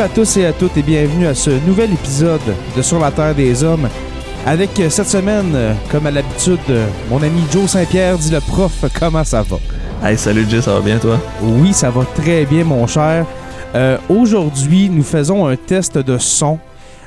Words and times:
Bonjour 0.00 0.12
à 0.12 0.16
tous 0.16 0.36
et 0.38 0.46
à 0.46 0.54
toutes 0.54 0.78
et 0.78 0.82
bienvenue 0.82 1.26
à 1.26 1.34
ce 1.34 1.50
nouvel 1.66 1.92
épisode 1.92 2.40
de 2.74 2.80
Sur 2.80 3.00
la 3.00 3.10
Terre 3.10 3.34
des 3.34 3.62
Hommes. 3.62 3.86
Avec 4.46 4.80
euh, 4.80 4.88
cette 4.88 5.08
semaine, 5.08 5.52
euh, 5.54 5.74
comme 5.90 6.06
à 6.06 6.10
l'habitude, 6.10 6.58
euh, 6.70 6.86
mon 7.10 7.22
ami 7.22 7.42
Joe 7.52 7.68
Saint-Pierre 7.68 8.16
dit 8.16 8.30
le 8.30 8.40
prof, 8.40 8.72
comment 8.98 9.24
ça 9.24 9.42
va? 9.42 9.58
Hey, 10.02 10.16
salut 10.16 10.46
Jay, 10.48 10.62
ça 10.62 10.72
va 10.72 10.80
bien 10.80 10.96
toi? 10.96 11.20
Oui, 11.42 11.74
ça 11.74 11.90
va 11.90 12.06
très 12.14 12.46
bien, 12.46 12.64
mon 12.64 12.86
cher. 12.86 13.26
Euh, 13.74 13.98
Aujourd'hui, 14.08 14.88
nous 14.88 15.02
faisons 15.02 15.46
un 15.46 15.56
test 15.56 15.98
de 15.98 16.16
son. 16.16 16.58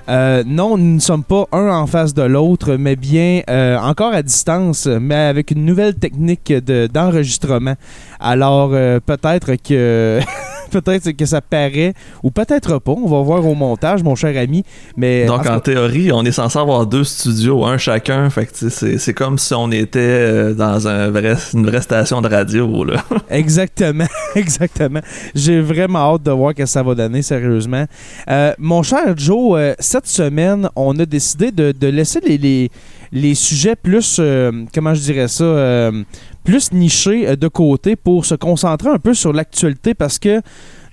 Euh, 0.08 0.44
non, 0.46 0.78
nous 0.78 0.94
ne 0.94 1.00
sommes 1.00 1.24
pas 1.24 1.48
un 1.52 1.70
en 1.70 1.88
face 1.88 2.14
de 2.14 2.22
l'autre, 2.22 2.76
mais 2.76 2.96
bien 2.96 3.42
euh, 3.50 3.76
encore 3.80 4.14
à 4.14 4.22
distance, 4.22 4.86
mais 4.86 5.16
avec 5.16 5.50
une 5.50 5.66
nouvelle 5.66 5.96
technique 5.96 6.54
de- 6.54 6.88
d'enregistrement. 6.94 7.74
Alors, 8.20 8.70
peut-être 8.70 9.56
que... 9.68 10.20
peut-être 10.82 11.12
que 11.12 11.26
ça 11.26 11.42
paraît, 11.42 11.94
ou 12.24 12.32
peut-être 12.32 12.80
pas. 12.80 12.92
On 12.92 13.08
va 13.08 13.22
voir 13.22 13.46
au 13.46 13.56
montage, 13.56 14.04
mon 14.04 14.16
cher 14.16 14.36
ami. 14.38 14.64
Mais 14.98 15.26
Donc 15.26 15.46
en 15.48 15.60
théorie, 15.60 16.12
on 16.12 16.24
est 16.24 16.32
censé 16.32 16.58
avoir 16.58 16.86
deux 16.86 17.04
studios, 17.04 17.66
un 17.66 17.78
chacun, 17.78 18.30
fait 18.30 18.50
c'est 18.54 19.14
comme 19.14 19.38
si 19.38 19.54
on 19.54 19.72
était 19.72 20.00
euh, 20.00 20.54
dans 20.54 20.88
un 20.88 21.10
vrai, 21.10 21.36
une 21.54 21.66
vraie 21.66 21.82
station 21.82 22.22
de 22.22 22.28
radio 22.28 22.84
là. 22.84 23.04
Exactement, 23.30 24.08
exactement. 24.36 25.02
J'ai 25.36 25.60
vraiment 25.62 26.00
hâte 26.00 26.24
de 26.24 26.32
voir 26.32 26.52
ce 26.52 26.64
que 26.64 26.66
ça 26.66 26.84
va 26.84 26.96
donner, 26.96 27.22
sérieusement. 27.22 27.86
Euh, 28.30 28.54
mon 28.58 28.84
cher 28.84 29.14
Joe, 29.18 29.58
euh, 29.58 29.74
cette 29.80 30.08
semaine, 30.08 30.70
on 30.76 30.98
a 31.00 31.06
décidé 31.06 31.52
de, 31.52 31.72
de 31.72 31.88
laisser 31.88 32.20
les, 32.22 32.38
les, 32.38 32.72
les 33.14 33.36
sujets 33.36 33.76
plus, 33.76 34.18
euh, 34.20 34.52
comment 34.74 34.96
je 34.96 35.02
dirais 35.02 35.28
ça, 35.28 35.44
euh, 35.44 36.04
plus 36.44 36.74
nichés 36.74 37.28
euh, 37.28 37.36
de 37.36 37.48
côté 37.48 37.96
pour 37.96 38.26
se 38.26 38.34
concentrer 38.34 38.90
un 38.90 38.98
peu 38.98 39.14
sur 39.14 39.32
l'actualité 39.32 39.94
parce 39.94 40.18
que 40.18 40.42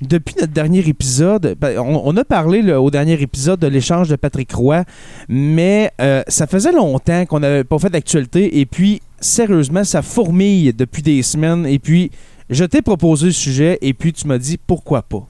depuis 0.02 0.34
notre 0.38 0.52
dernier 0.52 0.80
épisode, 0.80 1.56
ben, 1.58 1.78
on, 1.78 2.16
a 2.16 2.24
parlé 2.24 2.72
au 2.72 2.90
dernier 2.90 3.20
épisode 3.20 3.58
de 3.58 3.66
l'échange 3.66 4.08
de 4.08 4.16
Patrick 4.16 4.52
Roy, 4.52 4.84
mais 5.28 5.92
ça 6.26 6.46
faisait 6.46 6.72
longtemps 6.72 7.26
qu'on 7.26 7.40
n'avait 7.40 7.64
pas 7.64 7.78
fait 7.78 7.90
d'actualité 7.90 8.60
et 8.60 8.64
puis 8.64 9.02
sérieusement, 9.20 9.84
ça 9.84 10.00
fourmille 10.00 10.72
depuis 10.72 11.02
des 11.02 11.22
semaines 11.22 11.66
et 11.66 11.78
puis 11.78 12.10
je 12.48 12.64
t'ai 12.64 12.80
proposé 12.80 13.26
le 13.26 13.32
sujet 13.32 13.78
et 13.82 13.92
puis 13.92 14.14
tu 14.14 14.26
m'as 14.26 14.38
dit 14.38 14.56
pourquoi 14.66 15.02
pas. 15.02 15.26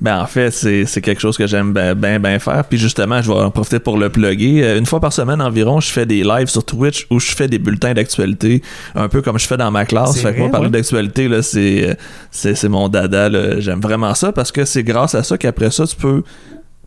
Ben 0.00 0.20
en 0.20 0.26
fait, 0.26 0.50
c'est 0.50 0.84
c'est 0.86 1.00
quelque 1.00 1.20
chose 1.20 1.36
que 1.36 1.46
j'aime 1.46 1.72
bien 1.72 1.94
ben, 1.94 2.20
ben 2.20 2.38
faire. 2.38 2.64
Puis 2.64 2.78
justement, 2.78 3.22
je 3.22 3.30
vais 3.30 3.38
en 3.38 3.50
profiter 3.50 3.78
pour 3.78 3.98
le 3.98 4.08
plugger. 4.08 4.64
Euh, 4.64 4.78
Une 4.78 4.86
fois 4.86 5.00
par 5.00 5.12
semaine 5.12 5.40
environ, 5.40 5.80
je 5.80 5.90
fais 5.90 6.06
des 6.06 6.22
lives 6.22 6.48
sur 6.48 6.64
Twitch 6.64 7.06
où 7.10 7.20
je 7.20 7.32
fais 7.32 7.48
des 7.48 7.58
bulletins 7.58 7.94
d'actualité, 7.94 8.62
un 8.94 9.08
peu 9.08 9.22
comme 9.22 9.38
je 9.38 9.46
fais 9.46 9.56
dans 9.56 9.70
ma 9.70 9.84
classe. 9.84 10.20
Fait 10.20 10.34
que 10.34 10.38
moi, 10.40 10.50
parler 10.50 10.66
ouais. 10.66 10.72
d'actualité, 10.72 11.28
là, 11.28 11.42
c'est 11.42 11.96
c'est 12.30 12.54
c'est 12.54 12.68
mon 12.68 12.88
dada. 12.88 13.30
J'aime 13.60 13.80
vraiment 13.80 14.14
ça 14.14 14.32
parce 14.32 14.52
que 14.52 14.64
c'est 14.64 14.82
grâce 14.82 15.14
à 15.14 15.22
ça 15.22 15.38
qu'après 15.38 15.70
ça, 15.70 15.86
tu 15.86 15.96
peux 15.96 16.22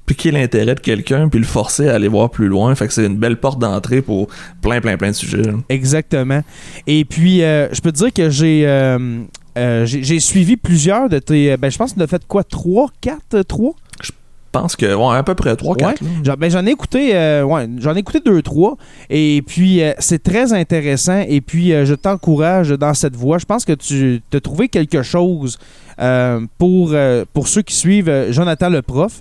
piquer 0.07 0.31
l'intérêt 0.31 0.73
de 0.73 0.79
quelqu'un 0.79 1.27
puis 1.27 1.39
le 1.39 1.45
forcer 1.45 1.89
à 1.89 1.95
aller 1.95 2.07
voir 2.07 2.31
plus 2.31 2.47
loin. 2.47 2.73
Fait 2.73 2.87
que 2.87 2.93
c'est 2.93 3.05
une 3.05 3.17
belle 3.17 3.37
porte 3.37 3.59
d'entrée 3.59 4.01
pour 4.01 4.27
plein, 4.61 4.81
plein, 4.81 4.97
plein 4.97 5.09
de 5.09 5.15
sujets. 5.15 5.43
Exactement. 5.69 6.41
Et 6.87 7.05
puis, 7.05 7.43
euh, 7.43 7.67
je 7.73 7.81
peux 7.81 7.91
te 7.91 7.97
dire 7.97 8.13
que 8.13 8.29
j'ai 8.29 8.63
euh, 8.65 9.19
euh, 9.57 9.85
j'ai 9.85 10.19
suivi 10.19 10.55
plusieurs 10.57 11.09
de 11.09 11.19
tes. 11.19 11.57
Ben, 11.57 11.69
je 11.69 11.77
pense 11.77 11.93
que 11.93 11.97
tu 11.97 12.03
as 12.03 12.07
fait 12.07 12.25
quoi 12.27 12.43
3, 12.43 12.89
4, 13.01 13.41
3 13.41 13.73
Je 14.01 14.11
pense 14.51 14.75
que, 14.75 14.93
ouais, 14.93 15.17
à 15.17 15.23
peu 15.23 15.35
près 15.35 15.55
3, 15.55 15.75
4. 15.75 16.01
Ouais. 16.01 16.09
J'en 16.23 16.35
ben, 16.35 16.49
j'en 16.51 16.65
ai 16.65 16.71
écouté 16.71 17.15
euh, 17.15 17.43
ouais, 17.43 17.67
j'en 17.79 17.95
ai 17.95 17.99
écouté 17.99 18.19
deux 18.23 18.41
trois 18.41 18.77
et 19.09 19.43
puis 19.45 19.81
euh, 19.81 19.93
c'est 19.99 20.21
très 20.21 20.53
intéressant 20.53 21.23
et 21.27 21.41
puis 21.41 21.73
euh, 21.73 21.85
je 21.85 21.95
t'encourage 21.95 22.69
dans 22.69 22.93
cette 22.93 23.15
voie. 23.15 23.37
Je 23.37 23.45
pense 23.45 23.65
que 23.65 23.73
tu 23.73 24.21
as 24.33 24.39
trouvé 24.39 24.69
quelque 24.69 25.01
chose 25.01 25.57
euh, 25.99 26.41
pour, 26.57 26.91
euh, 26.93 27.25
pour 27.33 27.47
ceux 27.47 27.61
qui 27.61 27.73
suivent 27.75 28.09
euh, 28.09 28.31
Jonathan 28.31 28.69
le 28.69 28.81
prof. 28.81 29.19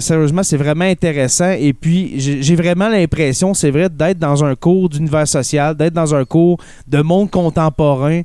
Sérieusement, 0.00 0.42
c'est 0.42 0.56
vraiment 0.56 0.84
intéressant 0.84 1.50
et 1.50 1.72
puis 1.72 2.14
j'ai 2.18 2.54
vraiment 2.56 2.88
l'impression, 2.88 3.54
c'est 3.54 3.70
vrai, 3.70 3.88
d'être 3.88 4.18
dans 4.18 4.44
un 4.44 4.54
cours 4.54 4.88
d'univers 4.88 5.26
social, 5.28 5.74
d'être 5.76 5.92
dans 5.94 6.14
un 6.14 6.24
cours 6.24 6.58
de 6.86 7.02
monde 7.02 7.30
contemporain. 7.30 8.22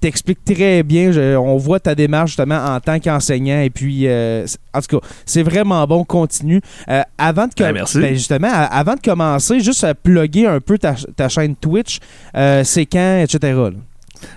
T'expliques 0.00 0.44
très 0.44 0.82
bien, 0.82 1.12
je- 1.12 1.36
on 1.36 1.56
voit 1.56 1.80
ta 1.80 1.94
démarche 1.94 2.30
justement 2.30 2.58
en 2.64 2.80
tant 2.80 2.98
qu'enseignant 2.98 3.60
et 3.60 3.70
puis 3.70 4.06
en 4.08 4.80
tout 4.80 4.98
cas, 5.00 5.06
c'est 5.26 5.42
vraiment 5.42 5.86
bon, 5.86 6.04
continue. 6.04 6.60
Avant 7.18 7.46
de 7.46 7.52
Ben, 7.56 7.72
merci. 7.72 8.00
ben, 8.00 8.14
justement, 8.14 8.48
avant 8.50 8.94
de 8.94 9.00
commencer, 9.00 9.60
juste 9.60 9.84
à 9.84 9.94
plugger 9.94 10.46
un 10.46 10.60
peu 10.60 10.78
ta, 10.78 10.94
ta 11.16 11.28
chaîne 11.28 11.54
Twitch, 11.56 11.98
c'est 12.64 12.86
quand, 12.86 13.20
etc. 13.22 13.38
là? 13.52 13.70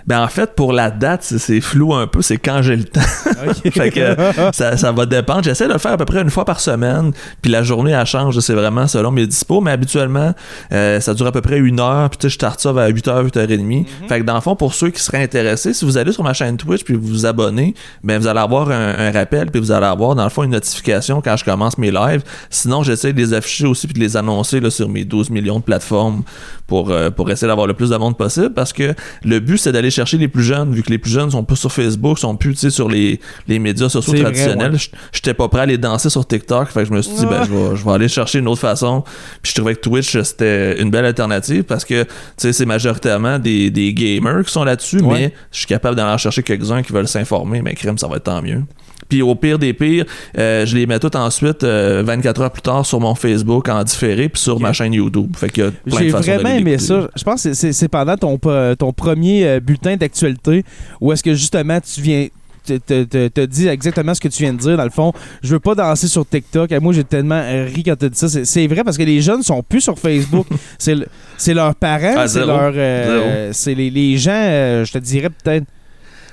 Ben 0.06 0.22
en 0.22 0.28
fait, 0.28 0.54
pour 0.54 0.72
la 0.72 0.90
date, 0.90 1.22
c'est- 1.22 1.60
flou 1.60 1.94
un 1.94 2.06
peu, 2.06 2.20
c'est 2.22 2.36
quand 2.36 2.62
j'ai 2.62 2.76
le 2.76 2.84
temps. 2.84 3.00
fait 3.72 3.90
que 3.90 4.16
ça, 4.52 4.76
ça 4.76 4.92
va 4.92 5.06
dépendre. 5.06 5.42
J'essaie 5.44 5.66
de 5.66 5.72
le 5.72 5.78
faire 5.78 5.92
à 5.92 5.96
peu 5.96 6.04
près 6.04 6.20
une 6.22 6.30
fois 6.30 6.44
par 6.44 6.60
semaine, 6.60 7.12
puis 7.42 7.50
la 7.50 7.62
journée, 7.62 7.92
elle 7.92 8.06
change, 8.06 8.38
c'est 8.40 8.54
vraiment 8.54 8.86
selon 8.86 9.10
mes 9.10 9.26
dispos, 9.26 9.60
mais 9.60 9.70
habituellement, 9.70 10.34
euh, 10.72 11.00
ça 11.00 11.14
dure 11.14 11.26
à 11.26 11.32
peu 11.32 11.40
près 11.40 11.58
une 11.58 11.80
heure, 11.80 12.10
puis 12.10 12.18
tu 12.18 12.22
sais, 12.22 12.28
je 12.30 12.34
starte 12.34 12.60
ça 12.60 12.72
vers 12.72 12.88
8h, 12.88 13.24
8h30. 13.30 13.86
Fait 14.08 14.20
que 14.20 14.24
dans 14.24 14.34
le 14.34 14.40
fond, 14.40 14.56
pour 14.56 14.74
ceux 14.74 14.90
qui 14.90 15.00
seraient 15.02 15.22
intéressés, 15.22 15.72
si 15.74 15.84
vous 15.84 15.96
allez 15.98 16.12
sur 16.12 16.22
ma 16.22 16.32
chaîne 16.32 16.56
Twitch, 16.56 16.84
puis 16.84 16.94
vous 16.94 17.06
vous 17.06 17.26
abonnez, 17.26 17.74
ben 18.04 18.18
vous 18.18 18.26
allez 18.26 18.40
avoir 18.40 18.70
un, 18.70 18.94
un 18.98 19.10
rappel, 19.10 19.50
puis 19.50 19.60
vous 19.60 19.72
allez 19.72 19.86
avoir, 19.86 20.14
dans 20.14 20.24
le 20.24 20.30
fond, 20.30 20.42
une 20.42 20.50
notification 20.52 21.20
quand 21.20 21.36
je 21.36 21.44
commence 21.44 21.78
mes 21.78 21.90
lives. 21.90 22.22
Sinon, 22.50 22.82
j'essaie 22.82 23.12
de 23.12 23.18
les 23.18 23.32
afficher 23.34 23.66
aussi, 23.66 23.86
puis 23.86 23.94
de 23.94 24.00
les 24.00 24.16
annoncer 24.16 24.60
là, 24.60 24.70
sur 24.70 24.88
mes 24.88 25.04
12 25.04 25.30
millions 25.30 25.58
de 25.58 25.64
plateformes 25.64 26.22
pour, 26.66 26.90
euh, 26.90 27.10
pour 27.10 27.30
essayer 27.30 27.48
d'avoir 27.48 27.66
le 27.66 27.74
plus 27.74 27.90
de 27.90 27.96
monde 27.96 28.16
possible, 28.16 28.52
parce 28.52 28.72
que 28.72 28.94
le 29.24 29.40
but, 29.40 29.58
c'est 29.58 29.67
d'aller 29.72 29.90
chercher 29.90 30.18
les 30.18 30.28
plus 30.28 30.42
jeunes, 30.42 30.72
vu 30.74 30.82
que 30.82 30.90
les 30.90 30.98
plus 30.98 31.10
jeunes 31.10 31.30
sont 31.30 31.44
pas 31.44 31.56
sur 31.56 31.72
Facebook, 31.72 32.18
sont 32.18 32.36
plus 32.36 32.52
tu 32.54 32.60
sais, 32.60 32.70
sur 32.70 32.88
les, 32.88 33.20
les 33.46 33.58
médias 33.58 33.88
sociaux 33.88 34.14
traditionnels. 34.14 34.72
ouais. 34.72 34.78
J'étais 35.12 35.34
pas 35.34 35.48
prêt 35.48 35.60
à 35.60 35.62
aller 35.62 35.78
danser 35.78 36.10
sur 36.10 36.26
TikTok, 36.26 36.68
fait 36.68 36.80
que 36.82 36.88
je 36.88 36.92
me 36.92 37.02
suis 37.02 37.14
dit, 37.14 37.26
ben, 37.26 37.44
je 37.44 37.52
vais, 37.52 37.76
je 37.76 37.84
vais 37.84 37.90
aller 37.92 38.08
chercher 38.08 38.38
une 38.40 38.48
autre 38.48 38.60
façon. 38.60 39.02
Puis 39.42 39.50
je 39.50 39.54
trouvais 39.56 39.74
que 39.74 39.80
Twitch, 39.80 40.20
c'était 40.22 40.80
une 40.80 40.90
belle 40.90 41.04
alternative 41.04 41.62
parce 41.64 41.84
que, 41.84 42.02
tu 42.04 42.08
sais, 42.36 42.52
c'est 42.52 42.66
majoritairement 42.66 43.38
des, 43.38 43.70
des 43.70 43.92
gamers 43.94 44.44
qui 44.44 44.52
sont 44.52 44.64
là-dessus, 44.64 45.00
Ouais. 45.00 45.14
mais 45.18 45.34
je 45.52 45.58
suis 45.58 45.66
capable 45.66 45.96
d'aller 45.96 46.12
en 46.12 46.18
chercher 46.18 46.42
quelques-uns 46.42 46.82
qui 46.82 46.92
veulent 46.92 47.08
s'informer, 47.08 47.62
mais 47.62 47.74
crème, 47.74 47.98
ça 47.98 48.08
va 48.08 48.16
être 48.16 48.24
tant 48.24 48.42
mieux. 48.42 48.62
Puis 49.08 49.22
au 49.22 49.34
pire 49.34 49.58
des 49.58 49.72
pires, 49.72 50.04
euh, 50.36 50.66
je 50.66 50.76
les 50.76 50.86
mets 50.86 50.98
toutes 50.98 51.16
ensuite 51.16 51.64
euh, 51.64 52.02
24 52.04 52.42
heures 52.42 52.50
plus 52.50 52.62
tard 52.62 52.84
sur 52.84 53.00
mon 53.00 53.14
Facebook 53.14 53.68
en 53.68 53.82
différé 53.84 54.28
puis 54.28 54.40
sur 54.42 54.60
ma 54.60 54.72
chaîne 54.72 54.92
YouTube. 54.92 55.34
Fait 55.36 55.48
qu'il 55.48 55.64
y 55.64 55.66
a 55.66 55.70
plein 55.70 55.98
J'ai 55.98 56.08
vraiment 56.10 56.48
aimé 56.50 56.78
ça. 56.78 57.08
Je 57.16 57.24
pense 57.24 57.42
que 57.44 57.54
c'est- 57.54 57.88
pendant 57.88 58.16
ton, 58.16 58.38
ton 58.76 58.92
premier 58.92 59.46
euh, 59.46 59.60
bulletin 59.60 59.96
d'actualité 59.96 60.64
où 61.00 61.12
est-ce 61.12 61.22
que 61.22 61.34
justement 61.34 61.78
tu 61.80 62.00
viens 62.02 62.28
te, 62.66 62.76
te- 62.76 63.28
te 63.28 63.40
dit 63.46 63.66
exactement 63.66 64.12
ce 64.12 64.20
que 64.20 64.28
tu 64.28 64.42
viens 64.42 64.52
de 64.52 64.58
dire. 64.58 64.76
Dans 64.76 64.84
le 64.84 64.90
fond, 64.90 65.14
je 65.42 65.48
veux 65.54 65.58
pas 65.58 65.74
danser 65.74 66.06
sur 66.06 66.28
TikTok. 66.28 66.70
Et 66.70 66.78
moi, 66.80 66.92
j'ai 66.92 67.02
tellement 67.04 67.42
ri 67.74 67.82
quand 67.82 67.96
tu 67.98 68.04
as 68.04 68.08
dit 68.10 68.18
ça. 68.18 68.28
C'est- 68.28 68.66
vrai 68.66 68.84
parce 68.84 68.98
que 68.98 69.04
les 69.04 69.22
jeunes 69.22 69.42
sont 69.42 69.62
plus 69.62 69.80
sur 69.80 69.98
Facebook. 69.98 70.46
c'est 70.78 70.94
le- 70.94 71.06
c'est 71.38 71.54
leurs 71.54 71.74
parents, 71.74 72.12
Ah, 72.14 72.28
c'est 72.28 72.44
leur, 72.44 72.72
euh, 72.74 73.50
c'est 73.54 73.74
les, 73.74 73.88
les 73.88 74.18
gens, 74.18 74.32
euh, 74.34 74.84
je 74.84 74.92
te 74.92 74.98
dirais 74.98 75.30
peut-être. 75.30 75.64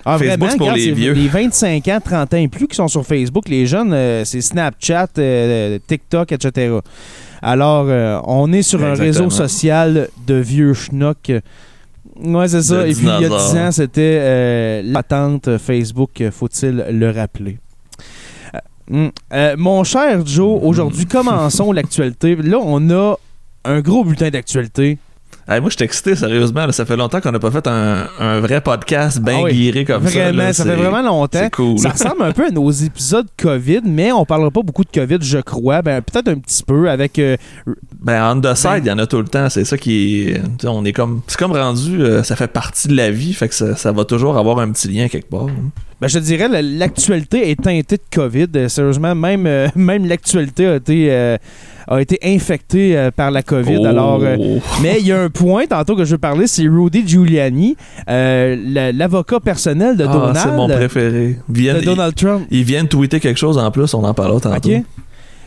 Ah, 0.05 0.17
Facebook, 0.19 0.37
vraiment, 0.37 0.51
c'est 0.51 0.57
pour 0.57 0.67
regarde, 0.67 0.79
les 0.79 0.91
vieux. 0.91 1.13
les 1.13 1.27
25 1.27 1.87
ans, 1.87 1.99
30 2.03 2.33
ans 2.33 2.37
et 2.37 2.47
plus 2.47 2.67
qui 2.67 2.75
sont 2.75 2.87
sur 2.87 3.05
Facebook. 3.05 3.49
Les 3.49 3.65
jeunes, 3.65 3.91
euh, 3.93 4.23
c'est 4.23 4.41
Snapchat, 4.41 5.07
euh, 5.17 5.79
TikTok, 5.87 6.31
etc. 6.31 6.75
Alors, 7.41 7.85
euh, 7.87 8.19
on 8.25 8.51
est 8.53 8.61
sur 8.61 8.83
un 8.83 8.93
réseau 8.93 9.29
social 9.29 10.09
de 10.27 10.35
vieux 10.35 10.73
schnock. 10.73 11.31
Ouais, 12.19 12.47
c'est 12.47 12.61
ça. 12.61 12.83
De 12.83 12.87
Et 12.87 12.93
puis, 12.93 13.03
il 13.03 13.07
y 13.07 13.11
a 13.11 13.19
dinosaures. 13.19 13.53
10 13.53 13.59
ans, 13.59 13.71
c'était 13.71 14.17
euh, 14.21 14.81
la 14.83 15.03
patente 15.03 15.57
Facebook, 15.57 16.21
euh, 16.21 16.31
faut-il 16.31 16.85
le 16.89 17.11
rappeler? 17.11 17.57
Euh, 18.53 18.59
hum, 18.91 19.11
euh, 19.33 19.55
mon 19.57 19.83
cher 19.83 20.25
Joe, 20.25 20.59
aujourd'hui, 20.63 21.05
commençons 21.09 21.71
l'actualité. 21.71 22.35
Là, 22.35 22.57
on 22.61 22.89
a 22.89 23.15
un 23.65 23.81
gros 23.81 24.03
bulletin 24.03 24.29
d'actualité. 24.29 24.97
Hey, 25.47 25.61
moi, 25.61 25.69
je 25.69 25.75
suis 25.75 25.85
excité, 25.85 26.15
sérieusement. 26.15 26.65
là. 26.65 26.71
ça 26.71 26.85
fait 26.85 26.97
longtemps 26.97 27.21
qu'on 27.21 27.31
n'a 27.31 27.37
pas 27.37 27.51
fait 27.51 27.67
un, 27.67 28.07
un 28.19 28.39
vrai 28.39 28.61
podcast 28.61 29.19
bien 29.21 29.37
Ah 29.41 29.43
oui. 29.43 29.53
guiré 29.53 29.85
comme 29.85 30.07
ça. 30.07 30.31
Là. 30.31 30.53
ça 30.53 30.63
fait 30.63 30.75
vraiment 30.75 31.03
longtemps. 31.03 31.37
C'est 31.39 31.53
cool. 31.53 31.77
Ça 31.77 31.89
ressemble 31.89 32.23
un 32.23 32.31
peu 32.31 32.47
à 32.47 32.49
nos 32.49 32.71
épisodes 32.71 33.27
COVID, 33.37 33.81
mais 33.85 34.11
on 34.11 34.25
parlera 34.25 34.49
pas 34.49 34.63
beaucoup 34.63 34.83
de 34.83 34.89
COVID, 34.91 35.19
je 35.21 35.37
crois. 35.37 35.83
Ben, 35.83 36.01
peut-être 36.01 36.29
un 36.29 36.39
petit 36.39 36.63
peu 36.63 36.89
avec. 36.89 37.19
euh, 37.19 37.37
Ben, 38.01 38.35
on 38.35 38.41
the 38.41 38.55
side, 38.55 38.69
Ben- 38.71 38.81
il 38.85 38.87
y 38.87 38.91
en 38.91 38.97
a 38.97 39.05
tout 39.05 39.19
le 39.19 39.27
temps. 39.27 39.47
C'est 39.49 39.65
ça 39.65 39.77
qui 39.77 40.29
est. 40.29 40.41
On 40.65 40.83
est 40.83 40.93
comme. 40.93 41.21
C'est 41.27 41.37
comme 41.37 41.51
rendu, 41.51 42.01
euh, 42.01 42.23
ça 42.23 42.35
fait 42.35 42.47
partie 42.47 42.87
de 42.87 42.95
la 42.95 43.11
vie, 43.11 43.33
fait 43.33 43.47
que 43.47 43.53
ça, 43.53 43.75
ça 43.75 43.91
va 43.91 44.03
toujours 44.03 44.39
avoir 44.39 44.57
un 44.57 44.71
petit 44.71 44.87
lien 44.87 45.07
quelque 45.09 45.29
part. 45.29 45.43
hein. 45.45 45.69
Ben, 46.01 46.07
je 46.07 46.17
te 46.17 46.23
dirais, 46.23 46.47
la- 46.47 46.63
l'actualité 46.63 47.51
est 47.51 47.61
teintée 47.61 47.97
de 47.97 48.01
COVID. 48.15 48.47
Euh, 48.55 48.67
Sérieusement, 48.67 49.13
même, 49.13 49.45
euh, 49.45 49.67
même 49.75 50.07
l'actualité 50.07 50.65
a 50.67 50.75
été, 50.77 51.37
a 51.87 52.01
été 52.01 52.17
infectée 52.23 52.97
euh, 52.97 53.11
par 53.11 53.31
la 53.31 53.43
COVID. 53.43 53.77
Oh. 53.81 53.85
Alors, 53.85 54.21
euh, 54.23 54.37
mais 54.81 54.97
il 54.99 55.07
y 55.07 55.11
a 55.11 55.21
un 55.21 55.29
point, 55.29 55.65
tantôt 55.67 55.95
que 55.95 56.05
je 56.05 56.11
veux 56.11 56.17
parler, 56.17 56.47
c'est 56.47 56.67
Rudy 56.67 57.07
Giuliani, 57.07 57.75
euh, 58.09 58.55
la- 58.67 58.91
l'avocat 58.91 59.39
personnel 59.39 59.97
de 59.97 60.05
Ah, 60.07 60.11
Donald. 60.13 60.37
c'est 60.37 60.51
mon 60.51 60.67
préféré. 60.67 61.37
De 61.49 61.85
Donald 61.85 62.15
Trump. 62.15 62.45
ils, 62.51 62.59
ils 62.59 62.63
viennent 62.63 62.87
tweeter 62.87 63.19
quelque 63.19 63.37
chose 63.37 63.57
en 63.57 63.69
plus, 63.71 63.93
on 63.93 64.03
en 64.03 64.13
parlera 64.13 64.39
tantôt. 64.39 64.69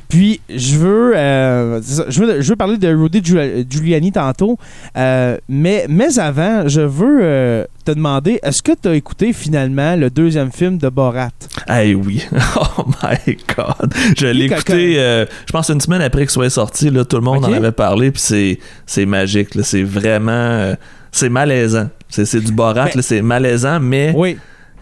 Puis, 0.09 0.41
je 0.49 0.77
veux, 0.79 1.17
euh, 1.17 1.83
ça, 1.83 2.05
je 2.09 2.21
veux, 2.23 2.41
je 2.41 2.49
veux 2.49 2.57
parler 2.57 2.79
de 2.79 2.89
Rudy 2.89 3.21
Giul- 3.21 3.67
Giuliani 3.69 4.11
tantôt, 4.11 4.57
euh, 4.97 5.37
mais, 5.49 5.85
mais 5.89 6.19
avant, 6.19 6.67
je 6.67 6.81
veux 6.81 7.19
euh, 7.23 7.65
te 7.85 7.91
demander, 7.93 8.41
est-ce 8.43 8.63
que 8.63 8.73
tu 8.81 8.89
as 8.89 8.95
écouté 8.95 9.33
finalement 9.35 9.97
le 9.97 10.09
deuxième 10.09 10.51
film 10.51 10.79
de 10.79 10.89
Borat? 10.89 11.29
Hey 11.69 11.95
oui. 11.95 12.25
Oh 12.79 12.85
my 13.03 13.37
god. 13.57 13.93
Je 14.17 14.27
l'ai 14.29 14.47
écouté, 14.47 14.95
je 14.95 15.53
pense 15.53 15.69
une 15.71 15.81
semaine 15.81 16.01
après 16.03 16.23
qu'il 16.23 16.31
soit 16.31 16.49
sorti, 16.51 16.91
là, 16.91 17.05
tout 17.05 17.17
le 17.17 17.23
monde 17.23 17.45
en 17.45 17.53
avait 17.53 17.73
parlé, 17.73 18.11
puis 18.11 18.23
c'est, 18.23 18.59
c'est 18.87 19.05
magique. 19.07 19.49
C'est 19.63 19.83
vraiment. 19.83 20.75
c'est 21.13 21.29
malaisant. 21.29 21.89
C'est, 22.09 22.41
du 22.41 22.53
Borat, 22.53 22.89
c'est 23.01 23.21
malaisant, 23.23 23.79
mais 23.81 24.13
Oui. 24.17 24.39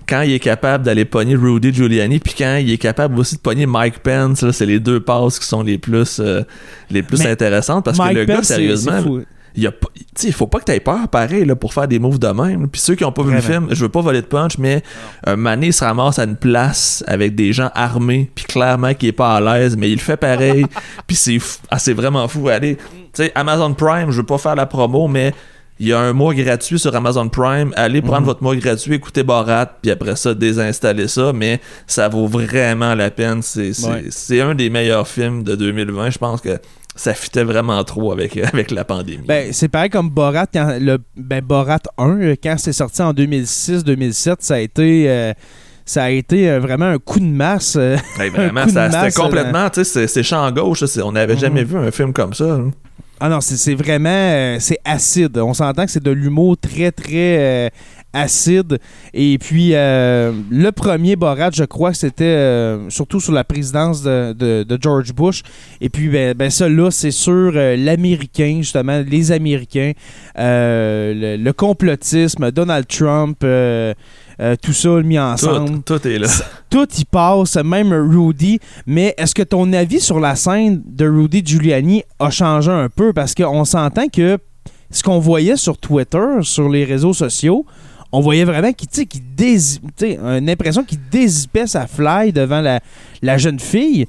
Quand 0.09 0.23
il 0.23 0.33
est 0.33 0.39
capable 0.41 0.85
d'aller 0.85 1.05
pogner 1.05 1.35
Rudy 1.35 1.73
Giuliani, 1.73 2.19
puis 2.19 2.35
quand 2.37 2.57
il 2.57 2.71
est 2.71 2.79
capable 2.79 3.19
aussi 3.19 3.37
de 3.37 3.41
pogner 3.41 3.67
Mike 3.67 4.01
Pence, 4.01 4.43
là, 4.43 4.53
c'est 4.53 4.67
les 4.67 4.81
deux 4.81 5.01
passes 5.01 5.39
qui 5.39 5.47
sont 5.47 5.63
les 5.63 5.79
plus, 5.79 6.21
euh, 6.21 6.43
les 6.91 7.03
plus 7.03 7.19
Mais 7.19 7.31
intéressantes 7.31 7.85
parce 7.85 7.99
Mike 7.99 8.15
que 8.15 8.19
le 8.21 8.25
gars, 8.25 8.37
Pence, 8.37 8.47
sérieusement, 8.47 9.01
c'est 9.03 9.27
il 9.57 9.73
il 10.25 10.33
faut 10.33 10.47
pas 10.47 10.61
que 10.61 10.71
tu 10.71 10.81
peur 10.81 11.09
pareil 11.09 11.45
là, 11.45 11.57
pour 11.57 11.73
faire 11.73 11.89
des 11.89 11.99
moves 11.99 12.19
de 12.19 12.29
même. 12.29 12.69
Puis 12.69 12.81
ceux 12.81 12.95
qui 12.95 13.05
ont 13.05 13.13
pas 13.13 13.23
vu 13.23 13.33
le 13.33 13.41
film, 13.41 13.69
je 13.71 13.83
veux 13.83 13.89
pas 13.89 14.03
voler 14.03 14.21
de 14.21 14.27
punch, 14.27 14.59
mais 14.59 14.83
un 15.25 15.37
mané 15.37 15.73
se 15.73 15.83
ramasse 15.83 16.19
à 16.19 16.25
une 16.25 16.37
place 16.37 17.03
avec 17.07 17.35
des 17.35 17.53
gens 17.53 17.71
armés, 17.75 18.31
puis 18.35 18.45
clairement 18.45 18.93
qu'il 18.95 19.09
est 19.09 19.13
pas 19.13 19.37
à 19.37 19.41
l'aise, 19.41 19.77
mais 19.77 19.91
il 19.91 19.95
le 19.95 20.01
fait 20.01 20.17
pareil. 20.17 20.67
puis 21.07 21.17
c'est 21.17 21.39
fou- 21.39 21.59
ah, 21.71 21.79
c'est 21.79 21.95
vraiment 21.95 22.29
fou. 22.29 22.49
Allez, 22.49 22.77
tu 22.77 22.83
sais, 23.15 23.33
Amazon 23.35 23.73
Prime, 23.73 24.11
je 24.11 24.19
veux 24.19 24.27
pas 24.27 24.39
faire 24.39 24.57
la 24.57 24.67
promo, 24.67 25.09
mais 25.09 25.33
il 25.79 25.89
y 25.89 25.93
a 25.93 25.99
un 26.01 26.13
mois 26.13 26.35
gratuit 26.35 26.79
sur 26.79 26.95
Amazon 26.97 27.29
Prime. 27.29 27.73
Allez 27.77 28.01
prendre 28.03 28.21
Mhm. 28.21 28.27
votre 28.27 28.43
mois 28.43 28.57
gratuit, 28.57 28.95
écoutez 28.95 29.23
Borat, 29.23 29.67
puis 29.83 29.91
après 29.91 30.17
ça, 30.17 30.35
désinstaller 30.35 31.09
ça. 31.09 31.33
Mais 31.35 31.61
ça 31.87 32.09
vaut 32.09 32.27
vraiment 32.27 32.95
la 32.95 33.11
peine. 33.11 33.43
C'est 33.43 33.73
Ouais. 33.87 34.41
un 34.41 34.55
des 34.55 34.71
meilleurs 34.71 35.07
films 35.09 35.43
de 35.43 35.55
2020. 35.55 36.11
Je 36.11 36.19
pense 36.19 36.41
que 36.41 36.59
ça 36.95 37.13
fitait 37.13 37.45
vraiment 37.45 37.83
trop 37.85 38.11
avec, 38.13 38.37
avec 38.55 38.71
la 38.71 38.85
pandémie. 38.85 39.27
Ben, 39.27 39.53
c'est 39.53 39.69
pareil 39.69 39.91
comme 39.91 40.09
Borat, 40.09 40.47
quand 40.47 40.79
le, 40.81 40.99
ben, 41.15 41.43
Borat 41.45 41.81
1, 41.99 42.21
euh, 42.23 42.35
quand 42.43 42.57
c'est 42.59 42.73
sorti 42.73 43.03
en 43.03 43.13
2006-2007, 43.13 44.37
ça 44.41 44.55
a 44.55 44.59
été... 44.61 45.11
euh, 45.11 45.33
ça 45.89 46.03
a 46.05 46.11
été 46.11 46.51
euh, 46.51 46.59
vraiment 46.59 46.87
un 46.87 46.99
coup 46.99 47.21
de 47.21 47.27
masse. 47.27 47.77
euh, 47.79 47.97
Hey, 48.19 48.31
vraiment, 48.31 48.63
coup 48.63 48.69
de 48.69 48.73
ça- 48.73 48.91
c'était 48.91 49.23
complètement, 49.23 49.71
tu 49.71 49.85
sais, 49.85 50.07
c'est- 50.09 50.23
champ 50.25 50.51
gauche. 50.51 50.83
on 51.05 51.13
n'avait 51.13 51.35
Mhm. 51.35 51.39
jamais 51.41 51.63
vu 51.65 51.77
un 51.77 51.91
film 51.93 52.13
comme 52.13 52.35
ça. 52.35 52.45
hein. 52.55 52.71
Ah 53.19 53.31
non, 53.31 53.41
c'est 53.41 53.75
vraiment... 53.75 54.11
euh, 54.11 54.57
c'est 54.61 54.79
acide. 54.85 55.39
On 55.39 55.55
s'entend 55.55 55.87
que 55.87 55.91
c'est 55.91 56.03
de 56.03 56.11
l'humour 56.11 56.59
très, 56.59 56.93
très 56.93 57.39
euh, 57.39 57.69
acide. 58.13 58.79
Et 59.15 59.39
puis, 59.39 59.71
euh, 59.73 60.33
le 60.51 60.71
premier 60.71 61.17
Borat, 61.17 61.51
je 61.55 61.65
crois 61.65 61.93
que 61.93 61.97
c'était 61.97 62.77
surtout 62.91 63.19
sur 63.19 63.33
la 63.33 63.43
présidence 63.43 64.03
de, 64.03 64.79
George 64.79 65.15
Bush. 65.15 65.43
Et 65.81 65.89
puis, 65.89 66.09
ben, 66.09 66.35
ben 66.35 66.51
ça, 66.51 66.69
là, 66.69 66.91
c'est 66.91 67.11
sur 67.11 67.53
l'Américain, 67.53 68.59
justement, 68.59 69.03
les 69.07 69.33
Américains, 69.33 69.93
le 70.37 71.53
complotisme, 71.53 72.51
Donald 72.51 72.87
Trump, 72.87 73.43
euh, 74.41 74.55
tout 74.61 74.73
ça 74.73 75.01
mis 75.03 75.19
ensemble. 75.19 75.83
Tout, 75.83 75.99
tout 75.99 76.09
est 76.09 76.19
là. 76.19 76.29
Tout 76.69 76.89
y 76.99 77.05
passe, 77.05 77.57
même 77.57 77.93
Rudy. 77.93 78.59
Mais 78.87 79.15
est-ce 79.17 79.35
que 79.35 79.43
ton 79.43 79.73
avis 79.73 80.01
sur 80.01 80.21
la 80.21 80.37
scène 80.37 80.83
de 80.85 81.09
Rudy 81.09 81.43
Giuliani 81.45 82.03
a 82.19 82.31
changé 82.31 82.71
un 82.71 82.89
peu? 82.89 83.13
Parce 83.13 83.35
qu'on 83.35 83.65
s'entend 83.65 84.09
que 84.09 84.39
ce 84.91 85.03
qu'on 85.03 85.19
voyait 85.19 85.57
sur 85.57 85.79
Twitter, 85.79 86.27
sur 86.43 86.69
les 86.69 86.85
réseaux 86.85 87.15
sociaux, 87.15 87.65
on 88.13 88.21
voyait 88.21 88.45
vraiment 88.45 88.73
qu'il 88.73 88.89
sais, 88.91 89.07
une 90.03 90.49
impression 90.49 90.85
qu'il 90.85 90.99
dézippait 91.11 91.67
sa 91.67 91.87
fly 91.87 92.33
devant 92.33 92.61
la, 92.61 92.81
la 93.23 93.39
jeune 93.39 93.59
fille. 93.59 94.07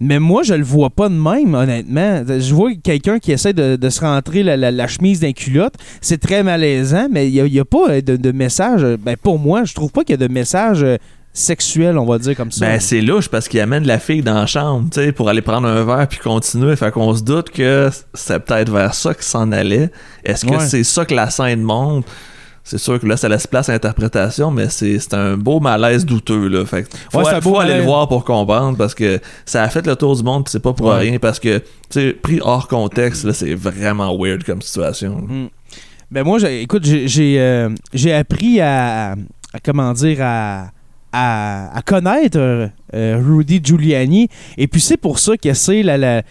Mais 0.00 0.18
moi, 0.18 0.42
je 0.42 0.54
le 0.54 0.64
vois 0.64 0.90
pas 0.90 1.08
de 1.08 1.14
même, 1.14 1.54
honnêtement. 1.54 2.22
Je 2.26 2.52
vois 2.54 2.70
quelqu'un 2.82 3.18
qui 3.18 3.32
essaie 3.32 3.52
de, 3.52 3.76
de 3.76 3.88
se 3.90 4.00
rentrer 4.00 4.42
la, 4.42 4.56
la- 4.56 4.70
la 4.70 4.86
chemise 4.88 5.20
d'un 5.20 5.32
culotte. 5.32 5.74
C'est 6.00 6.18
très 6.20 6.42
malaisant, 6.42 7.06
mais 7.10 7.30
il 7.30 7.44
n'y 7.44 7.60
a, 7.60 7.64
pas 7.64 7.88
euh, 7.90 8.00
de, 8.00 8.16
de 8.16 8.32
message. 8.32 8.82
euh, 8.84 8.96
Ben, 9.00 9.16
pour 9.16 9.38
moi, 9.38 9.64
je 9.64 9.72
trouve 9.72 9.92
pas 9.92 10.02
qu'il 10.02 10.20
y 10.20 10.22
a 10.22 10.28
de 10.28 10.32
message 10.32 10.82
euh, 10.82 10.96
sexuel, 11.32 11.96
on 11.98 12.04
va 12.04 12.18
dire 12.18 12.36
comme 12.36 12.50
ça. 12.52 12.66
Ben, 12.66 12.80
c'est 12.80 13.00
louche 13.00 13.28
parce 13.28 13.48
qu'il 13.48 13.60
amène 13.60 13.86
la 13.86 13.98
fille 13.98 14.22
dans 14.22 14.34
la 14.34 14.46
chambre, 14.46 14.88
tu 14.92 15.00
sais, 15.00 15.12
pour 15.12 15.28
aller 15.28 15.42
prendre 15.42 15.66
un 15.68 15.84
verre 15.84 16.06
puis 16.08 16.18
continuer. 16.18 16.76
Fait 16.76 16.90
qu'on 16.90 17.14
se 17.14 17.22
doute 17.22 17.50
que 17.50 17.90
c'est 18.14 18.38
peut-être 18.40 18.70
vers 18.72 18.94
ça 18.94 19.14
qu'il 19.14 19.24
s'en 19.24 19.50
allait. 19.52 19.90
Est-ce 20.24 20.44
que 20.44 20.50
Ouais. 20.52 20.66
c'est 20.66 20.84
ça 20.84 21.04
que 21.04 21.14
la 21.14 21.30
scène 21.30 21.62
montre? 21.62 22.08
C'est 22.66 22.78
sûr 22.78 22.98
que 22.98 23.06
là, 23.06 23.18
ça 23.18 23.28
laisse 23.28 23.46
place 23.46 23.68
à 23.68 23.72
l'interprétation, 23.72 24.50
mais 24.50 24.70
c'est 24.70 25.12
un 25.12 25.36
beau 25.36 25.60
malaise 25.60 26.06
douteux, 26.06 26.48
là. 26.48 26.64
Fait 26.64 26.86
faut, 27.12 27.18
Ouais, 27.18 27.60
aller 27.62 27.76
le 27.76 27.82
voir 27.82 28.08
pour 28.08 28.24
comprendre 28.24 28.78
parce 28.78 28.94
que 28.94 29.20
ça 29.44 29.62
a 29.62 29.68
fait 29.68 29.86
le 29.86 29.94
tour 29.96 30.16
du 30.16 30.22
monde 30.22 30.48
c'est 30.48 30.60
pas 30.62 30.72
pour 30.72 30.86
Ouais. 30.86 30.98
rien 30.98 31.18
parce 31.18 31.38
que, 31.38 31.58
tu 31.58 31.64
sais, 31.90 32.12
pris 32.14 32.40
hors 32.42 32.66
contexte, 32.66 33.30
c'est 33.32 33.54
vraiment 33.54 34.16
weird 34.18 34.44
comme 34.44 34.62
situation. 34.62 35.26
Mm. 35.28 35.48
Ben 36.10 36.24
moi, 36.24 36.38
écoute, 36.50 36.84
j'ai- 36.86 37.06
j'ai 37.06 37.38
euh, 37.38 37.68
appris 38.18 38.60
à, 38.60 39.12
à- 39.12 39.16
comment 39.62 39.92
dire, 39.92 40.18
à, 40.22 40.70
à, 41.12 41.76
à 41.76 41.82
connaître 41.82 42.70
euh, 42.94 43.20
Rudy 43.24 43.60
Giuliani. 43.62 44.28
Et 44.56 44.66
puis 44.68 44.80
c'est 44.80 44.96
pour 44.96 45.18
ça 45.18 45.36
que 45.36 45.52
c'est 45.54 45.82
la, 45.82 46.22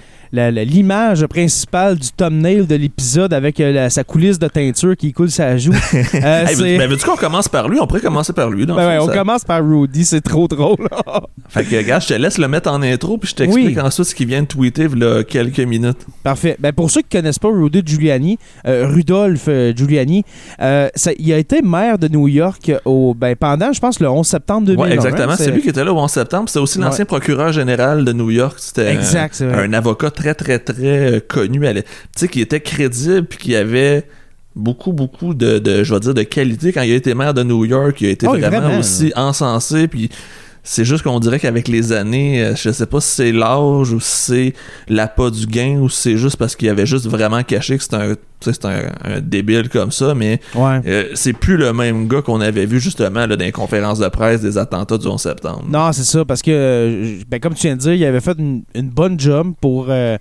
l'image 0.64 1.26
principale 1.28 1.98
du 1.98 2.10
thumbnail 2.12 2.66
de 2.66 2.76
l'épisode 2.76 3.34
avec 3.34 3.60
euh, 3.60 3.72
la- 3.72 3.90
sa 3.90 4.04
coulisse 4.04 4.40
de 4.40 4.48
teinture 4.48 4.96
qui 4.98 5.14
coule 5.14 5.30
sa 5.32 5.58
joue. 5.58 5.74
Euh, 6.16 6.46
Hey, 6.48 6.78
ben, 6.78 6.90
veux-tu 6.90 7.06
qu'on 7.06 7.16
commence 7.16 7.48
par 7.48 7.68
lui? 7.70 7.80
On 7.80 7.88
pourrait 7.88 8.02
commencer 8.02 8.34
par 8.34 8.50
lui. 8.50 8.66
dans 8.66 8.76
Ben 8.76 8.88
ouais, 8.88 8.98
on 9.00 9.08
ça- 9.08 9.14
commence 9.14 9.44
par 9.44 9.62
Rudy, 9.64 10.06
c'est 10.06 10.22
trop 10.22 10.48
drôle. 10.48 10.88
Fait 11.50 11.64
que, 11.64 11.82
gars, 11.82 12.00
je 12.00 12.08
te 12.08 12.14
laisse 12.14 12.38
le 12.38 12.48
mettre 12.48 12.72
en 12.72 12.82
intro, 12.82 13.18
puis 13.18 13.30
je 13.30 13.36
t'explique 13.36 13.78
Oui. 13.78 13.80
ensuite 13.80 14.08
ce 14.08 14.16
qu'il 14.16 14.28
vient 14.28 14.42
de 14.42 14.48
tweeter 14.48 14.88
il 14.92 15.00
y 15.00 15.06
a 15.06 15.24
quelques 15.24 15.60
minutes. 15.60 15.98
Parfait. 16.24 16.56
Ben 16.60 16.72
pour 16.72 16.90
ceux 16.90 17.02
qui 17.02 17.16
ne 17.18 17.22
connaissent 17.22 17.40
pas 17.40 17.50
Rudy 17.50 17.82
Giuliani, 17.86 18.38
euh, 18.68 18.88
Rudolph 18.88 19.46
euh, 19.48 19.74
Giuliani, 19.76 20.24
ça- 20.60 21.12
il 21.18 21.32
a 21.34 21.38
été 21.38 21.62
maire 21.62 21.98
de 21.98 22.08
New 22.08 22.28
York 22.28 22.72
au, 22.86 23.14
ben, 23.14 23.36
pendant, 23.36 23.72
je 23.74 23.80
pense, 23.80 24.00
le 24.00 24.10
11 24.10 24.26
septembre 24.28 24.68
2001. 24.68 24.84
Ouais, 24.84 24.94
exactement. 24.94 25.34
hein, 25.34 25.36
C'est 25.38 25.52
lui 25.52 25.62
qui 25.62 25.70
était 25.70 25.84
là 25.84 25.94
au 25.94 26.00
11 26.00 26.10
septembre. 26.12 26.50
C'était 26.54 26.62
aussi 26.62 26.78
Ouais. 26.78 26.86
l'ancien 26.86 27.06
procureur 27.06 27.52
général 27.52 28.06
de 28.06 28.14
New 28.14 28.30
York. 28.30 28.58
C'était 28.60 28.90
un- 28.90 28.92
Exact, 29.00 29.42
avocat 29.74 30.12
très, 30.12 30.36
très, 30.36 30.60
très 30.60 31.14
euh, 31.16 31.20
connu. 31.20 31.60
Tu 31.60 31.82
sais, 32.16 32.28
qui 32.28 32.42
était 32.42 32.60
crédible, 32.60 33.26
puis 33.26 33.40
qui 33.40 33.56
avait 33.56 34.04
beaucoup, 34.56 34.94
beaucoup 34.94 35.34
de, 35.34 35.58
de, 35.58 35.84
je 35.84 35.92
vais 35.92 36.00
dire, 36.00 36.14
de 36.14 36.22
qualité. 36.22 36.72
Quand 36.72 36.84
il 36.84 36.92
a 36.92 36.96
été 36.96 37.16
maire 37.16 37.34
de 37.34 37.42
New 37.42 37.66
York, 37.66 38.00
il 38.02 38.08
a 38.08 38.12
été 38.12 38.28
Oh, 38.28 38.34
vraiment, 38.38 38.60
vraiment. 38.62 38.78
aussi 38.78 39.12
encensé, 39.16 39.88
puis 39.88 40.12
c'est 40.64 40.86
juste 40.86 41.04
qu'on 41.04 41.20
dirait 41.20 41.40
qu'avec 41.40 41.68
les 41.68 41.92
années, 41.92 42.42
euh, 42.42 42.56
je 42.56 42.72
sais 42.72 42.86
pas 42.86 43.02
si 43.02 43.10
c'est 43.10 43.32
l'âge 43.32 43.92
ou 43.92 44.00
si 44.00 44.12
c'est 44.32 44.54
l'appât 44.88 45.30
du 45.30 45.46
gain 45.46 45.80
ou 45.82 45.90
si 45.90 46.02
c'est 46.02 46.18
juste 46.18 46.38
parce 46.38 46.56
qu'il 46.56 46.70
avait 46.70 46.86
juste 46.86 47.06
vraiment 47.08 47.44
caché 47.44 47.78
que 47.78 47.84
c'était 47.84 47.98
un, 48.66 49.20
débile 49.22 49.70
comme 49.70 49.92
ça, 49.92 50.16
mais 50.16 50.40
Ouais. 50.56 50.80
euh, 50.86 51.10
c'est 51.16 51.34
plus 51.34 51.58
le 51.58 51.74
même 51.74 52.08
gars 52.08 52.22
qu'on 52.22 52.42
avait 52.42 52.66
vu 52.66 52.80
justement 52.80 53.26
là, 53.26 53.36
dans 53.36 53.44
les 53.46 53.52
conférences 53.52 54.00
de 54.00 54.08
presse 54.08 54.42
des 54.42 54.58
attentats 54.58 54.98
du 54.98 55.08
11 55.08 55.22
septembre. 55.22 55.64
Non, 55.70 55.92
c'est 55.92 56.04
ça, 56.04 56.24
parce 56.26 56.42
que, 56.42 56.52
euh, 56.52 57.18
ben, 57.30 57.40
comme 57.40 57.54
tu 57.54 57.68
viens 57.68 57.76
de 57.76 57.82
dire, 57.82 57.94
il 57.94 58.06
avait 58.06 58.22
fait 58.22 58.38
une, 58.40 58.64
une 58.76 58.90
bonne 58.90 59.20
job 59.20 59.54
pour 59.62 59.88
euh, 59.90 60.18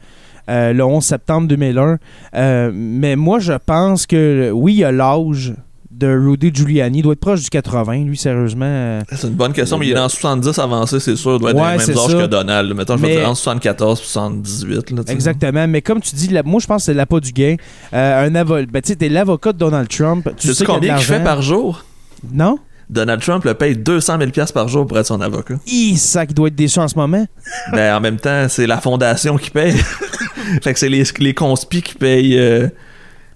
euh, 0.49 0.73
le 0.73 0.85
11 0.85 1.05
septembre 1.05 1.47
2001. 1.49 1.99
Euh, 2.35 2.71
mais 2.75 3.15
moi, 3.17 3.39
je 3.39 3.53
pense 3.65 4.07
que, 4.07 4.51
oui, 4.53 4.75
il 4.79 4.85
a 4.85 4.91
l'âge 4.93 5.55
de 6.03 6.17
Rudy 6.29 6.51
Giuliani. 6.53 6.99
Il 6.99 7.03
doit 7.03 7.13
être 7.13 7.21
proche 7.21 7.43
du 7.43 7.51
80, 7.51 8.05
lui, 8.05 8.17
sérieusement. 8.17 8.99
C'est 9.11 9.27
une 9.29 9.35
bonne 9.35 9.53
question, 9.53 9.79
mais 9.79 9.87
il 9.87 9.93
est 9.93 9.95
dans 9.95 10.09
70 10.09 10.59
avancé, 10.59 11.01
c'est 11.01 11.17
sûr. 11.17 11.35
Il 11.35 11.41
doit 11.41 11.51
être 11.51 11.57
Ouais, 11.57 11.63
dans 11.63 11.71
les 11.71 11.87
mêmes 11.87 11.99
âges 11.99 12.23
que 12.23 12.27
Donald. 12.27 12.75
Mettons, 12.75 12.97
je 12.97 13.03
vais 13.03 13.17
dire 13.17 13.29
entre 13.29 13.39
74 13.39 13.99
et 13.99 14.03
78. 14.03 14.91
Là, 14.91 15.03
tu 15.03 15.07
sais. 15.07 15.13
Exactement. 15.13 15.67
Mais 15.69 15.83
comme 15.83 16.01
tu 16.01 16.15
dis, 16.15 16.29
la- 16.29 16.43
moi, 16.43 16.61
je 16.61 16.67
pense 16.67 16.83
que 16.83 16.87
c'est 16.87 16.95
l'appât 16.95 17.21
du 17.21 17.33
gain. 17.33 17.57
Euh, 17.93 18.27
un 18.27 18.35
avocat. 18.35 18.67
Ben, 18.71 18.83
tu 18.83 18.89
sais, 18.89 18.97
t'es 18.97 19.09
l'avocat 19.09 19.53
de 19.53 19.59
Donald 19.59 19.89
Trump. 19.89 20.29
Tu 20.37 20.53
sais 20.53 20.65
combien 20.65 20.97
il 20.97 21.03
fait 21.03 21.23
par 21.23 21.43
jour? 21.43 21.85
Non? 22.33 22.59
Donald 22.91 23.23
Trump 23.23 23.45
le 23.45 23.55
paye 23.55 23.75
200 23.75 24.19
000 24.19 24.31
piastres 24.31 24.53
par 24.53 24.69
jour 24.69 24.87
pour 24.87 24.99
être 24.99 25.07
son 25.07 25.21
avocat. 25.21 25.55
Hi, 25.67 25.97
ça 25.97 26.27
qui 26.27 26.35
doit 26.35 26.49
être 26.49 26.55
déçu 26.55 26.79
en 26.79 26.89
ce 26.89 26.97
moment. 26.97 27.27
ben, 27.73 27.97
en 27.97 28.01
même 28.01 28.19
temps, 28.19 28.47
c'est 28.49 28.67
la 28.67 28.81
fondation 28.81 29.39
qui 29.39 29.51
paye. 29.51 29.73
fait 30.63 30.73
que 30.75 30.79
c'est 30.79 30.91
les, 30.91 31.05
les 31.19 31.33
conspis 31.35 31.81
qui 31.81 31.95
payent, 31.95 32.39
euh, 32.39 32.69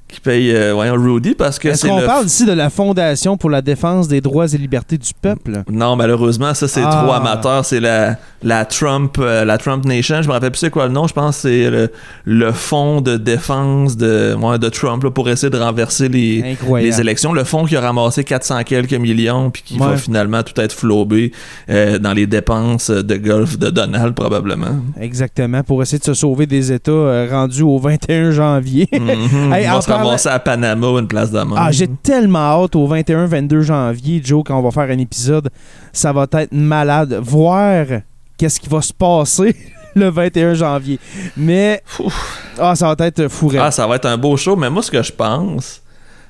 qui 0.08 0.20
payent 0.20 0.54
euh, 0.54 0.72
voyons, 0.72 0.94
Rudy 0.94 1.34
parce 1.34 1.58
que 1.58 1.68
Est-ce 1.68 1.82
c'est 1.82 1.88
qu'on 1.88 1.98
le... 2.00 2.06
parle 2.06 2.26
ici 2.26 2.46
de 2.46 2.52
la 2.52 2.70
Fondation 2.70 3.36
pour 3.36 3.50
la 3.50 3.60
défense 3.60 4.06
des 4.08 4.20
droits 4.20 4.46
et 4.52 4.56
libertés 4.58 4.98
du 4.98 5.10
peuple? 5.20 5.62
Non, 5.70 5.96
malheureusement, 5.96 6.54
ça, 6.54 6.68
c'est 6.68 6.82
Ah. 6.84 7.02
trop 7.02 7.12
amateur. 7.12 7.64
C'est 7.64 7.80
la, 7.80 8.16
la 8.42 8.64
Trump 8.64 9.16
euh, 9.18 9.44
la 9.44 9.58
Trump 9.58 9.84
Nation. 9.84 10.22
Je 10.22 10.28
me 10.28 10.32
rappelle 10.32 10.52
plus 10.52 10.60
c'est 10.60 10.70
quoi 10.70 10.86
le 10.86 10.92
nom. 10.92 11.06
Je 11.08 11.12
pense 11.12 11.36
que 11.36 11.42
c'est 11.42 11.70
le, 11.70 11.90
le 12.24 12.52
fonds 12.52 13.00
de 13.00 13.16
défense 13.16 13.96
de, 13.96 14.34
ouais, 14.40 14.58
de 14.58 14.68
Trump 14.68 15.02
là, 15.02 15.10
pour 15.10 15.28
essayer 15.28 15.50
de 15.50 15.58
renverser 15.58 16.08
les, 16.08 16.42
Incroyable. 16.52 16.90
les 16.90 17.00
élections. 17.00 17.32
Le 17.32 17.42
fonds 17.44 17.64
qui 17.64 17.74
a 17.76 17.80
ramassé 17.80 18.22
400 18.22 18.62
quelques 18.64 18.92
millions 18.94 19.50
puis 19.50 19.62
qui 19.64 19.78
va 19.78 19.86
Ouais. 19.90 19.96
finalement 19.96 20.42
tout 20.42 20.58
être 20.60 20.72
flobé 20.72 21.32
euh, 21.68 21.98
dans 21.98 22.12
les 22.12 22.26
dépenses 22.26 22.90
de 22.90 23.16
golf 23.16 23.58
de 23.58 23.70
Donald, 23.70 24.14
probablement. 24.14 24.76
Exactement, 25.00 25.62
pour 25.62 25.82
essayer 25.82 25.98
de 25.98 26.04
se 26.04 26.14
sauver 26.14 26.46
des 26.46 26.72
États 26.72 26.90
euh, 26.90 27.28
rendus 27.30 27.62
au 27.62 27.78
21 27.78 28.30
janvier. 28.30 28.88
Mhm. 28.92 29.52
Hey, 29.52 29.66
On 29.68 29.72
en 29.72 29.74
va 29.76 29.80
se 29.80 29.86
parlant- 29.86 29.95
ramasser 29.96 30.28
à 30.28 30.38
Panama 30.38 30.86
une 30.98 31.08
place 31.08 31.30
de 31.30 31.40
mort. 31.42 31.58
Ah, 31.60 31.72
j'ai 31.72 31.88
tellement 31.88 32.62
hâte 32.62 32.76
au 32.76 32.88
21-22 32.88 33.60
janvier, 33.60 34.20
Joe, 34.24 34.42
quand 34.44 34.58
on 34.58 34.62
va 34.62 34.70
faire 34.70 34.94
un 34.94 34.98
épisode. 34.98 35.50
Ça 35.92 36.12
va 36.12 36.26
être 36.32 36.52
malade. 36.52 37.18
Voir 37.22 37.86
qu'est-ce 38.36 38.60
qui 38.60 38.68
va 38.68 38.82
se 38.82 38.92
passer 38.92 39.56
le 39.94 40.10
21 40.10 40.54
janvier. 40.54 40.98
Mais, 41.36 41.82
ah, 42.58 42.74
ça 42.76 42.94
va 42.94 43.06
être 43.06 43.28
fou. 43.28 43.50
Ah, 43.58 43.70
ça 43.70 43.86
va 43.86 43.96
être 43.96 44.06
un 44.06 44.16
beau 44.16 44.36
show, 44.36 44.56
mais 44.56 44.70
moi, 44.70 44.82
ce 44.82 44.90
que 44.90 45.02
je 45.02 45.12
pense, 45.12 45.82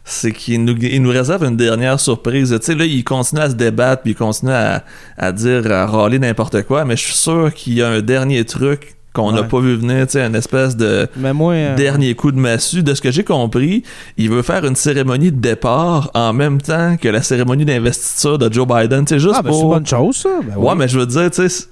c'est 0.05 0.33
qu'il 0.33 0.65
nous, 0.65 0.77
il 0.77 1.03
nous 1.03 1.11
réserve 1.11 1.45
une 1.45 1.57
dernière 1.57 1.99
surprise. 1.99 2.57
Tu 2.61 2.65
sais, 2.65 2.75
là, 2.75 2.85
il 2.85 3.03
continue 3.03 3.41
à 3.41 3.51
se 3.51 3.55
débattre, 3.55 4.03
puis 4.03 4.13
il 4.13 4.15
continue 4.15 4.53
à, 4.53 4.85
à 5.19 5.33
dire, 5.33 5.71
à 5.71 5.87
râler 5.87 6.19
n'importe 6.19 6.63
quoi, 6.63 6.85
mais 6.85 6.97
je 6.97 7.03
suis 7.03 7.15
sûr 7.15 7.53
qu'il 7.53 7.75
y 7.75 7.83
a 7.83 7.89
un 7.89 8.01
dernier 8.01 8.45
truc 8.45 8.96
qu'on 9.17 9.33
n'a 9.33 9.41
Ouais. 9.41 9.49
pas 9.49 9.61
vu 9.61 9.77
venir, 9.77 10.07
tu 10.07 10.13
sais, 10.13 10.21
une 10.27 10.35
espèce 10.37 10.77
de 10.77 11.09
Mais 11.17 11.33
moi, 11.33 11.55
euh, 11.55 11.75
dernier 11.75 12.15
coup 12.15 12.31
de 12.31 12.39
massue. 12.39 12.83
De 12.83 12.95
ce 12.95 13.01
que 13.01 13.11
j'ai 13.11 13.25
compris, 13.25 13.83
il 14.17 14.29
veut 14.31 14.43
faire 14.43 14.65
une 14.65 14.77
cérémonie 14.77 15.33
de 15.33 15.41
départ 15.41 16.11
en 16.15 16.33
même 16.33 16.61
temps 16.61 16.97
que 17.01 17.09
la 17.09 17.23
cérémonie 17.23 17.65
d'investiture 17.65 18.39
de 18.39 18.53
Joe 18.53 18.67
Biden, 18.67 19.05
tu 19.07 19.15
sais, 19.15 19.19
juste 19.19 19.35
ah, 19.39 19.43
ben, 19.43 19.51
c'est 19.51 19.57
une 19.57 19.63
pour... 19.63 19.75
bonne 19.75 19.87
chose, 19.87 20.17
ça. 20.17 20.29
Ben 20.43 20.57
Ouais, 20.57 20.71
oui. 20.71 20.75
mais 20.77 20.89
je 20.89 20.99
veux 20.99 21.07
dire, 21.07 21.31
tu 21.31 21.49
sais, 21.49 21.67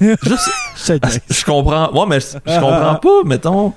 juste 0.00 0.50
Je 1.30 1.44
comprends. 1.44 1.92
Ouais, 1.92 2.06
mais 2.08 2.20
je, 2.20 2.36
comprends 2.60 2.94
pas, 2.96 3.22
mettons, 3.26 3.72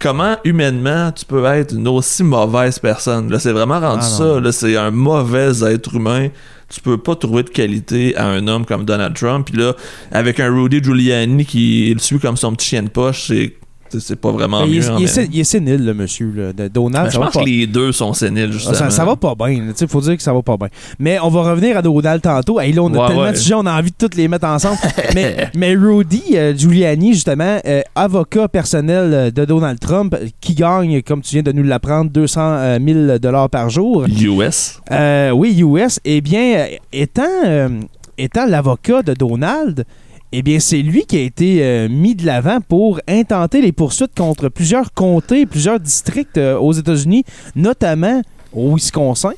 comment 0.00 0.36
humainement 0.44 1.12
tu 1.12 1.24
peux 1.24 1.44
être 1.46 1.72
une 1.74 1.88
aussi 1.88 2.22
mauvaise 2.24 2.78
personne. 2.78 3.30
Là, 3.30 3.38
c'est 3.38 3.52
vraiment 3.52 3.80
rendu 3.80 4.00
Ah, 4.02 4.18
ça. 4.18 4.40
Là, 4.40 4.52
c'est 4.52 4.76
un 4.76 4.90
mauvais 4.90 5.62
être 5.64 5.94
humain. 5.94 6.28
Tu 6.68 6.80
peux 6.80 6.98
pas 6.98 7.14
trouver 7.14 7.42
de 7.42 7.50
qualité 7.50 8.16
à 8.16 8.26
un 8.26 8.48
homme 8.48 8.64
comme 8.64 8.84
Donald 8.84 9.14
Trump. 9.14 9.48
Puis 9.50 9.60
là, 9.60 9.74
avec 10.10 10.40
un 10.40 10.52
Rudy 10.54 10.82
Giuliani 10.82 11.44
qui 11.44 11.92
le 11.92 12.00
suit 12.00 12.18
comme 12.18 12.36
son 12.36 12.52
petit 12.54 12.68
chien 12.68 12.82
de 12.82 12.88
poche, 12.88 13.28
c'est 13.28 13.54
c'est- 14.00 14.06
c'est 14.08 14.16
pas 14.16 14.30
vraiment 14.32 14.64
il, 14.64 14.78
mieux. 14.80 14.90
en 14.90 14.98
il 14.98 15.04
est 15.04 15.28
il 15.32 15.40
est 15.40 15.44
sénile, 15.44 15.84
le 15.84 15.94
monsieur, 15.94 16.32
là, 16.34 16.52
de 16.52 16.68
Donald. 16.68 17.06
Ben, 17.06 17.10
je 17.12 17.18
pense 17.18 17.32
pas- 17.32 17.40
que 17.40 17.44
les 17.46 17.66
deux 17.66 17.92
sont 17.92 18.12
séniles, 18.12 18.52
justement. 18.52 18.74
Ça, 18.74 18.90
ça 18.90 19.04
va 19.04 19.16
pas 19.16 19.34
bien. 19.34 19.72
Il 19.80 19.88
faut 19.88 20.00
dire 20.00 20.16
que 20.16 20.22
ça 20.22 20.32
va 20.32 20.42
pas 20.42 20.56
bien. 20.56 20.68
Mais 20.98 21.18
on 21.22 21.28
va 21.28 21.42
revenir 21.50 21.76
à 21.76 21.82
Donald 21.82 22.20
tantôt. 22.22 22.60
Hey, 22.60 22.72
là, 22.72 22.82
on 22.82 22.92
a 22.94 22.98
Ouais, 22.98 23.06
tellement 23.08 23.22
ouais. 23.22 23.32
de 23.32 23.36
sujets, 23.36 23.54
on 23.54 23.66
a 23.66 23.78
envie 23.78 23.90
de 23.90 23.96
toutes 23.98 24.14
les 24.16 24.28
mettre 24.28 24.46
ensemble. 24.46 24.78
mais, 25.14 25.48
mais 25.56 25.74
Rudy 25.74 26.22
euh, 26.34 26.56
Giuliani, 26.56 27.12
justement, 27.14 27.58
euh, 27.66 27.82
avocat 27.94 28.48
personnel 28.48 29.10
euh, 29.12 29.30
de 29.30 29.44
Donald 29.44 29.78
Trump, 29.80 30.16
qui 30.40 30.54
gagne, 30.54 31.02
comme 31.02 31.22
tu 31.22 31.32
viens 31.34 31.42
de 31.42 31.52
nous 31.52 31.62
l'apprendre, 31.62 32.10
200 32.10 32.40
euh, 32.40 32.78
000 32.84 33.18
dollars 33.18 33.48
par 33.50 33.70
jour. 33.70 34.04
US. 34.08 34.80
Euh, 34.90 35.30
oui, 35.30 35.58
US. 35.60 36.00
Eh 36.04 36.20
bien, 36.20 36.66
étant, 36.92 37.22
étant 38.18 38.46
l'avocat 38.46 39.02
de 39.02 39.14
Donald, 39.14 39.84
eh 40.36 40.42
bien, 40.42 40.58
c'est 40.58 40.82
lui 40.82 41.06
qui 41.06 41.16
a 41.16 41.20
été 41.20 41.62
euh, 41.62 41.88
mis 41.88 42.16
de 42.16 42.26
l'avant 42.26 42.58
pour 42.60 43.00
intenter 43.06 43.60
les 43.60 43.70
poursuites 43.70 44.16
contre 44.16 44.48
plusieurs 44.48 44.92
comtés, 44.92 45.46
plusieurs 45.46 45.78
districts 45.78 46.38
euh, 46.38 46.58
aux 46.58 46.72
États-Unis, 46.72 47.24
notamment 47.54 48.20
au 48.52 48.74
Wisconsin. 48.74 49.32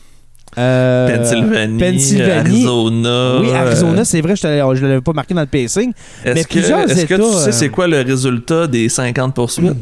Euh, 0.56 1.14
Pennsylvanie, 1.14 1.78
Pennsylvanie. 1.78 2.64
Arizona. 2.64 3.40
Oui, 3.40 3.50
Arizona, 3.52 4.04
c'est 4.06 4.22
vrai, 4.22 4.36
je 4.36 4.46
ne 4.46 4.88
l'avais 4.88 5.00
pas 5.02 5.12
marqué 5.12 5.34
dans 5.34 5.42
le 5.42 5.46
pacing. 5.46 5.92
mais 6.24 6.30
Est-ce 6.30 6.46
que, 6.46 6.52
plusieurs 6.54 6.90
est-ce 6.90 7.04
que 7.04 7.14
États, 7.14 7.24
tu 7.24 7.44
sais 7.44 7.52
c'est 7.52 7.68
quoi 7.68 7.86
le 7.86 8.00
résultat 8.00 8.66
des 8.66 8.88
50 8.88 9.34
poursuites? 9.34 9.76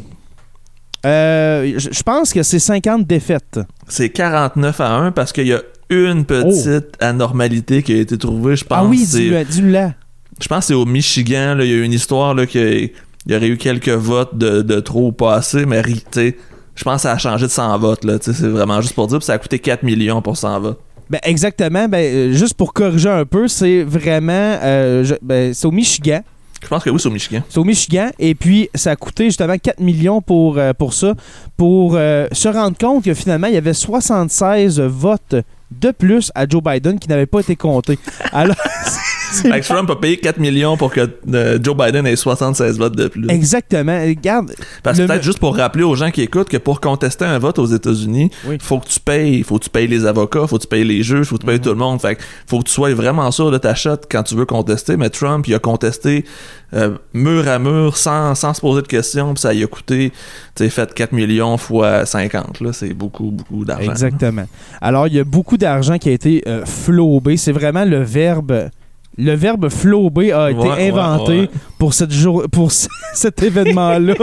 Je 1.05 2.03
pense 2.03 2.33
que 2.33 2.43
c'est 2.43 2.59
50 2.59 3.07
défaites. 3.07 3.61
C'est 3.87 4.09
49 4.09 4.81
à 4.81 4.91
1 4.91 5.13
parce 5.13 5.33
qu'il 5.33 5.47
y 5.47 5.53
a 5.53 5.61
une 5.91 6.25
petite 6.25 6.97
anormalité 6.99 7.85
qui 7.85 7.93
a 7.93 7.99
été 7.99 8.19
trouvée, 8.19 8.57
je 8.57 8.65
pense. 8.65 8.79
ah 8.81 8.85
oui, 8.85 9.07
dis-le 9.09 9.45
dis-le 9.45 9.71
là. 9.71 9.93
Je 10.41 10.49
pense 10.49 10.61
que 10.61 10.65
c'est 10.67 10.75
au 10.75 10.85
Michigan, 10.87 11.55
là, 11.55 11.65
il 11.65 11.71
y 11.71 11.75
a 11.75 11.77
eu 11.77 11.83
une 11.83 11.93
histoire 11.93 12.35
là, 12.35 12.47
qu'il 12.47 12.91
y 13.27 13.35
aurait 13.35 13.49
eu 13.49 13.57
quelques 13.57 13.89
votes 13.89 14.37
de, 14.37 14.63
de 14.63 14.81
trop 14.81 15.09
ou 15.09 15.13
pas 15.13 15.35
assez, 15.35 15.65
mais 15.67 15.83
je 15.85 16.83
pense 16.85 16.97
que 16.97 17.03
ça 17.03 17.13
a 17.13 17.19
changé 17.19 17.47
de 17.47 17.51
100 17.51 17.79
votes. 17.79 18.05
là, 18.05 18.19
C'est 18.21 18.33
vraiment 18.49 18.81
juste 18.81 18.95
pour 18.95 19.07
dire, 19.07 19.19
puis 19.19 19.27
ça 19.27 19.35
a 19.35 19.39
coûté 19.39 19.59
4 19.59 19.83
millions 19.85 20.21
pour 20.23 20.37
100 20.37 20.61
votes. 20.61 20.81
Ben, 21.11 21.21
exactement. 21.23 21.87
Ben, 21.89 21.99
euh, 21.99 22.33
juste 22.33 22.55
pour 22.55 22.73
corriger 22.73 23.11
un 23.11 23.25
peu, 23.27 23.47
c'est 23.47 23.83
vraiment. 23.83 24.33
euh, 24.63 25.05
je- 25.05 25.15
ben, 25.23 25.53
c'est 25.53 25.67
au 25.67 25.71
Michigan. 25.71 26.23
Je 26.63 26.69
pense 26.69 26.83
que 26.83 26.89
oui, 26.89 26.99
c'est 26.99 27.09
au 27.09 27.13
Michigan. 27.13 27.43
C'est 27.49 27.59
au 27.59 27.65
Michigan. 27.65 28.09
Et 28.19 28.35
puis, 28.35 28.71
ça 28.75 28.93
a 28.93 28.97
coûté 28.97 29.27
justement 29.27 29.59
4 29.59 29.81
millions 29.81 30.23
pour, 30.23 30.57
euh, 30.57 30.73
pour 30.73 30.95
ça. 30.95 31.13
Pour 31.59 31.93
euh, 31.95 32.27
se 32.33 32.49
rendre 32.49 32.77
compte 32.79 33.05
que 33.05 33.13
finalement, 33.13 33.49
il 33.49 33.55
y 33.55 33.59
avait 33.59 33.75
76 33.75 34.81
votes 34.81 35.37
de 35.71 35.91
plus 35.91 36.33
à 36.35 36.49
Joe 36.49 36.63
Biden 36.63 36.99
qui 36.99 37.09
n'avaient 37.11 37.27
pas 37.27 37.41
été 37.41 37.55
comptés. 37.55 37.99
Alors, 38.33 38.57
Fait 39.43 39.61
que 39.61 39.65
Trump 39.67 39.91
a 39.91 39.97
payé 39.97 40.17
4 40.17 40.39
millions 40.39 40.77
pour 40.77 40.91
que 40.93 41.09
euh, 41.33 41.59
Joe 41.63 41.77
Biden 41.77 42.07
ait 42.07 42.17
76 42.17 42.79
votes 42.79 42.97
de 42.97 43.09
plus. 43.09 43.29
exactement. 43.31 43.99
Regarde, 44.01 44.53
Parce 44.83 44.99
que 44.99 45.07
peut-être 45.07 45.23
juste 45.23 45.39
pour 45.39 45.57
rappeler 45.57 45.83
aux 45.85 45.95
gens 45.95 46.11
qui 46.11 46.23
écoutent 46.23 46.49
que 46.49 46.57
pour 46.57 46.81
contester 46.81 47.25
un 47.25 47.39
vote 47.39 47.59
aux 47.59 47.67
États-Unis, 47.67 48.31
Oui. 48.47 48.57
faut 48.61 48.79
que 48.79 48.87
tu 48.89 49.01
payes, 49.01 49.43
faut 49.43 49.59
que 49.59 49.65
tu 49.65 49.71
payes 49.71 49.87
les 49.89 50.07
avocats, 50.07 50.47
faut 50.47 50.57
que 50.59 50.63
tu 50.63 50.69
payes 50.69 50.85
les 50.85 51.03
juges, 51.03 51.27
faut 51.27 51.37
que 51.37 51.41
tu 51.41 51.47
payes 51.47 51.57
Mhm. 51.59 51.63
tout 51.65 51.69
le 51.71 51.75
monde. 51.77 52.01
Fait 52.01 52.17
que 52.17 52.23
faut 52.47 52.59
que 52.59 52.65
tu 52.65 52.73
sois 52.73 52.93
vraiment 52.95 53.31
sûr 53.31 53.51
de 53.51 53.59
ta 53.59 53.75
shot 53.75 53.97
quand 54.11 54.23
tu 54.23 54.35
veux 54.35 54.47
contester. 54.47 54.97
Mais 54.97 55.11
Trump, 55.11 55.47
il 55.49 55.55
a 55.55 55.59
contesté 55.59 56.25
euh, 56.73 56.97
mur 57.13 57.47
à 57.47 57.61
mur 57.61 57.97
sans, 57.97 58.35
sans 58.35 58.53
se 58.53 58.61
poser 58.61 58.83
de 58.83 58.89
questions, 58.89 59.33
puis 59.35 59.41
ça 59.43 59.53
lui 59.53 59.63
a 59.63 59.67
coûté, 59.69 60.11
tu 60.57 60.65
sais, 60.65 60.71
fait 60.71 60.93
4 60.93 61.13
millions 61.13 61.57
fois 61.57 62.05
50. 62.05 62.61
Là, 62.61 62.73
c'est 62.73 62.93
beaucoup, 62.95 63.31
beaucoup 63.31 63.65
d'argent. 63.65 63.93
Exactement. 63.93 64.47
Alors, 64.81 65.07
il 65.07 65.15
y 65.15 65.21
a 65.21 65.25
beaucoup 65.25 65.57
d'argent 65.57 65.99
qui 65.99 66.09
a 66.09 66.13
été 66.13 66.43
euh, 66.49 66.65
flobé. 66.65 67.37
C'est 67.37 67.53
vraiment 67.53 67.85
le 67.85 68.03
verbe. 68.03 68.71
Le 69.17 69.33
verbe 69.35 69.69
flober 69.69 70.33
a 70.33 70.51
été 70.51 70.59
Ouais, 70.61 70.89
inventé 70.91 71.41
ouais. 71.43 71.51
pour, 71.79 71.95
cette 71.95 72.11
jour, 72.13 72.45
pour 72.51 72.73
ce- 72.73 72.89
cet 73.15 73.43
événement-là. 73.43 74.15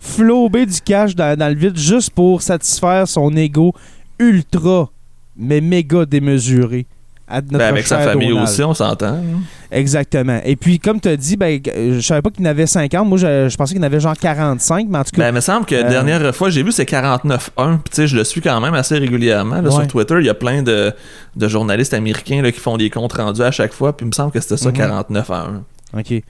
flober 0.00 0.66
du 0.66 0.80
cash 0.80 1.14
dans, 1.14 1.36
dans 1.38 1.48
le 1.48 1.54
vide 1.58 1.78
juste 1.78 2.10
pour 2.10 2.42
satisfaire 2.42 3.08
son 3.08 3.34
ego 3.36 3.72
ultra, 4.18 4.90
mais 5.36 5.60
méga 5.60 6.04
démesuré. 6.06 6.86
À 7.28 7.40
notre 7.40 7.58
Ben, 7.58 7.60
avec 7.68 7.86
sa 7.86 7.98
famille 7.98 8.28
Donald. 8.28 8.48
aussi, 8.48 8.62
on 8.62 8.72
s'entend. 8.72 9.06
hein. 9.06 9.40
Exactement. 9.72 10.40
Et 10.44 10.54
puis, 10.54 10.78
comme 10.78 11.00
tu 11.00 11.08
as 11.08 11.16
dit, 11.16 11.36
ben, 11.36 11.60
euh, 11.74 11.96
je 11.96 12.00
savais 12.00 12.22
pas 12.22 12.30
qu'il 12.30 12.44
y 12.44 12.46
en 12.46 12.50
avait 12.50 12.66
50. 12.68 13.08
Moi, 13.08 13.18
je, 13.18 13.48
je 13.48 13.56
pensais 13.56 13.74
qu'il 13.74 13.82
y 13.82 13.84
en 13.84 13.86
avait 13.86 13.98
genre 13.98 14.16
45, 14.16 14.86
mais 14.88 14.98
en 14.98 15.02
tout 15.04 15.10
cas. 15.10 15.22
Ben, 15.22 15.28
il 15.30 15.34
me 15.34 15.40
semble 15.40 15.66
que 15.66 15.74
la 15.74 15.86
Euh, 15.86 15.90
dernière 15.90 16.34
fois, 16.34 16.50
j'ai 16.50 16.62
vu, 16.62 16.70
c'est 16.70 16.84
49-1. 16.84 17.78
Puis, 17.78 17.90
tu 17.90 17.96
sais, 17.96 18.06
je 18.06 18.16
le 18.16 18.22
suis 18.22 18.40
quand 18.40 18.60
même 18.60 18.74
assez 18.74 18.96
régulièrement. 18.96 19.56
Là, 19.56 19.62
Ouais. 19.62 19.70
Sur 19.72 19.86
Twitter, 19.88 20.14
il 20.20 20.26
y 20.26 20.30
a 20.30 20.34
plein 20.34 20.62
de, 20.62 20.92
de 21.34 21.48
journalistes 21.48 21.94
américains 21.94 22.42
là, 22.42 22.52
qui 22.52 22.60
font 22.60 22.76
des 22.76 22.90
comptes 22.90 23.14
rendus 23.14 23.42
à 23.42 23.50
chaque 23.50 23.72
fois. 23.72 23.96
Puis, 23.96 24.06
il 24.06 24.08
me 24.10 24.12
semble 24.12 24.30
que 24.30 24.40
c'était 24.40 24.56
ça, 24.56 24.68
Mhm. 24.68 24.76
49 24.76 25.30
à 25.30 25.48
1. 25.94 25.98
OK. 25.98 26.22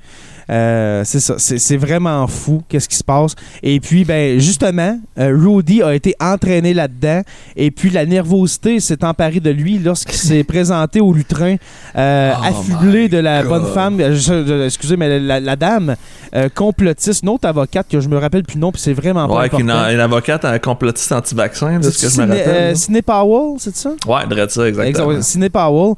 Euh, 0.48 1.02
c'est 1.04 1.18
ça, 1.20 1.34
c'est 1.38 1.58
c'est 1.58 1.76
vraiment 1.76 2.26
fou 2.28 2.62
qu'est-ce 2.68 2.88
qui 2.88 2.96
se 2.96 3.02
passe. 3.04 3.34
Et 3.62 3.80
puis, 3.80 4.04
ben 4.04 4.38
justement, 4.38 4.98
euh, 5.18 5.36
Rudy 5.36 5.82
a 5.82 5.94
été 5.94 6.14
entraîné 6.20 6.72
là-dedans. 6.72 7.22
Et 7.56 7.70
puis, 7.70 7.90
la 7.90 8.06
nervosité 8.06 8.78
s'est 8.80 9.04
emparée 9.04 9.40
de 9.40 9.50
lui 9.50 9.78
lorsqu'il 9.78 10.14
s'est 10.16 10.44
présenté 10.48 11.00
au 11.00 11.12
lutrin, 11.12 11.56
euh, 11.96 12.32
Oh 12.38 12.44
affublé 12.44 13.08
de 13.08 13.18
la 13.18 13.42
God. 13.42 13.48
bonne 13.50 13.72
femme, 13.74 14.00
euh, 14.00 14.14
je- 14.14 14.64
excusez, 14.66 14.96
mais 14.96 15.18
la, 15.18 15.40
la 15.40 15.56
dame 15.56 15.96
euh, 16.34 16.48
complotiste, 16.54 17.22
une 17.24 17.30
autre 17.30 17.48
avocate 17.48 17.88
que 17.90 17.98
je 18.00 18.08
me 18.08 18.16
rappelle 18.18 18.44
plus 18.44 18.58
non, 18.58 18.70
puis 18.70 18.80
c'est 18.80 18.92
vraiment 18.92 19.26
pas 19.28 19.34
Ouais, 19.40 19.46
est 19.46 19.58
une, 19.58 19.70
important. 19.70 19.90
une 19.94 20.00
avocate 20.00 20.44
un 20.44 20.58
complotiste 20.58 21.10
anti-vaccin, 21.12 21.78
de 21.80 21.90
ce 21.90 22.06
que 22.06 22.12
je 22.12 22.20
me 22.22 22.28
rappelle. 22.28 22.76
Sidney 22.76 23.02
Powell, 23.02 23.56
c'est 23.58 23.76
ça? 23.76 23.90
Ouais, 24.06 24.22
ça, 24.48 24.68
exactement. 24.68 25.10
Exact, 25.10 25.22
Sidney 25.22 25.48
Powell, 25.50 25.94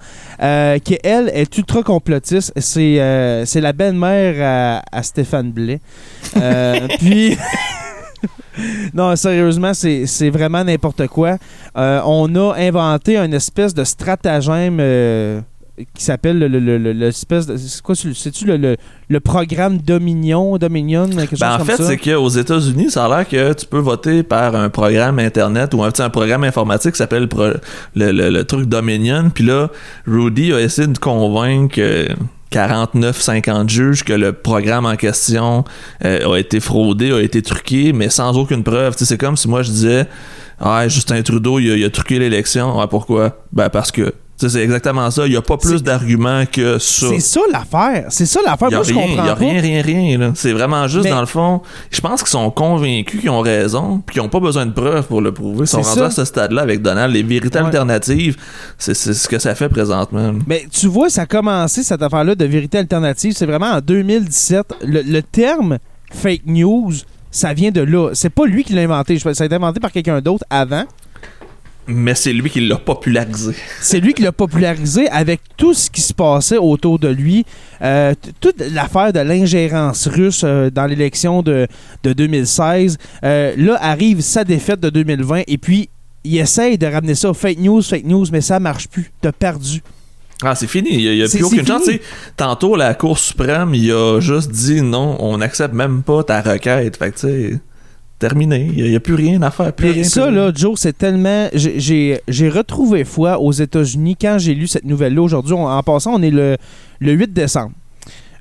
qui 0.85 0.99
elle 1.05 1.31
est 1.35 1.59
ultra 1.59 1.83
complotiste. 1.83 2.52
C'est 2.57 3.43
c'est 3.45 3.61
la 3.61 3.73
belle-mère 3.73 4.38
à, 4.40 4.83
à 4.92 5.02
Stéphane 5.02 5.50
Blais. 5.52 5.80
Euh, 6.37 6.87
puis. 6.99 7.37
non, 8.95 9.14
sérieusement, 9.16 9.73
c'est 9.75 10.30
vraiment 10.30 10.64
n'importe 10.64 11.07
quoi. 11.07 11.37
Euh, 11.76 12.00
on 12.04 12.35
a 12.35 12.54
inventé 12.57 13.16
une 13.16 13.35
espèce 13.35 13.73
de 13.75 13.85
stratagème 13.85 14.78
euh, 14.80 15.40
qui 15.95 16.02
s'appelle 16.02 16.40
le, 16.40 16.49
le- 16.49 16.59
le- 16.59 16.78
le- 16.78 16.90
l'espèce. 16.92 17.47
C'est 17.57 17.80
quoi, 17.83 17.95
c'est-tu 17.95 18.47
le, 18.47 18.57
le, 18.57 18.76
le 19.09 19.21
programme 19.21 19.78
Dominion, 19.78 20.57
Dominion, 20.59 21.07
quelque 21.09 21.30
chose 21.30 21.38
Ben, 21.38 21.54
en 21.61 21.64
fait, 21.64 21.76
c'est 21.80 21.97
qu'aux 21.99 22.28
États-Unis, 22.28 22.90
ça 22.90 23.04
a 23.04 23.09
l'air 23.18 23.28
que 23.28 23.52
tu 23.52 23.64
peux 23.66 23.78
voter 23.78 24.25
par 24.25 24.57
un 24.57 24.71
programme 24.71 25.21
Internet 25.21 25.73
ou 25.75 25.85
un, 25.85 25.92
petit- 25.92 26.02
un 26.02 26.11
programme 26.11 26.42
informatique 26.42 26.92
qui 26.92 26.99
s'appelle 26.99 27.28
le, 27.95 28.11
le- 28.11 28.30
le 28.30 28.45
truc 28.45 28.66
Dominion. 28.68 29.30
Puis 29.33 29.45
là, 29.45 29.68
Rudy 30.04 30.52
a 30.52 30.61
essayé 30.61 30.88
de 30.88 30.99
convaincre 30.99 31.78
49-50 32.52 33.69
juges 33.69 34.05
que 34.05 34.12
le 34.12 34.33
programme 34.33 34.87
en 34.87 34.97
question 34.97 35.64
euh, 36.05 36.33
a 36.33 36.38
été 36.38 36.61
fraudé, 36.61 37.12
a 37.12 37.21
été 37.21 37.43
truqué, 37.43 37.93
mais 37.93 38.09
sans 38.09 38.37
aucune 38.37 38.62
preuve. 38.64 38.95
C'est 38.97 39.19
comme 39.19 39.37
si 39.37 39.49
moi 39.49 39.62
je 39.62 39.71
disais 39.71 40.07
Ah, 40.59 40.88
Justin 40.88 41.23
Trudeau, 41.23 41.59
il 41.59 41.85
a, 41.85 41.90
truqué 41.90 42.19
l'élection. 42.19 42.87
Pourquoi? 42.88 43.43
Ben, 43.52 43.69
parce 43.69 43.93
que. 43.93 44.14
C'est 44.40 44.62
exactement 44.62 45.11
ça. 45.11 45.26
Il 45.26 45.30
n'y 45.30 45.37
a 45.37 45.42
pas 45.42 45.57
plus 45.57 45.83
d'arguments 45.83 46.45
que 46.50 46.78
ça. 46.78 47.09
C'est 47.09 47.21
ça 47.21 47.40
l'affaire. 47.52 48.07
C'est 48.11 48.26
ça 48.26 48.40
l'affaire. 48.45 48.68
Il 48.68 48.71
n'y 48.71 48.75
a 48.75 48.78
Moi, 48.78 48.87
je 48.87 48.92
rien, 48.95 49.02
comprends 49.09 49.25
y 49.26 49.28
a 49.28 49.33
pas. 49.35 49.38
rien, 49.40 49.61
rien, 49.61 49.83
rien. 49.83 50.33
C'est 50.37 50.52
vraiment 50.52 50.87
juste, 50.87 51.04
Mais- 51.04 51.11
dans 51.11 51.21
le 51.21 51.26
fond, 51.26 51.61
je 51.90 52.00
pense 52.00 52.21
qu'ils 52.21 52.30
sont 52.30 52.50
convaincus 52.50 53.21
qu'ils 53.21 53.30
ont 53.30 53.40
raison, 53.40 54.00
puis 54.07 54.14
qu'ils 54.14 54.23
n'ont 54.23 54.28
pas 54.28 54.38
besoin 54.40 54.66
de 54.66 54.73
preuves 54.73 55.07
pour 55.07 55.21
le 55.21 55.33
prouver. 55.33 55.64
Ils 55.64 55.66
sont 55.66 55.83
C'est 55.83 55.88
rendus 56.00 56.00
ça. 56.00 56.07
à 56.07 56.11
ce 56.11 56.25
stade-là 56.25 56.62
avec 56.62 56.83
Donald. 56.83 57.12
Les 57.12 57.23
vérités 57.25 57.59
Ouais. 57.59 57.64
alternatives, 57.64 58.37
c'est 58.78 58.95
ce 58.95 59.28
que 59.28 59.38
ça 59.40 59.54
fait 59.57 59.68
présentement. 59.68 60.33
Mais 60.47 60.66
tu 60.71 60.87
vois, 60.87 61.11
ça 61.11 61.23
a 61.23 61.26
commencé 61.26 61.83
cette 61.83 62.02
affaire-là 62.02 62.35
de 62.37 62.45
vérité 62.45 62.78
alternative. 62.78 63.33
C'est 63.37 63.47
vraiment 63.47 63.73
en 63.73 63.80
2017. 63.80 64.66
Le, 64.87 65.02
le 65.02 65.23
terme 65.23 65.78
fake 66.12 66.42
news, 66.47 66.92
ça 67.30 67.52
vient 67.54 67.71
de 67.71 67.80
là. 67.80 68.11
C'est 68.14 68.30
pas 68.30 68.47
lui 68.47 68.62
qui 68.64 68.73
l'a 68.73 68.83
inventé. 68.83 69.18
Ça 69.18 69.30
a 69.30 69.45
été 69.47 69.54
inventé 69.54 69.80
par 69.80 69.90
quelqu'un 69.92 70.21
d'autre 70.21 70.45
avant. 70.49 70.85
Mais 71.88 72.14
c'est 72.14 72.35
lui 72.35 72.50
qui 72.50 72.61
l'a 72.61 72.76
popularisé. 72.76 73.54
C'est 73.80 73.99
lui 73.99 74.12
qui 74.12 74.23
l'a 74.23 74.33
popularisé 74.33 75.09
avec 75.09 75.40
tout 75.57 75.73
ce 75.73 75.90
qui 75.90 76.02
se 76.02 76.12
passait 76.12 76.59
autour 76.59 76.99
de 76.99 77.09
lui. 77.09 77.47
Euh, 77.80 78.14
toute 78.40 78.61
l'affaire 78.73 79.12
de 79.12 79.21
l'ingérence 79.21 80.07
russe 80.07 80.42
euh, 80.45 80.68
dans 80.68 80.85
l'élection 80.85 81.42
de, 81.42 81.66
de 82.02 82.12
2016. 82.12 82.99
Euh, 83.25 83.54
là 83.57 83.78
arrive 83.80 84.21
sa 84.21 84.45
défaite 84.45 84.80
de 84.80 84.90
2020 84.90 85.45
et 85.47 85.57
puis 85.57 85.88
il 86.25 86.37
essaye 86.37 86.76
de 86.76 86.87
ramener 86.87 87.14
ça 87.14 87.33
fake 87.33 87.59
news, 87.59 87.80
fake 87.80 88.04
news, 88.04 88.26
mais 88.30 88.42
ça 88.42 88.61
marche 88.61 88.88
plus. 88.88 89.11
T'as 89.23 89.33
perdu. 89.33 89.83
Ah, 90.42 90.54
c'est 90.54 90.66
fini. 90.66 90.90
Il 90.92 91.16
n'y 91.16 91.23
a, 91.23 91.28
plus 91.28 91.42
aucune 91.42 91.66
chance. 91.66 91.88
Tantôt, 92.37 92.76
la 92.76 92.95
Cour 92.95 93.18
suprême, 93.18 93.75
il 93.75 93.90
a 93.90 94.21
juste 94.21 94.50
dit 94.50 94.83
non, 94.83 95.16
on 95.21 95.38
n'accepte 95.38 95.75
même 95.75 96.02
pas 96.02 96.23
ta 96.23 96.42
requête. 96.42 96.97
Fait 96.97 97.11
que, 97.11 97.18
tu 97.18 97.26
sais, 97.26 97.61
terminé. 98.18 98.70
Il 98.76 98.88
n'y 98.90 98.96
a, 98.96 99.00
plus 99.00 99.14
rien 99.14 99.40
à 99.42 99.50
faire. 99.50 99.72
Plus 99.72 99.90
rien, 99.90 100.04
ça, 100.04 100.22
plus 100.26 100.30
rien. 100.37 100.46
là, 100.46 100.52
Joe, 100.54 100.78
c'est 100.78 100.96
tellement. 100.96 101.48
j'ai- 101.54 102.20
retrouvé 102.48 103.04
foi 103.04 103.38
aux 103.38 103.52
États-Unis 103.52 104.16
quand 104.20 104.37
j'ai 104.38 104.54
lu 104.54 104.66
cette 104.66 104.84
nouvelle-là. 104.84 105.22
Aujourd'hui, 105.22 105.54
en 105.54 105.82
passant, 105.82 106.14
on 106.14 106.22
est 106.22 106.30
le, 106.30 106.56
le 107.00 107.12
8 107.12 107.32
décembre. 107.32 107.72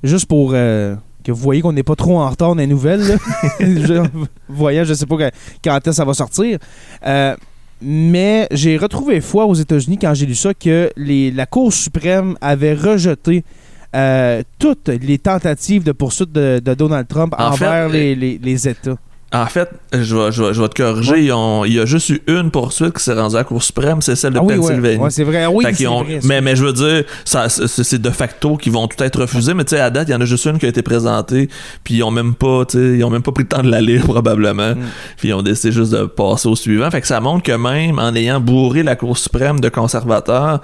Juste 0.02 0.26
pour 0.26 0.52
euh, 0.54 0.94
que 1.24 1.32
vous 1.32 1.40
voyez 1.42 1.60
qu'on 1.60 1.72
n'est 1.72 1.82
pas 1.82 1.96
trop 1.96 2.18
en 2.20 2.28
retard 2.28 2.50
dans 2.50 2.54
les 2.60 2.66
nouvelles. 2.66 3.02
je, 3.60 4.06
voyant, 4.48 4.84
je 4.84 4.94
sais 4.94 5.06
pas 5.06 5.16
quand 5.62 5.76
est-ce 5.76 5.84
que 5.84 5.92
ça 5.92 6.04
va 6.04 6.14
sortir. 6.14 6.58
Euh, 7.06 7.34
mais 7.80 8.48
j'ai 8.50 8.76
retrouvé 8.76 9.20
foi 9.20 9.46
aux 9.46 9.54
États-Unis 9.54 9.98
quand 9.98 10.12
j'ai 10.14 10.26
lu 10.26 10.34
ça 10.34 10.52
que 10.54 10.90
les, 10.96 11.30
la 11.30 11.46
Cour 11.46 11.72
suprême 11.72 12.36
avait 12.40 12.74
rejeté. 12.74 13.44
euh, 13.94 14.42
toutes 14.58 14.88
les 14.88 15.18
tentatives 15.18 15.82
de 15.84 15.92
poursuite 15.92 16.30
de, 16.32 16.60
de 16.62 16.74
Donald 16.74 17.06
Trump 17.08 17.34
En 17.38 17.52
envers 17.52 17.90
fait, 17.90 17.96
les, 17.96 18.14
les- 18.14 18.38
les 18.42 18.68
États. 18.68 18.96
En 19.30 19.44
fait, 19.44 19.68
je 19.92 20.16
vais, 20.16 20.32
je 20.32 20.42
vais- 20.42 20.54
je 20.54 20.62
vais 20.62 20.68
te 20.70 20.82
corriger. 20.82 21.18
il 21.18 21.72
y 21.74 21.78
a 21.80 21.84
juste 21.84 22.08
eu 22.08 22.18
une 22.28 22.50
poursuite 22.50 22.94
qui 22.96 23.02
s'est 23.04 23.12
rendue 23.12 23.34
à 23.34 23.40
la 23.40 23.44
Cour 23.44 23.62
suprême, 23.62 24.00
c'est 24.00 24.16
celle 24.16 24.32
de 24.32 24.38
Ah 24.38 24.42
oui. 24.42 24.56
Pennsylvanie. 24.56 24.96
Ouais, 24.96 25.10
c'est 25.10 25.22
vrai. 25.24 25.44
Ah 25.44 25.50
Oui, 25.50 25.66
c'est 25.74 25.86
ont- 25.86 26.02
vrai, 26.02 26.22
ça. 26.22 26.26
mais, 26.28 26.40
mais 26.40 26.56
je 26.56 26.64
veux 26.64 26.72
dire, 26.72 27.04
ça, 27.26 27.46
c'est 27.50 28.00
de 28.00 28.08
facto 28.08 28.56
qu'ils 28.56 28.72
vont 28.72 28.88
tout 28.88 29.02
être 29.04 29.20
refusés. 29.20 29.52
Mais 29.52 29.64
tu 29.64 29.76
sais, 29.76 29.80
à 29.82 29.90
date, 29.90 30.08
il 30.08 30.12
y 30.12 30.14
en 30.14 30.20
a 30.22 30.24
juste 30.24 30.46
une 30.46 30.58
qui 30.58 30.64
a 30.64 30.70
été 30.70 30.80
présentée. 30.80 31.50
Puis 31.84 31.96
ils 31.96 32.02
ont 32.02 32.10
même 32.10 32.34
pas, 32.36 32.62
ils 32.72 33.04
ont 33.04 33.10
même 33.10 33.20
pas 33.20 33.32
pris 33.32 33.42
le 33.44 33.48
temps 33.50 33.62
de 33.62 33.70
la 33.70 33.82
lire 33.82 34.02
probablement. 34.04 34.70
Mm. 34.74 34.78
Puis 35.18 35.28
ils 35.28 35.34
ont 35.34 35.42
décidé 35.42 35.72
juste 35.72 35.92
de 35.92 36.04
passer 36.06 36.48
au 36.48 36.56
suivant. 36.56 36.90
Fait 36.90 37.02
que 37.02 37.06
ça 37.06 37.20
montre 37.20 37.42
que 37.42 37.52
même 37.52 37.98
en 37.98 38.14
ayant 38.14 38.40
bourré 38.40 38.82
la 38.82 38.96
Cour 38.96 39.18
suprême 39.18 39.60
de 39.60 39.68
conservateurs, 39.68 40.62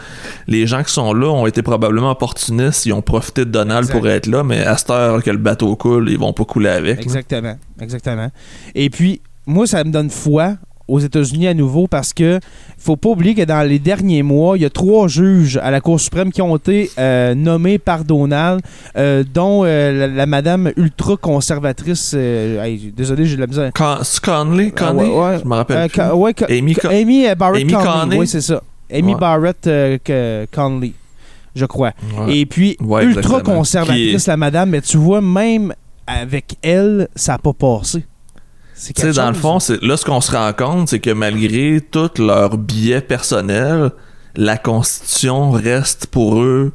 les 0.48 0.66
gens 0.66 0.82
qui 0.82 0.92
sont 0.92 1.12
là 1.12 1.26
ont 1.28 1.46
été 1.46 1.60
probablement 1.60 2.12
opportunistes. 2.12 2.86
Ils 2.86 2.94
ont 2.94 3.02
profité 3.02 3.44
de 3.44 3.50
Donald 3.50 3.84
Exact. 3.84 3.98
pour 3.98 4.08
être 4.08 4.26
là. 4.26 4.42
Mais 4.42 4.64
à 4.64 4.78
cette 4.78 4.88
heure 4.88 5.22
que 5.22 5.30
le 5.30 5.36
bateau 5.36 5.76
coule, 5.76 6.08
ils 6.08 6.18
vont 6.18 6.32
pas 6.32 6.44
couler 6.46 6.70
avec. 6.70 6.96
là. 6.96 7.02
Exactement, 7.02 7.58
exactement. 7.78 8.30
Et 8.74 8.90
puis, 8.90 9.20
moi, 9.46 9.66
ça 9.66 9.84
me 9.84 9.90
donne 9.90 10.10
foi 10.10 10.54
aux 10.86 11.00
États-Unis 11.00 11.46
à 11.48 11.54
nouveau 11.54 11.86
parce 11.86 12.12
que 12.12 12.38
faut 12.76 12.96
pas 12.96 13.08
oublier 13.08 13.34
que 13.34 13.40
dans 13.40 13.66
les 13.66 13.78
derniers 13.78 14.22
mois, 14.22 14.58
il 14.58 14.62
y 14.62 14.66
a 14.66 14.70
trois 14.70 15.08
juges 15.08 15.56
à 15.56 15.70
la 15.70 15.80
Cour 15.80 15.98
suprême 15.98 16.30
qui 16.30 16.42
ont 16.42 16.54
été 16.56 16.90
euh, 16.98 17.34
nommés 17.34 17.78
par 17.78 18.04
Donald, 18.04 18.60
euh, 18.98 19.24
dont 19.32 19.62
euh, 19.64 19.92
la, 19.92 20.06
la 20.08 20.26
madame 20.26 20.72
ultra 20.76 21.16
conservatrice. 21.16 22.12
hey, 22.12 22.92
désolé, 22.94 23.24
j'ai 23.24 23.36
de 23.36 23.40
la 23.40 23.46
misère. 23.46 23.70
Con- 23.74 23.96
Conley, 24.22 24.74
Ah, 24.76 24.78
Conley, 24.92 25.08
ouais, 25.08 25.18
ouais. 25.18 25.38
je 25.42 25.48
me 25.48 25.54
rappelle 25.54 25.88
plus. 25.88 26.02
Ouais, 26.12 26.34
Amy 26.50 26.74
Con- 26.74 26.88
Amy 26.90 27.26
Barrett 27.34 27.62
Amy 27.62 27.72
Conley. 27.72 27.86
Conley? 28.02 28.18
Oui, 28.18 28.26
c'est 28.26 28.40
ça. 28.42 28.62
Amy. 28.92 29.14
Barrett 29.14 29.66
Conley, 30.52 30.92
je 31.54 31.64
crois. 31.64 31.92
Et 32.28 32.44
puis, 32.44 32.76
ultra 32.80 33.02
exactement. 33.04 33.40
conservatrice, 33.40 34.26
la 34.26 34.36
madame, 34.36 34.68
mais 34.68 34.82
tu 34.82 34.98
vois, 34.98 35.22
même 35.22 35.72
avec 36.06 36.56
elle, 36.62 37.08
ça 37.16 37.32
n'a 37.32 37.38
pas 37.38 37.54
passé. 37.54 38.04
C'est 38.74 38.92
Tu 38.92 39.02
sais, 39.02 39.12
dans 39.12 39.28
le 39.28 39.34
fond, 39.34 39.60
c'est 39.60 39.80
là 39.82 39.96
ce 39.96 40.04
qu'on 40.04 40.20
se 40.20 40.32
rend 40.32 40.52
compte, 40.52 40.88
c'est 40.88 41.00
que 41.00 41.10
malgré 41.10 41.80
tous 41.80 42.18
leurs 42.18 42.58
billets 42.58 43.00
personnels, 43.00 43.92
la 44.36 44.58
Constitution 44.58 45.52
reste 45.52 46.08
pour 46.08 46.42
eux 46.42 46.72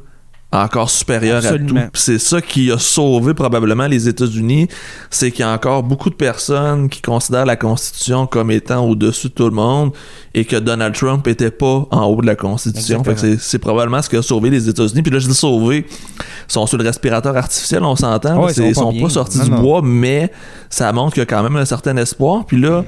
encore 0.52 0.90
supérieure 0.90 1.44
à 1.46 1.58
tout. 1.58 1.76
C'est 1.94 2.18
ça 2.18 2.40
qui 2.40 2.72
a 2.72 2.78
sauvé 2.78 3.34
probablement 3.34 3.86
les 3.86 4.08
États-Unis, 4.08 4.66
c'est 5.08 5.30
qu'il 5.30 5.40
y 5.40 5.48
a 5.48 5.52
encore 5.52 5.82
beaucoup 5.84 6.10
de 6.10 6.14
personnes 6.16 6.88
qui 6.88 7.00
considèrent 7.02 7.46
la 7.46 7.56
Constitution 7.56 8.26
comme 8.26 8.50
étant 8.50 8.84
au-dessus 8.84 9.28
de 9.28 9.32
tout 9.32 9.44
le 9.44 9.54
monde 9.54 9.92
et 10.34 10.44
que 10.44 10.56
Donald 10.56 10.94
Trump 10.94 11.26
était 11.28 11.52
pas 11.52 11.86
en 11.90 12.04
haut 12.06 12.20
de 12.20 12.26
la 12.26 12.34
Constitution. 12.34 12.98
Fait 13.04 13.10
que 13.10 13.10
Exactement. 13.12 13.38
c'est 13.40 13.58
probablement 13.58 14.02
ce 14.02 14.08
qui 14.08 14.16
a 14.16 14.22
sauvé 14.22 14.50
les 14.50 14.68
États-Unis. 14.68 15.02
Puis 15.02 15.12
là, 15.12 15.18
je 15.20 15.28
dis 15.28 15.34
sauvé, 15.34 15.86
ils 15.88 16.52
sont 16.52 16.66
sur 16.66 16.78
le 16.78 16.84
respirateur 16.84 17.36
artificiel, 17.36 17.84
on 17.84 17.94
s'entend. 17.94 18.42
Ouais, 18.44 18.52
ils 18.52 18.74
sont 18.74 18.92
sont 18.92 19.00
pas 19.00 19.08
sortis 19.08 19.38
Non, 19.38 19.44
du 19.44 19.50
non. 19.50 19.60
bois, 19.62 19.82
mais 19.84 20.32
ça 20.68 20.92
montre 20.92 21.14
qu'il 21.14 21.20
y 21.20 21.22
a 21.22 21.26
quand 21.26 21.42
même 21.42 21.56
un 21.56 21.64
certain 21.64 21.96
espoir. 21.96 22.44
Puis 22.44 22.60
là, 22.60 22.84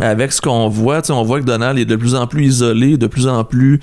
avec 0.00 0.32
ce 0.32 0.40
qu'on 0.40 0.68
voit, 0.68 1.02
on 1.10 1.22
voit 1.22 1.40
que 1.40 1.44
Donald 1.44 1.78
est 1.78 1.84
de 1.84 1.96
plus 1.96 2.14
en 2.14 2.26
plus 2.26 2.46
isolé, 2.46 2.96
de 2.96 3.06
plus 3.06 3.26
en 3.26 3.42
plus 3.44 3.80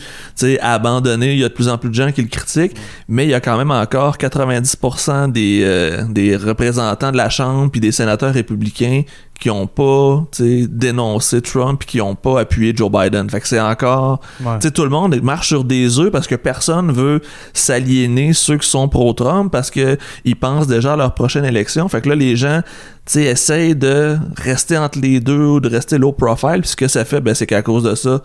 abandonné. 0.62 1.34
Il 1.34 1.40
y 1.40 1.44
a 1.44 1.50
de 1.50 1.54
plus 1.54 1.68
en 1.68 1.78
plus 1.78 1.90
de 1.90 1.96
gens 1.96 2.12
qui 2.12 2.22
le 2.22 2.28
critiquent, 2.28 2.76
mais 3.10 3.26
il 3.26 3.32
y 3.32 3.34
a 3.34 3.42
quand 3.42 3.58
même 3.58 3.72
encore 3.72 4.18
90% 4.18 5.32
des, 5.32 5.62
euh, 5.64 6.04
des 6.10 6.36
représentants 6.36 7.12
de 7.12 7.18
la 7.18 7.30
Chambre 7.30 7.70
puis 7.72 7.82
des 7.82 7.92
sénateurs 7.92 8.34
républicains 8.34 9.04
qui 9.40 9.50
ont 9.50 9.68
pas 9.68 10.24
dénoncé 10.40 11.42
Trump 11.42 11.80
puis 11.80 11.88
qui 11.88 12.02
ont 12.02 12.16
pas 12.16 12.40
appuyé 12.40 12.74
Joe 12.76 12.90
Biden. 12.92 13.30
Fait 13.30 13.42
que 13.42 13.48
c'est 13.48 13.60
encore 13.60 14.20
Ouais. 14.44 14.58
tu 14.60 14.68
sais, 14.68 14.72
tout 14.72 14.84
le 14.84 14.90
monde 14.90 15.16
marche 15.22 15.48
sur 15.50 15.64
des 15.64 16.00
œufs 16.00 16.12
parce 16.12 16.28
que 16.28 16.36
personne 16.36 16.92
veut 16.92 17.22
s'aliéner 17.54 18.34
ceux 18.34 18.58
qui 18.58 18.68
sont 18.70 18.88
pro-Trump 18.88 19.52
parce 19.52 19.72
que 19.72 19.98
ils 20.24 20.36
pensent 20.36 20.68
déjà 20.68 20.94
à 20.94 20.96
leur 20.96 21.14
prochaine 21.14 21.46
élection. 21.46 21.88
Fait 21.90 22.02
que 22.02 22.10
là, 22.10 22.16
les 22.16 22.36
gens, 22.36 22.62
tu 23.06 23.20
essayent 23.24 23.76
de 23.76 24.18
rester 24.36 24.78
entre 24.78 25.00
les 25.00 25.20
deux 25.20 25.46
ou 25.46 25.60
de 25.60 25.70
rester 25.70 25.98
low 25.98 26.12
profile. 26.12 26.62
Puis 26.62 26.70
ce 26.72 26.76
que 26.76 26.88
ça 26.88 27.06
fait, 27.06 27.22
ben, 27.22 27.36
c'est 27.36 27.46
qu'à 27.46 27.62
cause 27.62 27.84
de 27.84 27.94
ça, 27.96 28.22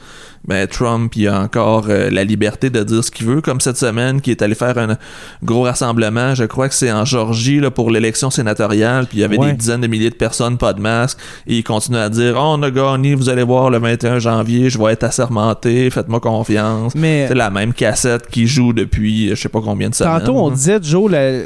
ben, 0.47 0.67
Trump, 0.67 1.15
il 1.17 1.29
a 1.29 1.39
encore 1.41 1.87
euh, 1.91 2.09
la 2.11 2.25
liberté 2.25 2.71
de 2.71 2.83
dire 2.83 3.05
ce 3.05 3.11
qu'il 3.11 3.27
veut. 3.27 3.41
Comme 3.43 3.61
cette 3.61 3.77
semaine, 3.77 4.21
qui 4.23 4.31
est 4.31 4.41
allé 4.43 4.55
faire 4.55 4.79
un 4.79 4.97
gros 5.43 5.63
rassemblement, 5.63 6.35
je 6.35 6.45
crois 6.45 6.69
que 6.69 6.75
c'est 6.75 6.91
en 6.93 7.05
Georgie, 7.05 7.61
là, 7.61 7.71
pour 7.71 7.91
l'élection 7.91 8.31
sénatoriale. 8.31 9.07
Puis 9.07 9.19
il 9.19 9.21
y 9.21 9.25
avait 9.25 9.39
Ouais. 9.39 9.51
des 9.53 9.57
dizaines 9.59 9.81
de 9.83 9.87
milliers 9.87 10.11
de 10.11 10.15
personnes, 10.15 10.57
pas 10.57 10.73
de 10.73 10.81
masque. 11.01 11.19
Et 11.47 11.59
il 11.59 11.65
continue 11.65 11.99
à 11.99 12.09
dire, 12.09 12.35
oh, 12.37 12.55
on 12.57 12.63
a 12.63 12.71
gagné, 12.71 13.15
vous 13.15 13.29
allez 13.29 13.43
voir 13.43 13.71
le 13.71 13.79
21 13.79 14.19
janvier, 14.19 14.71
je 14.71 14.79
vais 14.79 14.93
être 14.93 15.05
assermenté, 15.05 15.91
faites-moi 15.91 16.21
confiance. 16.21 16.95
Mais 16.95 17.27
C'est 17.29 17.35
la 17.35 17.51
même 17.51 17.73
cassette 17.73 18.27
qui 18.29 18.47
joue 18.47 18.73
depuis 18.73 19.31
je 19.31 19.35
sais 19.35 19.49
pas 19.49 19.61
combien 19.61 19.89
de 19.91 19.95
semaines. 19.95 20.21
tantôt, 20.21 20.37
on 20.37 20.51
disait, 20.51 20.79
Joe, 20.83 21.11
la- 21.11 21.43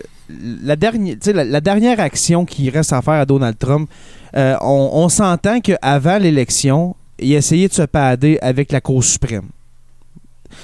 la, 0.64 0.75
dernière, 0.77 1.14
tu 1.14 1.21
sais, 1.23 1.33
la, 1.33 1.45
la 1.45 1.61
dernière 1.61 2.01
action 2.01 2.45
qui 2.47 2.71
reste 2.71 2.93
à 2.93 3.03
faire 3.03 3.14
à 3.14 3.27
Donald 3.27 3.59
Trump, 3.59 3.88
euh, 4.37 4.57
on, 4.62 4.90
on 4.95 5.09
s'entend 5.09 5.61
qu'avant 5.61 6.19
l'élection, 6.19 6.97
il 7.19 7.33
essayait 7.35 7.69
de 7.69 7.75
se 7.75 7.83
pader 7.83 8.38
avec 8.40 8.73
la 8.73 8.81
Cour 8.81 9.05
suprême. 9.05 9.49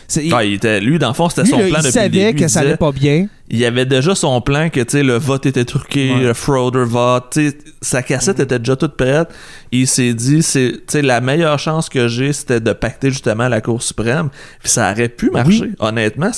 C'est- 0.09 0.29
Ah, 0.33 0.45
il 0.45 0.55
était, 0.55 0.81
lui, 0.81 0.99
dans 0.99 1.09
le 1.09 1.15
fond, 1.15 1.29
c'était 1.29 1.43
lui, 1.43 1.51
son 1.51 1.59
là, 1.59 1.65
plan 1.69 1.79
il 1.79 1.83
depuis 1.83 1.93
savait 1.93 2.09
le 2.09 2.13
début. 2.27 2.39
que 2.39 2.45
il 2.45 2.51
ça 2.51 2.61
allait 2.61 2.77
pas 2.77 2.93
bien. 2.93 3.27
il 3.49 3.65
avait 3.65 3.87
déjà 3.87 4.15
son 4.15 4.41
plan 4.41 4.69
que 4.71 4.81
tu 4.81 4.91
sais 4.91 5.03
le 5.03 5.17
vote 5.19 5.47
était 5.47 5.65
truqué, 5.65 6.13
Ouais. 6.13 6.21
le 6.23 6.35
frauder 6.35 6.85
vote, 6.85 7.39
sa 7.83 8.03
cassette 8.03 8.41
était 8.41 8.59
déjà 8.59 8.77
toute 8.77 8.97
prête. 8.97 9.29
Il 9.73 9.87
s'est 9.87 10.15
dit 10.15 10.43
c'est 10.43 10.73
tu 10.73 10.81
sais 10.89 11.03
la 11.03 11.21
meilleure 11.21 11.59
chance 11.59 11.89
que 11.89 12.09
j'ai 12.09 12.33
c'était 12.33 12.61
de 12.61 12.73
pacter 12.73 13.11
justement 13.11 13.45
à 13.45 13.49
la 13.49 13.61
Cour 13.61 13.83
suprême. 13.83 14.29
Puis 14.63 14.71
ça 14.71 14.91
aurait 14.93 15.09
pu 15.09 15.31
marcher. 15.31 15.71
Honnêtement, 15.79 16.31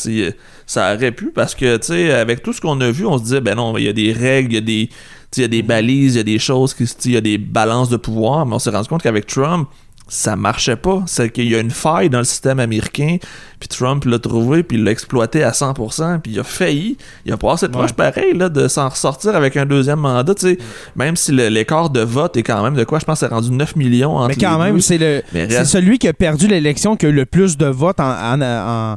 ça 0.67 0.95
aurait 0.95 1.13
pu 1.13 1.31
parce 1.35 1.55
que 1.55 1.77
tu 1.77 1.87
sais 1.89 2.13
avec 2.13 2.43
tout 2.43 2.53
ce 2.53 2.61
qu'on 2.61 2.81
a 2.81 2.91
vu, 2.91 3.07
on 3.07 3.19
se 3.19 3.25
disait 3.25 3.41
ben 3.41 3.55
non, 3.57 3.77
il 3.77 3.85
y 3.85 3.89
a 3.89 3.93
des 3.93 4.13
règles, 4.13 4.53
il 4.53 4.55
y 4.55 4.59
a 4.59 4.61
des 4.61 4.89
il 5.37 5.41
y 5.41 5.45
a 5.45 5.49
des 5.49 5.63
balises, 5.63 6.15
il 6.15 6.19
y 6.19 6.21
a 6.21 6.25
des 6.25 6.39
choses 6.39 6.75
il 7.07 7.13
y 7.13 7.17
a 7.17 7.21
des 7.23 7.39
balances 7.39 7.89
de 7.89 7.97
pouvoir, 7.97 8.45
mais 8.45 8.55
on 8.55 8.59
s'est 8.59 8.69
rendu 8.71 8.87
compte 8.89 9.03
qu'avec 9.03 9.27
Trump 9.27 9.67
ça 10.15 10.37
marchait 10.37 10.77
pas. 10.77 11.03
C'est 11.07 11.31
qu'il 11.31 11.49
y 11.51 11.55
a 11.55 11.59
une 11.61 11.71
faille 11.71 12.11
dans 12.11 12.19
le 12.19 12.25
système 12.25 12.61
américain, 12.61 13.17
puis 13.59 13.69
Trump 13.69 14.05
l'a 14.05 14.19
trouvé, 14.19 14.63
puis 14.63 14.77
il 14.77 14.85
l'a 14.85 14.91
exploité 14.91 15.43
à 15.43 15.53
100%, 15.53 16.21
puis 16.21 16.33
il 16.33 16.39
a 16.41 16.45
failli. 16.45 16.99
Il 17.25 17.33
a 17.33 17.39
passé 17.39 17.67
de 17.67 17.73
proche 17.73 17.91
Ouais. 17.91 17.97
pareil 17.97 18.37
là, 18.37 18.51
de 18.51 18.69
s'en 18.69 18.91
ressortir 18.91 19.35
avec 19.35 19.57
un 19.57 19.65
deuxième 19.65 20.01
mandat. 20.01 20.35
tu 20.35 20.43
sais. 20.49 20.59
Même 20.97 21.17
si 21.17 21.33
l'écart 21.33 21.89
de 21.89 22.01
vote 22.01 22.37
est 22.37 22.43
quand 22.43 22.63
même 22.63 22.75
de 22.75 22.85
quoi, 22.85 22.99
je 22.99 23.07
pense 23.07 23.21
que 23.21 23.27
c'est 23.27 23.33
rendu 23.35 23.51
9 23.53 23.75
millions 23.77 24.17
entre 24.19 24.29
Mais 24.29 24.37
quand 24.37 24.59
les 24.59 24.65
même, 24.65 24.81
c'est 24.83 24.99
le 24.99 25.23
reste- 25.33 25.65
celui 25.65 25.99
qui 25.99 26.09
a 26.09 26.13
perdu 26.13 26.47
l'élection 26.47 26.95
qui 26.97 27.07
a 27.07 27.09
eu 27.09 27.13
le 27.13 27.25
plus 27.25 27.57
de 27.57 27.67
votes 27.67 27.99
en, 28.01 28.11
en, 28.11 28.43
en- 28.43 28.97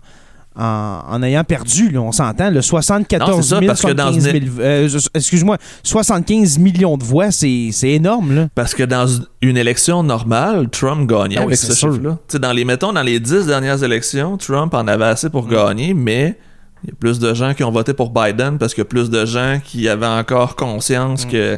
en- 0.57 1.01
en 1.09 1.21
ayant 1.23 1.43
perdu, 1.43 1.89
là, 1.89 1.99
on 2.01 2.11
s'entend, 2.11 2.49
le 2.49 2.61
74 2.61 3.29
Non, 3.29 3.41
c'est 3.41 3.49
ça, 3.49 3.59
000, 3.59 3.67
parce 3.67 3.81
que 3.81 3.91
dans 3.91 4.11
75 4.13 4.33
une- 4.35 4.41
000, 4.55 4.55
euh, 4.61 4.87
je- 4.87 5.07
excuse-moi, 5.13 5.57
75 5.83 6.57
millions 6.59 6.97
de 6.97 7.03
voix, 7.03 7.31
c'est 7.31 7.69
c'est 7.71 7.91
énorme, 7.91 8.33
là. 8.35 8.47
Parce 8.55 8.73
que 8.73 8.83
dans 8.83 9.05
une 9.41 9.57
élection 9.57 10.03
normale, 10.03 10.69
Trump 10.69 11.09
gagnait 11.09 11.37
Ah 11.37 11.41
oui, 11.41 11.47
avec 11.47 11.57
c'est 11.57 11.73
ce 11.73 11.75
chiffre-là. 11.79 12.17
Dans 12.39 12.51
les, 12.53 12.65
mettons, 12.65 12.93
dans 12.93 13.01
les 13.03 13.19
10 13.19 13.45
dernières 13.47 13.83
élections, 13.83 14.37
Trump 14.37 14.73
en 14.73 14.87
avait 14.87 15.05
assez 15.05 15.27
Mm. 15.27 15.31
pour 15.31 15.47
gagner, 15.47 15.93
mais 15.93 16.37
il 16.83 16.89
y 16.89 16.91
a 16.91 16.95
plus 16.99 17.19
de 17.19 17.33
gens 17.33 17.53
qui 17.53 17.63
ont 17.63 17.71
voté 17.71 17.93
pour 17.93 18.11
Biden 18.11 18.57
parce 18.57 18.73
qu'il 18.73 18.81
y 18.81 18.87
a 18.87 18.89
plus 18.89 19.09
de 19.09 19.25
gens 19.25 19.59
qui 19.63 19.89
avaient 19.89 20.05
encore 20.05 20.51
Mm. 20.51 20.55
conscience 20.55 21.25
que 21.25 21.57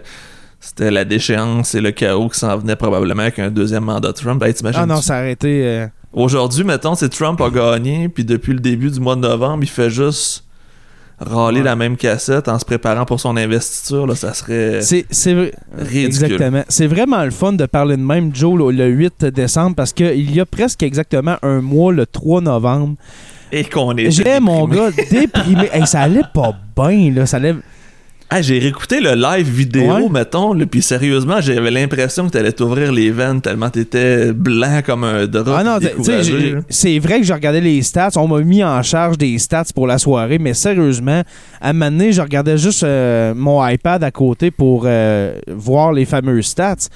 c'était 0.60 0.90
la 0.92 1.06
déchéance 1.06 1.76
et 1.76 1.82
le 1.82 1.92
chaos 1.92 2.30
qui 2.30 2.40
s'en 2.40 2.58
venait 2.58 2.76
probablement 2.76 3.22
avec 3.22 3.38
un 3.40 3.50
deuxième 3.52 3.84
mandat 3.84 4.08
de 4.10 4.14
Trump. 4.18 4.42
Hey, 4.44 4.54
Ah 4.74 4.86
non, 4.86 5.02
ça 5.02 5.18
a 5.18 5.26
été... 5.28 5.62
euh, 5.66 5.88
Aujourd'hui, 6.14 6.64
mettons, 6.64 6.96
c'est 6.96 7.10
Trump 7.10 7.40
a 7.42 7.50
gagné, 7.50 8.10
puis 8.10 8.24
depuis 8.26 8.54
le 8.54 8.60
début 8.60 8.90
du 8.90 9.00
mois 9.00 9.16
de 9.16 9.22
novembre, 9.22 9.64
il 9.64 9.70
fait 9.70 9.90
juste 9.90 10.44
râler 11.20 11.60
Ouais. 11.60 11.66
la 11.66 11.76
même 11.76 11.98
cassette 11.98 12.48
en 12.48 12.58
se 12.60 12.66
préparant 12.66 13.04
pour 13.06 13.20
son 13.20 13.36
investiture. 13.38 14.06
Là, 14.08 14.16
ça 14.16 14.34
serait... 14.34 14.82
C'est 14.82 15.06
c'est 15.10 15.34
vrai- 15.34 15.54
ridicule. 15.78 16.06
Exactement. 16.06 16.64
C'est 16.70 16.88
vraiment 16.88 17.24
le 17.24 17.32
fun 17.32 17.54
de 17.54 17.66
parler 17.66 17.98
de 17.98 18.02
même, 18.04 18.34
Joe, 18.36 18.58
le, 18.58 18.72
le 18.72 18.88
8 18.88 19.26
décembre, 19.26 19.76
parce 19.76 19.94
qu'il 19.94 20.32
y 20.34 20.40
a 20.40 20.46
presque 20.46 20.84
exactement 20.84 21.38
un 21.42 21.62
mois, 21.62 21.92
le 21.92 22.06
3 22.06 22.42
novembre, 22.42 22.96
Et 23.52 23.64
qu'on 23.66 23.96
est... 23.98 24.12
j'ai 24.12 24.40
mon 24.40 24.68
gars 24.68 24.92
déprimé. 25.12 25.70
Hey, 25.74 25.88
ça 25.88 26.02
allait 26.02 26.22
pas 26.34 26.56
bien, 26.76 27.12
là. 27.14 27.26
Ça 27.26 27.38
allait... 27.38 27.56
Ah, 28.30 28.42
j'ai 28.42 28.60
réécouté 28.60 29.00
le 29.00 29.14
live 29.16 29.50
vidéo, 29.50 29.84
Ouais. 29.94 30.10
mettons, 30.10 30.54
puis 30.70 30.82
sérieusement, 30.82 31.40
j'avais 31.40 31.72
l'impression 31.72 32.26
que 32.28 32.32
t'allais 32.34 32.52
t'ouvrir 32.52 32.92
les 32.92 33.10
veines 33.10 33.40
tellement 33.40 33.70
t'étais 33.70 34.34
blanc 34.34 34.82
comme 34.86 35.06
un 35.06 35.26
drap. 35.28 35.60
Ah 35.60 35.64
non, 35.64 35.78
j'ai- 35.82 36.56
c'est 36.70 37.00
vrai 37.00 37.22
que 37.22 37.26
je 37.26 37.32
regardais 37.32 37.62
les 37.62 37.82
stats. 37.84 38.10
On 38.18 38.28
m'a 38.28 38.42
mis 38.42 38.62
en 38.66 38.84
charge 38.84 39.18
des 39.18 39.38
stats 39.40 39.72
pour 39.74 39.88
la 39.88 39.98
soirée, 39.98 40.40
mais 40.40 40.54
sérieusement, 40.54 41.24
à 41.62 41.70
un 41.70 41.74
moment 41.74 41.90
donné, 41.90 42.12
je 42.12 42.22
regardais 42.22 42.58
juste 42.58 42.84
euh, 42.84 43.34
mon 43.34 43.66
iPad 43.66 44.04
à 44.04 44.12
côté 44.12 44.52
pour 44.52 44.84
euh, 44.86 45.38
voir 45.48 45.94
les 45.94 46.04
fameuses 46.04 46.48
stats. 46.48 46.90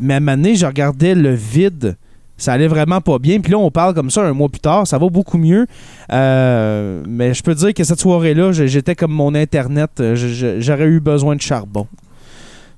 Mais 0.00 0.14
à 0.14 0.16
un 0.16 0.20
moment 0.20 0.36
donné, 0.36 0.56
je 0.56 0.66
regardais 0.66 1.14
le 1.14 1.34
vide. 1.34 1.96
Ça 2.40 2.52
allait 2.52 2.68
vraiment 2.68 3.00
pas 3.00 3.18
bien. 3.18 3.40
Puis 3.40 3.50
là, 3.52 3.58
on 3.58 3.70
parle 3.70 3.94
comme 3.94 4.10
ça 4.10 4.22
un 4.22 4.32
mois 4.32 4.48
plus 4.48 4.60
tard. 4.60 4.86
Ça 4.86 4.96
va 4.96 5.08
beaucoup 5.08 5.36
mieux. 5.38 5.66
Euh, 6.12 7.02
mais 7.06 7.34
je 7.34 7.42
peux 7.42 7.54
dire 7.54 7.74
que 7.74 7.82
cette 7.84 7.98
soirée-là, 8.00 8.52
j'étais 8.52 8.94
comme 8.94 9.10
mon 9.12 9.34
Internet. 9.34 9.90
Euh, 10.00 10.14
J'aurais 10.60 10.86
eu 10.86 11.00
besoin 11.00 11.34
de 11.36 11.40
charbon. 11.42 11.86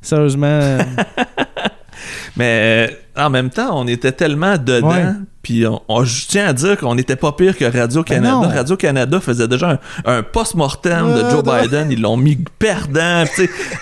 Sérieusement. 0.02 0.46
euh, 0.46 0.82
Mais 2.36 2.88
euh, 3.16 3.22
en 3.24 3.28
même 3.30 3.50
temps, 3.50 3.78
on 3.78 3.86
était 3.86 4.12
tellement 4.12 4.56
dedans, 4.56 4.88
Ouais. 4.88 5.04
puis 5.42 5.66
on, 5.66 5.82
on- 5.88 6.04
je 6.04 6.26
tiens 6.26 6.46
à 6.46 6.52
dire 6.52 6.78
qu'on 6.78 6.94
n'était 6.94 7.16
pas 7.16 7.32
pire 7.32 7.56
que 7.56 7.64
Radio-Canada. 7.64 8.38
Ben. 8.42 8.48
Radio-Canada 8.48 9.20
faisait 9.20 9.48
déjà 9.48 9.72
un, 9.72 9.78
un 10.18 10.22
post-mortem 10.22 11.12
de 11.14 11.28
Joe. 11.30 11.42
Biden. 11.44 11.90
Ils 11.90 12.00
l'ont 12.00 12.16
mis 12.16 12.38
perdant. 12.58 13.24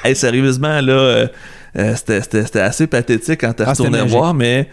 hey, 0.04 0.16
sérieusement, 0.16 0.80
là, 0.80 1.26
c'était- 1.94 2.60
assez 2.60 2.86
pathétique 2.88 3.40
quand 3.42 3.52
Ah, 3.60 3.74
c'était 3.74 3.88
retourné 3.88 4.02
voir, 4.10 4.34
mais 4.34 4.68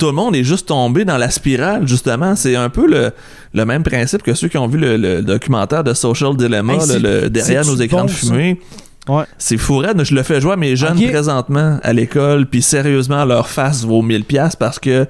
tout 0.00 0.06
le 0.06 0.12
monde 0.12 0.34
est 0.34 0.42
juste 0.42 0.66
tombé 0.66 1.04
dans 1.04 1.16
la 1.18 1.30
spirale, 1.30 1.86
justement. 1.86 2.34
C'est 2.34 2.56
un 2.56 2.68
peu 2.70 2.86
le, 2.88 3.12
le 3.54 3.64
même 3.64 3.82
principe 3.84 4.22
que 4.24 4.34
ceux 4.34 4.48
qui 4.48 4.58
ont 4.58 4.66
vu 4.66 4.78
le, 4.78 4.96
le 4.96 5.22
documentaire 5.22 5.84
de 5.84 5.94
Social 5.94 6.36
Dilemma, 6.36 6.72
Hey, 6.72 6.78
là, 6.80 6.84
c'est- 6.86 6.98
le, 6.98 7.30
derrière 7.30 7.64
nos 7.66 7.76
écrans 7.76 7.98
bon, 8.00 8.04
de 8.06 8.10
fumée. 8.10 8.60
Ouais. 9.08 9.24
C'est 9.38 9.56
fou 9.58 9.78
raide. 9.78 10.02
Je 10.04 10.14
le 10.14 10.22
fais 10.22 10.40
jouer 10.40 10.52
à 10.52 10.56
mes 10.56 10.74
jeunes 10.76 10.96
présentement 11.10 11.78
à 11.82 11.92
l'école, 11.92 12.46
puis 12.46 12.62
sérieusement, 12.62 13.24
leur 13.24 13.48
face 13.48 13.84
vaut 13.84 14.02
1000 14.02 14.24
pièces 14.24 14.56
parce 14.56 14.78
que, 14.78 15.04
tu 15.04 15.08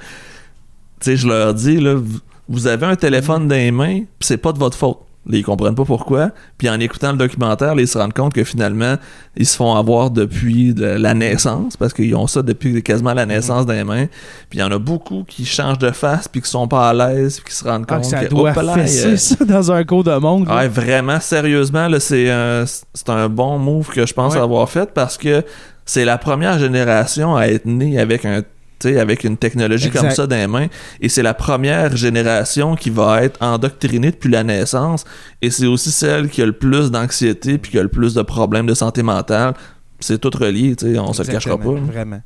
sais, 1.01 1.17
je 1.17 1.27
leur 1.29 1.55
dis, 1.55 1.79
là, 1.81 1.95
vous- 1.95 2.19
vous 2.49 2.67
avez 2.67 2.87
un 2.87 2.97
téléphone 2.97 3.47
dans 3.49 3.55
les 3.55 3.71
mains, 3.71 3.99
puis 4.19 4.27
c'est 4.27 4.37
pas 4.39 4.53
de 4.53 4.59
votre 4.59 4.77
faute. 4.77 4.99
Ils 5.29 5.45
comprennent 5.45 5.75
pas 5.75 5.85
pourquoi. 5.85 6.31
Puis 6.57 6.69
en 6.71 6.81
écoutant 6.81 7.13
le 7.13 7.19
documentaire, 7.19 7.75
là, 7.75 7.83
ils 7.83 7.89
se 7.89 7.99
rendent 7.99 8.15
compte 8.15 8.33
que 8.33 8.43
finalement, 8.43 8.97
ils 9.37 9.47
se 9.47 9.55
font 9.57 9.75
avoir 9.75 10.11
depuis 10.11 10.73
de 10.73 10.87
la 10.87 11.13
naissance, 11.13 11.77
parce 11.77 11.93
qu'ils 11.93 12.15
ont 12.17 12.27
ça 12.27 12.43
depuis 12.43 12.83
quasiment 12.83 13.13
la 13.13 13.27
naissance 13.27 13.67
dans 13.67 13.75
les 13.75 13.85
mains. 13.85 14.07
Puis 14.49 14.59
il 14.59 14.61
y 14.61 14.63
en 14.63 14.71
a 14.71 14.79
beaucoup 14.79 15.25
qui 15.29 15.45
changent 15.45 15.79
de 15.79 15.91
face, 15.91 16.27
puis 16.27 16.41
qui 16.41 16.49
sont 16.49 16.67
pas 16.67 16.89
à 16.89 16.95
l'aise, 16.95 17.41
puis 17.41 17.53
qui 17.53 17.59
se 17.59 17.65
rendent 17.65 17.85
ah, 17.89 17.95
compte 17.97 18.05
que 18.05 18.09
ça 18.09 18.25
que, 18.25 18.31
doit 18.31 18.55
fesser 18.55 19.07
euh, 19.09 19.17
ça 19.17 19.45
dans 19.45 19.71
un 19.71 19.85
cours 19.85 20.05
de 20.05 20.17
monde. 20.17 20.49
Ouais, 20.49 20.69
vraiment, 20.69 21.21
sérieusement, 21.21 21.87
là, 21.89 22.01
c'est 22.01 22.31
un, 22.31 22.65
c'est 22.67 23.11
un 23.11 23.29
bon 23.29 23.59
move 23.59 23.89
que 23.91 24.07
je 24.07 24.15
pense 24.15 24.35
Ouais. 24.35 24.41
avoir 24.41 24.69
fait 24.71 24.91
parce 24.95 25.19
que 25.19 25.45
c'est 25.85 26.05
la 26.05 26.19
première 26.19 26.59
génération 26.59 27.37
à 27.37 27.49
être 27.49 27.67
née 27.67 27.99
avec 27.99 28.25
un 28.25 28.43
avec 28.87 29.25
une 29.25 29.37
technologie 29.37 29.89
Exact. 29.89 30.01
comme 30.01 30.11
ça 30.11 30.27
dans 30.27 30.37
les 30.37 30.47
mains 30.47 30.67
et 31.01 31.09
c'est 31.09 31.23
la 31.23 31.35
première 31.35 31.97
génération 31.97 32.75
qui 32.77 32.91
va 32.91 33.23
être 33.23 33.41
endoctrinée 33.43 34.11
depuis 34.11 34.31
la 34.31 34.43
naissance 34.43 35.05
et 35.43 35.51
c'est 35.51 35.67
aussi 35.67 35.91
celle 35.91 36.29
qui 36.29 36.43
a 36.43 36.47
le 36.47 36.53
plus 36.53 36.91
d'anxiété 36.91 37.59
puis 37.59 37.73
qui 37.73 37.79
a 37.79 37.83
le 37.83 37.89
plus 37.89 38.15
de 38.15 38.23
problèmes 38.23 38.67
de 38.67 38.75
santé 38.75 39.03
mentale 39.03 39.55
c'est 40.01 40.19
tout 40.19 40.31
relié 40.35 40.75
tu 40.77 40.93
sais 40.93 40.99
on 40.99 41.13
se 41.13 41.23
le 41.23 41.29
cachera 41.29 41.59
pas 41.59 41.71
Vraiment. 41.71 42.23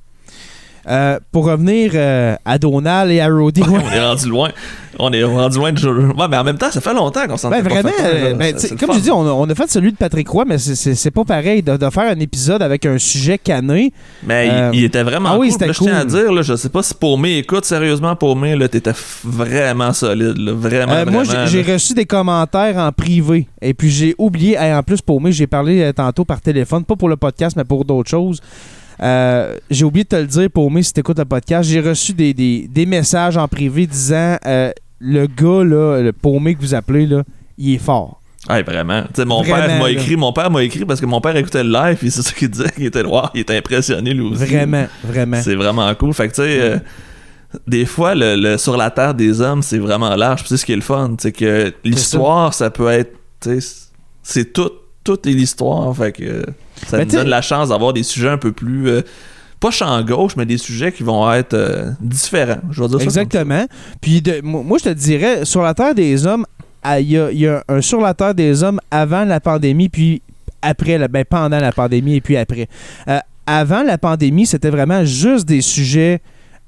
Euh, 0.87 1.19
pour 1.33 1.47
revenir 1.47 1.93
euh, 1.95 2.37
à 2.45 2.59
Donald 2.59 3.11
et 3.11 3.21
à 3.21 3.29
Roddy. 3.29 3.63
on 3.67 3.81
est 3.91 4.05
rendu 4.05 4.29
loin 4.29 4.51
on 4.99 5.11
est 5.13 5.25
rendu 5.25 5.57
loin 5.59 5.73
de 5.73 5.79
jeu 5.79 5.91
ouais 6.09 6.29
mais 6.31 6.37
en 6.37 6.45
même 6.45 6.57
temps 6.59 6.71
ça 6.71 6.81
fait 6.81 6.93
longtemps 6.95 7.27
qu'on 7.27 7.37
s'en 7.37 7.51
Ben, 7.51 7.63
pas 7.63 7.69
vraiment, 7.71 7.89
fait 7.89 8.05
euh, 8.05 8.35
ben, 8.35 8.55
le 8.55 8.77
comme 8.77 8.95
je 8.95 9.01
dis, 9.01 9.11
on 9.11 9.27
a, 9.27 9.31
on 9.31 9.49
a 9.49 9.55
fait 9.55 9.69
celui 9.71 9.91
de 9.93 9.97
Patrick 9.97 10.29
Roy, 10.29 10.45
mais 10.47 10.59
c'est- 10.59 11.11
pas 11.11 11.25
pareil 11.25 11.63
de, 11.63 11.77
de 11.77 11.91
faire 11.91 12.11
un 12.15 12.21
épisode 12.21 12.61
avec 12.63 12.85
un 12.87 12.99
sujet 12.99 13.39
cané. 13.39 13.93
Mais 14.27 14.49
il- 14.73 14.79
il, 14.81 14.85
était 14.85 15.03
vraiment 15.03 15.31
ah 15.33 15.39
oui, 15.39 15.49
cool. 15.49 15.53
c'était 15.53 15.67
Là, 15.67 15.73
Je 15.73 15.79
tiens 15.79 15.97
à 15.97 16.01
cool. 16.03 16.11
dire, 16.11 16.33
là, 16.33 16.43
je 16.43 16.55
sais 16.57 16.69
pas 16.69 16.83
si 16.83 16.95
Paumé, 16.95 17.39
écoute, 17.39 17.65
sérieusement, 17.65 18.15
Paumé, 18.15 18.55
là, 18.57 18.69
t'étais 18.69 18.93
vraiment 19.25 19.93
solide, 19.93 20.37
là, 20.39 20.53
vraiment, 20.53 20.93
Euh, 20.93 21.07
moi, 21.11 21.25
j'ai- 21.25 21.33
vraiment, 21.63 21.73
reçu 21.73 21.95
des 21.95 22.05
commentaires 22.07 22.77
en 22.77 22.93
privé. 22.93 23.49
Et 23.63 23.75
puis, 23.75 23.91
j'ai 23.91 24.15
oublié, 24.19 24.59
en 24.59 24.83
plus, 24.83 25.01
pour 25.01 25.21
moi, 25.21 25.31
j'ai 25.31 25.47
parlé 25.47 25.93
tantôt 25.95 26.25
par 26.25 26.41
téléphone, 26.41 26.85
pas 26.85 26.97
pour 26.97 27.09
le 27.09 27.17
podcast, 27.17 27.57
mais 27.57 27.65
pour 27.65 27.85
d'autres 27.85 28.11
choses. 28.11 28.41
Euh, 29.03 29.57
j'ai 29.71 29.85
oublié 29.85 30.05
de 30.05 30.09
te 30.09 30.17
le 30.17 30.27
dire, 30.27 30.49
moi, 30.57 30.83
si 30.83 30.93
tu 30.93 31.01
écoutes 31.01 31.19
le 31.19 31.25
podcast. 31.25 31.69
J'ai 31.69 31.81
reçu 31.81 32.13
des, 32.13 32.33
des- 32.35 32.69
des 32.69 32.87
messages 32.87 33.37
en 33.37 33.49
privé 33.49 33.87
disant 33.87 34.37
euh, 34.47 34.71
le 35.01 35.27
gars, 35.27 35.65
là, 35.65 36.01
le 36.03 36.13
paumé 36.13 36.55
que 36.55 36.61
vous 36.61 36.75
appelez, 36.75 37.07
là, 37.07 37.23
il 37.59 37.75
est 37.75 37.79
fort. 37.79 38.21
Ouais, 38.49 38.63
vraiment. 38.63 39.03
Tu 39.05 39.09
sais, 39.17 39.25
mon 39.25 39.43
Vraiment, 39.43 39.67
père 39.67 39.79
m'a 39.81 39.91
écrit, 39.91 40.17
mon 40.17 40.33
père 40.33 40.51
m'a 40.51 40.63
écrit 40.63 40.85
parce 40.85 41.01
que 41.01 41.07
mon 41.07 41.21
père 41.21 41.35
écoutait 41.37 41.65
le 41.65 41.71
live, 41.73 41.99
et 42.03 42.11
c'est 42.11 42.23
ça 42.23 42.33
qu'il 42.33 42.51
disait, 42.51 42.71
qu'il 42.71 42.85
était 42.87 43.03
noir, 43.03 43.31
il 43.35 43.41
était 43.41 43.57
impressionné 43.57 44.13
lui 44.13 44.21
aussi. 44.27 44.45
Vraiment, 44.45 44.87
vraiment. 45.03 45.41
C'est 45.43 45.55
vraiment 45.55 45.93
cool. 45.95 46.13
Fait 46.13 46.29
que, 46.29 46.35
tu 46.35 46.43
sais, 46.43 46.61
euh, 46.61 46.79
des 47.67 47.87
fois, 47.87 48.15
le, 48.15 48.37
le- 48.37 48.59
sur 48.59 48.77
la 48.77 48.91
terre 48.91 49.15
des 49.15 49.41
hommes, 49.41 49.63
c'est 49.63 49.79
vraiment 49.79 50.15
large. 50.15 50.43
C'est 50.47 50.57
ce 50.59 50.65
qui 50.67 50.73
est 50.73 50.77
le 50.77 50.83
fun. 50.83 51.15
C'est 51.19 51.33
que 51.33 51.73
l'histoire, 51.85 52.53
ça. 52.53 52.69
peut 52.71 52.89
être. 52.89 53.13
C'est 54.23 54.53
tout. 54.53 54.71
Tout 55.05 55.29
est 55.29 55.33
l'histoire. 55.33 55.95
Fait 55.97 56.13
que 56.13 56.45
ça 56.87 56.99
Mais 56.99 57.05
nous 57.05 57.11
donne 57.13 57.29
la 57.29 57.43
chance 57.43 57.69
d'avoir 57.71 57.93
des 57.93 58.03
sujets 58.03 58.29
un 58.31 58.39
peu 58.39 58.53
plus. 58.53 58.89
euh, 58.89 59.03
pas 59.61 59.71
champ 59.71 60.03
gauche, 60.03 60.33
mais 60.37 60.45
des 60.45 60.59
sujets 60.59 60.93
qui 60.93 61.03
vont 61.03 61.33
être 61.33 61.55
euh, 61.55 61.91
différents. 62.01 62.59
Je 62.71 62.83
vais 62.83 62.89
dire 62.89 62.99
ça 62.99 63.05
comme 63.05 63.13
ça. 63.13 63.21
Exactement. 63.23 63.67
Puis 64.01 64.21
de- 64.21 64.41
moi, 64.43 64.77
je 64.79 64.85
te 64.85 64.95
dirais, 64.95 65.45
sur 65.45 65.63
la 65.63 65.73
Terre 65.73 65.95
des 65.95 66.27
Hommes, 66.27 66.45
ah, 66.83 67.01
il 67.01 67.11
y 67.13 67.19
a, 67.19 67.31
il 67.31 67.39
y 67.39 67.47
a 67.47 67.65
un 67.69 67.81
sur 67.81 68.01
la 68.01 68.13
Terre 68.13 68.35
des 68.35 68.63
Hommes 68.63 68.79
avant 68.91 69.25
la 69.25 69.41
pandémie, 69.41 69.89
puis 69.89 70.21
après, 70.61 70.99
la- 70.99 71.09
ben, 71.09 71.25
pendant 71.25 71.59
la 71.61 71.73
pandémie 71.73 72.17
et 72.17 72.21
puis 72.21 72.37
après. 72.37 72.69
Euh, 73.09 73.19
avant 73.47 73.83
la 73.83 73.97
pandémie, 73.97 74.45
c'était 74.45 74.71
vraiment 74.71 75.03
juste 75.05 75.47
des 75.47 75.63
sujets 75.63 76.21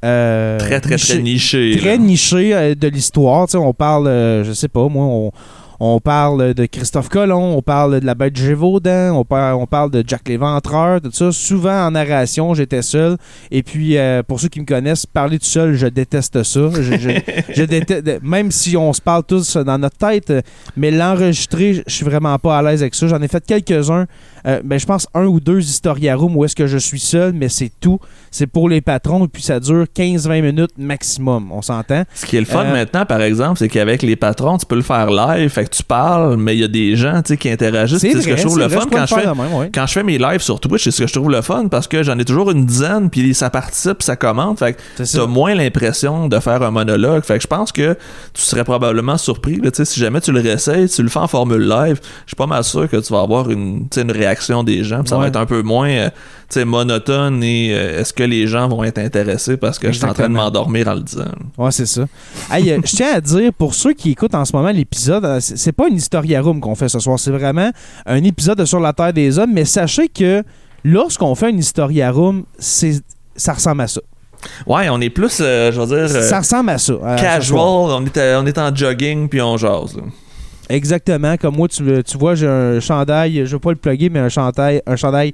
euh, 0.04 0.58
Très, 0.58 0.80
très, 0.80 0.96
très 0.96 1.18
nichés- 1.18 1.22
niché. 1.22 1.76
très 1.78 1.98
nichés 1.98 2.54
euh, 2.54 2.74
de 2.74 2.88
l'histoire. 2.88 3.46
Tu 3.46 3.52
sais, 3.52 3.58
on 3.58 3.72
parle, 3.74 4.06
je 4.44 4.52
sais 4.54 4.68
pas, 4.68 4.88
moi, 4.88 5.04
on, 5.04 5.32
on 5.80 6.00
parle 6.00 6.54
de 6.54 6.66
Christophe 6.66 7.08
Colomb, 7.08 7.54
on 7.56 7.62
parle 7.62 8.00
de 8.00 8.06
la 8.06 8.14
bête 8.14 8.32
de 8.32 8.38
Gévaudan, 8.38 9.14
on 9.14 9.24
parle, 9.24 9.54
on 9.56 9.66
parle 9.66 9.90
de 9.90 10.02
Jack 10.06 10.28
Léventreur, 10.28 11.00
tout 11.00 11.10
ça. 11.12 11.32
Souvent 11.32 11.86
en 11.86 11.90
narration, 11.90 12.54
j'étais 12.54 12.82
seul. 12.82 13.16
Et 13.50 13.62
puis, 13.62 13.98
euh, 13.98 14.22
pour 14.22 14.40
ceux 14.40 14.48
qui 14.48 14.60
me 14.60 14.64
connaissent, 14.66 15.06
parler 15.06 15.38
tout 15.38 15.44
seul, 15.46 15.74
je 15.74 15.86
déteste 15.86 16.42
ça. 16.42 16.60
Je, 16.74 16.82
je- 16.96 17.52
je 17.54 17.62
déteste, 17.64 18.20
même 18.22 18.50
si 18.50 18.76
on 18.76 18.92
se 18.92 19.00
parle 19.00 19.24
tous 19.24 19.56
dans 19.56 19.78
notre 19.78 19.96
tête, 19.98 20.32
mais 20.76 20.90
l'enregistrer, 20.90 21.82
je 21.86 21.92
suis 21.94 22.04
vraiment 22.04 22.38
pas 22.38 22.58
à 22.58 22.62
l'aise 22.62 22.82
avec 22.82 22.94
ça. 22.94 23.06
J'en 23.06 23.20
ai 23.22 23.28
fait 23.28 23.44
quelques-uns. 23.44 24.06
Euh, 24.46 24.60
ben, 24.64 24.78
je 24.78 24.86
pense 24.86 25.08
un 25.14 25.24
ou 25.26 25.40
deux 25.40 25.60
historiarums 25.60 26.36
où 26.36 26.44
est-ce 26.44 26.54
que 26.54 26.66
je 26.66 26.78
suis 26.78 27.00
seul, 27.00 27.32
mais 27.32 27.48
c'est 27.48 27.72
tout. 27.80 27.98
C'est 28.30 28.46
pour 28.46 28.68
les 28.68 28.80
patrons, 28.80 29.24
et 29.24 29.28
puis 29.28 29.42
ça 29.42 29.58
dure 29.58 29.86
15-20 29.96 30.42
minutes 30.42 30.70
maximum. 30.78 31.50
On 31.50 31.62
s'entend? 31.62 32.04
Ce 32.14 32.26
qui 32.26 32.36
est 32.36 32.40
le 32.40 32.46
fun 32.46 32.64
Euh, 32.64 32.72
maintenant, 32.72 33.04
par 33.06 33.22
exemple, 33.22 33.58
c'est 33.58 33.68
qu'avec 33.68 34.02
les 34.02 34.14
patrons, 34.14 34.56
tu 34.58 34.66
peux 34.66 34.76
le 34.76 34.82
faire 34.82 35.10
live, 35.10 35.48
fait 35.48 35.64
que 35.64 35.74
tu 35.74 35.82
parles, 35.82 36.36
mais 36.36 36.54
il 36.54 36.60
y 36.60 36.64
a 36.64 36.68
des 36.68 36.94
gens 36.96 37.22
tu 37.22 37.32
sais, 37.32 37.36
qui 37.36 37.50
interagissent. 37.50 37.98
C'est 37.98 38.20
ce 38.20 38.26
que 38.26 38.36
je 38.36 38.42
trouve 38.42 38.58
le 38.58 38.66
vrai, 38.66 38.76
fun 38.76 38.82
je 38.84 38.96
quand 38.96 39.06
je 39.06 39.14
fais. 39.14 39.26
même, 39.26 39.54
ouais. 39.54 39.70
Quand 39.74 39.86
je 39.86 39.92
fais 39.92 40.02
mes 40.04 40.18
lives 40.18 40.40
sur 40.42 40.60
Twitch, 40.60 40.84
c'est 40.84 40.90
ce 40.92 41.02
que 41.02 41.08
je 41.08 41.12
trouve 41.12 41.30
le 41.30 41.42
fun 41.42 41.66
parce 41.68 41.88
que 41.88 42.02
j'en 42.02 42.18
ai 42.18 42.24
toujours 42.24 42.50
une 42.50 42.64
dizaine, 42.64 43.10
puis 43.10 43.34
ça 43.34 43.50
participe, 43.50 44.02
ça 44.02 44.14
commente. 44.14 44.60
Fait 44.60 44.74
que 44.74 45.02
t'as 45.02 45.26
moins 45.26 45.54
l'impression 45.54 46.28
de 46.28 46.38
faire 46.38 46.62
un 46.62 46.70
monologue. 46.70 47.24
Fait 47.24 47.36
que 47.38 47.42
je 47.42 47.48
pense 47.48 47.72
que 47.72 47.96
tu 48.32 48.42
serais 48.42 48.64
probablement 48.64 49.16
surpris. 49.16 49.56
Là, 49.56 49.70
si 49.72 49.98
jamais 50.00 50.20
tu 50.20 50.30
le 50.30 50.40
réessayes, 50.40 50.88
tu 50.88 51.02
le 51.02 51.08
fais 51.08 51.18
en 51.18 51.28
formule 51.28 51.66
live, 51.66 52.00
je 52.26 52.30
suis 52.30 52.36
pas 52.36 52.46
mal 52.46 52.62
sûr 52.62 52.88
que 52.88 52.96
tu 52.96 53.12
vas 53.12 53.20
avoir 53.20 53.50
une, 53.50 53.88
une 53.96 54.10
réaction 54.12 54.35
des 54.64 54.84
gens. 54.84 55.00
puis 55.00 55.08
Ça 55.08 55.18
va 55.18 55.28
être 55.28 55.36
un 55.36 55.46
peu 55.46 55.62
moins 55.62 55.88
euh, 55.88 56.10
tu 56.48 56.60
sais, 56.60 56.64
monotone 56.64 57.42
et 57.42 57.72
euh, 57.74 58.00
est-ce 58.00 58.12
que 58.12 58.22
les 58.22 58.46
gens 58.46 58.68
vont 58.68 58.84
être 58.84 58.98
intéressés 58.98 59.56
parce 59.56 59.78
que 59.80 59.88
je 59.88 59.98
suis 59.98 60.04
en 60.04 60.14
train 60.14 60.28
de 60.28 60.34
m'endormir 60.34 60.86
en 60.86 60.94
le 60.94 61.00
disant? 61.00 61.24
Ouais, 61.58 61.72
c'est 61.72 61.86
ça. 61.86 62.04
Hey, 62.52 62.70
euh, 62.70 62.78
je 62.84 62.94
tiens 62.94 63.14
à 63.16 63.20
dire, 63.20 63.52
pour 63.52 63.74
ceux 63.74 63.94
qui 63.94 64.12
écoutent 64.12 64.34
en 64.34 64.44
ce 64.44 64.54
moment 64.54 64.70
l'épisode, 64.70 65.24
euh, 65.24 65.38
c'est 65.40 65.72
pas 65.72 65.88
une 65.88 65.96
historiarum 65.96 66.60
qu'on 66.60 66.76
fait 66.76 66.88
ce 66.88 67.00
soir, 67.00 67.18
c'est 67.18 67.32
vraiment 67.32 67.70
un 68.06 68.22
épisode 68.22 68.58
de 68.58 68.64
Sur 68.64 68.78
la 68.78 68.92
Terre 68.92 69.12
des 69.12 69.38
Hommes, 69.38 69.52
mais 69.52 69.64
sachez 69.64 70.08
que 70.08 70.44
lorsqu'on 70.84 71.34
fait 71.34 71.50
une 71.50 71.58
historiarum, 71.58 72.44
c'est 72.58 73.00
ça 73.34 73.52
ressemble 73.54 73.80
à 73.82 73.88
ça. 73.88 74.00
Ouais, 74.66 74.88
on 74.88 75.00
est 75.00 75.10
plus, 75.10 75.38
je 75.38 75.80
veux 75.80 75.86
dire, 76.08 76.08
ça 76.22 76.38
ressemble 76.38 76.70
à 76.70 76.78
ça. 76.78 76.94
casual. 77.18 77.58
On 77.58 78.04
est, 78.06 78.34
on 78.36 78.46
est 78.46 78.58
en 78.58 78.74
jogging 78.74 79.28
puis 79.28 79.42
on 79.42 79.56
jase. 79.56 79.96
là. 79.96 80.02
Exactement. 80.68 81.36
Comme 81.36 81.56
moi, 81.56 81.68
tu, 81.68 81.82
tu 82.04 82.18
vois, 82.18 82.34
j'ai 82.34 82.48
un 82.48 82.80
chandail, 82.80 83.42
je 83.46 83.56
vais 83.56 83.60
pas 83.60 83.70
le 83.70 83.76
plugger, 83.76 84.08
mais 84.10 84.18
un 84.20 84.28
chandail, 84.28 84.82
un 84.86 84.96
chandail 84.96 85.32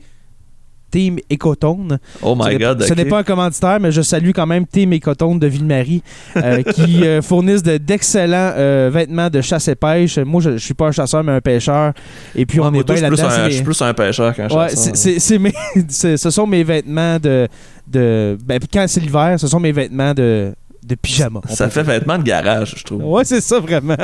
Team 0.91 1.17
Ecotone. 1.33 1.99
Oh 2.21 2.37
my 2.39 2.59
god. 2.59 2.83
Ce 2.83 2.93
n'est 2.93 3.07
pas 3.07 3.21
un 3.21 3.23
commanditaire, 3.23 3.81
mais 3.81 3.91
je 3.91 4.03
salue 4.03 4.33
quand 4.35 4.47
même 4.47 4.67
Team 4.67 4.93
Ecotone 4.93 5.39
de 5.39 5.47
Ville-Marie 5.47 6.03
euh, 6.37 6.63
qui 6.75 7.03
euh, 7.07 7.23
fournissent 7.23 7.63
de- 7.63 7.79
d'excellents 7.79 8.53
euh, 8.57 8.91
vêtements 8.93 9.31
de 9.31 9.41
chasse 9.41 9.69
et 9.69 9.75
pêche. 9.75 10.19
Moi, 10.19 10.43
je, 10.43 10.51
je 10.51 10.59
suis 10.59 10.75
pas 10.75 10.89
un 10.89 10.93
chasseur, 10.93 11.25
mais 11.25 11.33
un 11.33 11.41
pêcheur. 11.41 11.95
Et 12.35 12.45
puis, 12.45 12.61
Ouais, 12.61 12.67
on 12.71 12.75
est 12.75 12.85
bien 12.85 12.97
là-dedans. 13.09 13.29
je 13.47 13.51
suis 13.55 13.63
plus 13.65 13.81
un 13.81 13.95
pêcheur 13.95 14.35
qu'un 14.35 14.49
Ouais, 14.51 14.69
chasseur. 14.69 15.41
mes- 15.41 15.53
ce 15.89 16.31
sont 16.31 16.47
mes 16.47 16.63
vêtements 16.63 17.19
de. 17.19 17.49
de 17.91 18.37
ben, 18.45 18.61
quand 18.71 18.85
c'est 18.87 19.01
l'hiver, 19.01 19.37
ce 19.41 19.47
sont 19.49 19.61
mes 19.61 19.73
vêtements 19.73 20.13
de, 20.13 20.53
de 20.85 20.95
pyjama. 20.97 21.41
Ça 21.49 21.69
fait 21.71 21.83
vêtement 21.83 22.19
de 22.19 22.25
garage, 22.25 22.75
je 22.79 22.85
trouve. 22.85 23.05
Ouais, 23.05 23.25
c'est 23.25 23.41
ça, 23.41 23.61
vraiment. 23.61 23.97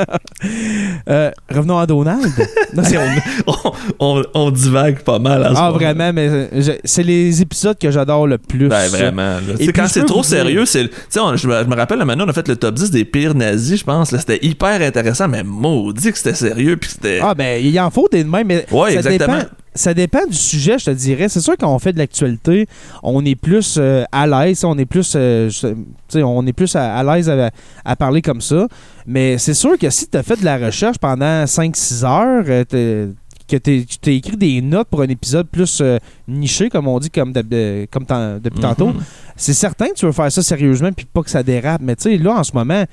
Euh, 1.09 1.31
revenons 1.49 1.77
à 1.77 1.85
Donald. 1.85 2.31
Non, 2.73 2.83
on, 3.47 3.53
on- 3.99 4.23
on 4.33 4.51
divague 4.51 4.99
pas 5.01 5.19
mal 5.19 5.43
à 5.43 5.49
ce 5.55 5.59
ah, 5.59 5.71
vraiment, 5.71 6.13
mais 6.13 6.29
euh, 6.29 6.75
c'est 6.83 7.03
les 7.03 7.41
épisodes 7.41 7.77
que 7.77 7.91
j'adore 7.91 8.27
le 8.27 8.37
plus. 8.37 8.67
Ben, 8.69 8.87
vraiment. 8.87 9.37
puis, 9.57 9.67
quand 9.73 9.87
c'est 9.87 10.05
trop 10.05 10.23
sérieux, 10.23 10.65
c'est. 10.65 10.87
Tu 10.87 10.95
sais, 11.09 11.19
on- 11.19 11.35
je 11.35 11.47
me, 11.47 11.75
rappelle, 11.75 12.03
maintenant, 12.05 12.25
on 12.25 12.29
a 12.29 12.33
fait 12.33 12.47
le 12.47 12.55
top 12.55 12.75
10 12.75 12.91
des 12.91 13.05
pires 13.05 13.35
nazis, 13.35 13.79
je 13.79 13.83
pense. 13.83 14.15
C'était 14.15 14.39
hyper 14.45 14.81
intéressant, 14.81 15.27
mais 15.27 15.43
maudit 15.43 16.11
que 16.11 16.17
c'était 16.17 16.35
sérieux. 16.35 16.77
Puis 16.77 16.91
c'était. 16.91 17.19
Ah, 17.21 17.33
ben, 17.33 17.63
il 17.63 17.77
en 17.79 17.89
faut 17.89 18.07
des 18.11 18.23
de 18.23 18.29
même, 18.29 18.47
mais 18.47 18.65
Ouais, 18.71 18.91
ça 18.93 18.97
exactement. 18.99 19.37
dépend. 19.39 19.49
Ça 19.75 19.93
dépend 19.93 20.25
du 20.25 20.35
sujet, 20.35 20.77
je 20.79 20.85
te 20.85 20.91
dirais. 20.91 21.29
C'est 21.29 21.39
sûr 21.41 21.55
quand 21.59 21.73
on 21.73 21.79
fait 21.79 21.93
de 21.93 21.97
l'actualité, 21.99 22.67
on 23.03 23.23
est 23.23 23.35
plus 23.35 23.75
euh, 23.77 24.03
à 24.11 24.25
l'aise, 24.27 24.63
on 24.65 24.77
est 24.77 24.85
plus, 24.85 25.13
euh, 25.15 25.49
on 26.15 26.45
est 26.47 26.53
plus 26.53 26.75
à, 26.75 26.95
à 26.97 27.03
l'aise 27.03 27.29
à, 27.29 27.51
à 27.85 27.95
parler 27.95 28.21
comme 28.21 28.41
ça. 28.41 28.67
Mais 29.05 29.37
c'est 29.37 29.53
sûr 29.53 29.77
que 29.77 29.89
si 29.89 30.07
tu 30.09 30.17
as 30.17 30.23
fait 30.23 30.37
de 30.39 30.45
la 30.45 30.57
recherche 30.57 30.97
pendant 30.97 31.43
5-6 31.45 32.03
heures, 32.05 32.45
euh, 32.49 32.63
t'es- 32.65 33.09
que 33.47 33.55
tu 33.57 33.85
as 34.05 34.11
écrit 34.11 34.37
des 34.37 34.61
notes 34.61 34.87
pour 34.89 35.01
un 35.01 35.07
épisode 35.07 35.47
plus 35.47 35.79
euh, 35.81 35.97
niché, 36.27 36.69
comme 36.69 36.87
on 36.87 36.99
dit 36.99 37.09
comme, 37.09 37.31
de- 37.33 37.41
depuis 37.41 38.59
tantôt, 38.59 38.89
Mhm. 38.89 39.01
c'est 39.35 39.53
certain 39.53 39.87
que 39.87 39.93
tu 39.95 40.05
veux 40.05 40.11
faire 40.11 40.31
ça 40.31 40.43
sérieusement 40.43 40.91
puis 40.91 41.07
pas 41.11 41.23
que 41.23 41.31
ça 41.31 41.41
dérape. 41.41 41.81
Mais 41.81 41.95
tu 41.95 42.03
sais, 42.03 42.17
là, 42.17 42.33
en 42.35 42.43
ce 42.43 42.51
moment, 42.53 42.83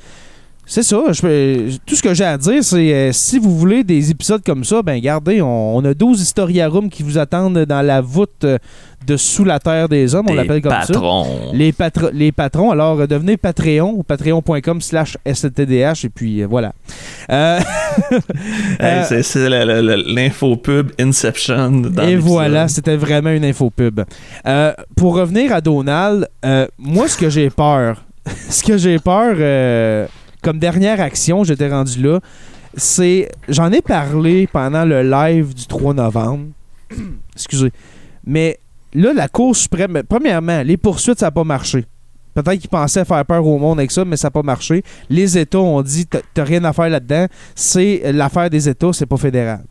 c'est 0.66 0.82
ça. 0.82 1.00
je 1.12 1.76
tout 1.86 1.94
ce 1.94 2.02
que 2.02 2.12
j'ai 2.12 2.24
à 2.24 2.36
dire, 2.36 2.62
c'est 2.64 2.92
euh, 2.92 3.12
si 3.12 3.38
vous 3.38 3.56
voulez 3.56 3.84
des 3.84 4.10
épisodes 4.10 4.42
comme 4.44 4.64
ça, 4.64 4.82
ben 4.82 4.94
regardez, 4.94 5.40
on, 5.40 5.76
on 5.76 5.84
a 5.84 5.94
12 5.94 6.20
historiarums 6.20 6.90
qui 6.90 7.02
vous 7.04 7.16
attendent 7.18 7.60
dans 7.64 7.82
la 7.82 8.00
voûte 8.00 8.44
euh, 8.44 8.58
de 9.06 9.16
Sous 9.16 9.44
la 9.44 9.60
Terre 9.60 9.88
des 9.88 10.16
Hommes, 10.16 10.26
on 10.28 10.34
l'appelle 10.34 10.60
comme 10.60 10.72
ça. 10.72 10.78
patrons. 10.92 11.52
Les, 11.52 11.70
patro- 11.70 12.10
les 12.12 12.32
patrons, 12.32 12.72
alors 12.72 12.98
euh, 13.00 13.06
devenez 13.06 13.36
Patreon 13.36 13.94
ou 13.96 14.02
patreon.com 14.02 14.80
slash 14.80 15.16
STDH 15.24 16.04
et 16.04 16.08
puis 16.12 16.42
voilà. 16.42 16.72
Hey, 18.80 19.04
c'est- 19.22 19.48
l'infopub 19.48 20.90
Inception. 20.98 21.70
dans 21.70 22.02
Et 22.02 22.16
voilà, 22.16 22.68
c'était 22.68 22.96
vraiment 22.96 23.30
une 23.30 23.44
infopub. 23.44 24.00
Pour 24.96 25.14
revenir 25.16 25.52
à 25.52 25.60
Donald, 25.60 26.28
moi, 26.78 27.08
ce 27.08 27.16
que 27.16 27.30
j'ai 27.30 27.50
peur, 27.50 28.02
ce 28.50 28.62
que 28.64 28.76
j'ai 28.76 28.98
peur 28.98 29.36
comme 30.46 30.60
dernière 30.60 31.00
action, 31.00 31.42
j'étais 31.42 31.68
rendu 31.68 32.00
là, 32.00 32.20
c'est. 32.76 33.28
J'en 33.48 33.72
ai 33.72 33.82
parlé 33.82 34.46
pendant 34.46 34.84
le 34.84 35.02
live 35.02 35.52
du 35.52 35.66
3 35.66 35.92
novembre. 35.92 36.46
Excusez. 37.34 37.72
Mais 38.24 38.60
là, 38.94 39.12
la 39.12 39.26
Cour 39.26 39.56
suprême, 39.56 40.00
premièrement, 40.08 40.62
les 40.62 40.76
poursuites, 40.76 41.18
ça 41.18 41.26
n'a 41.26 41.30
pas 41.32 41.42
marché. 41.42 41.84
Peut-être 42.32 42.60
qu'ils 42.60 42.70
pensaient 42.70 43.04
faire 43.04 43.24
peur 43.24 43.44
au 43.44 43.58
monde 43.58 43.80
avec 43.80 43.90
ça, 43.90 44.04
mais 44.04 44.16
ça 44.16 44.28
n'a 44.28 44.30
pas 44.30 44.42
marché. 44.42 44.84
Les 45.10 45.36
États 45.36 45.58
ont 45.58 45.82
dit 45.82 46.06
T'as- 46.06 46.20
t'as 46.32 46.44
rien 46.44 46.62
à 46.62 46.72
faire 46.72 46.88
là-dedans. 46.88 47.26
C'est 47.56 48.12
l'affaire 48.12 48.48
des 48.50 48.68
États, 48.68 48.92
c'est 48.92 49.06
pas 49.06 49.16
fédéral. 49.16 49.64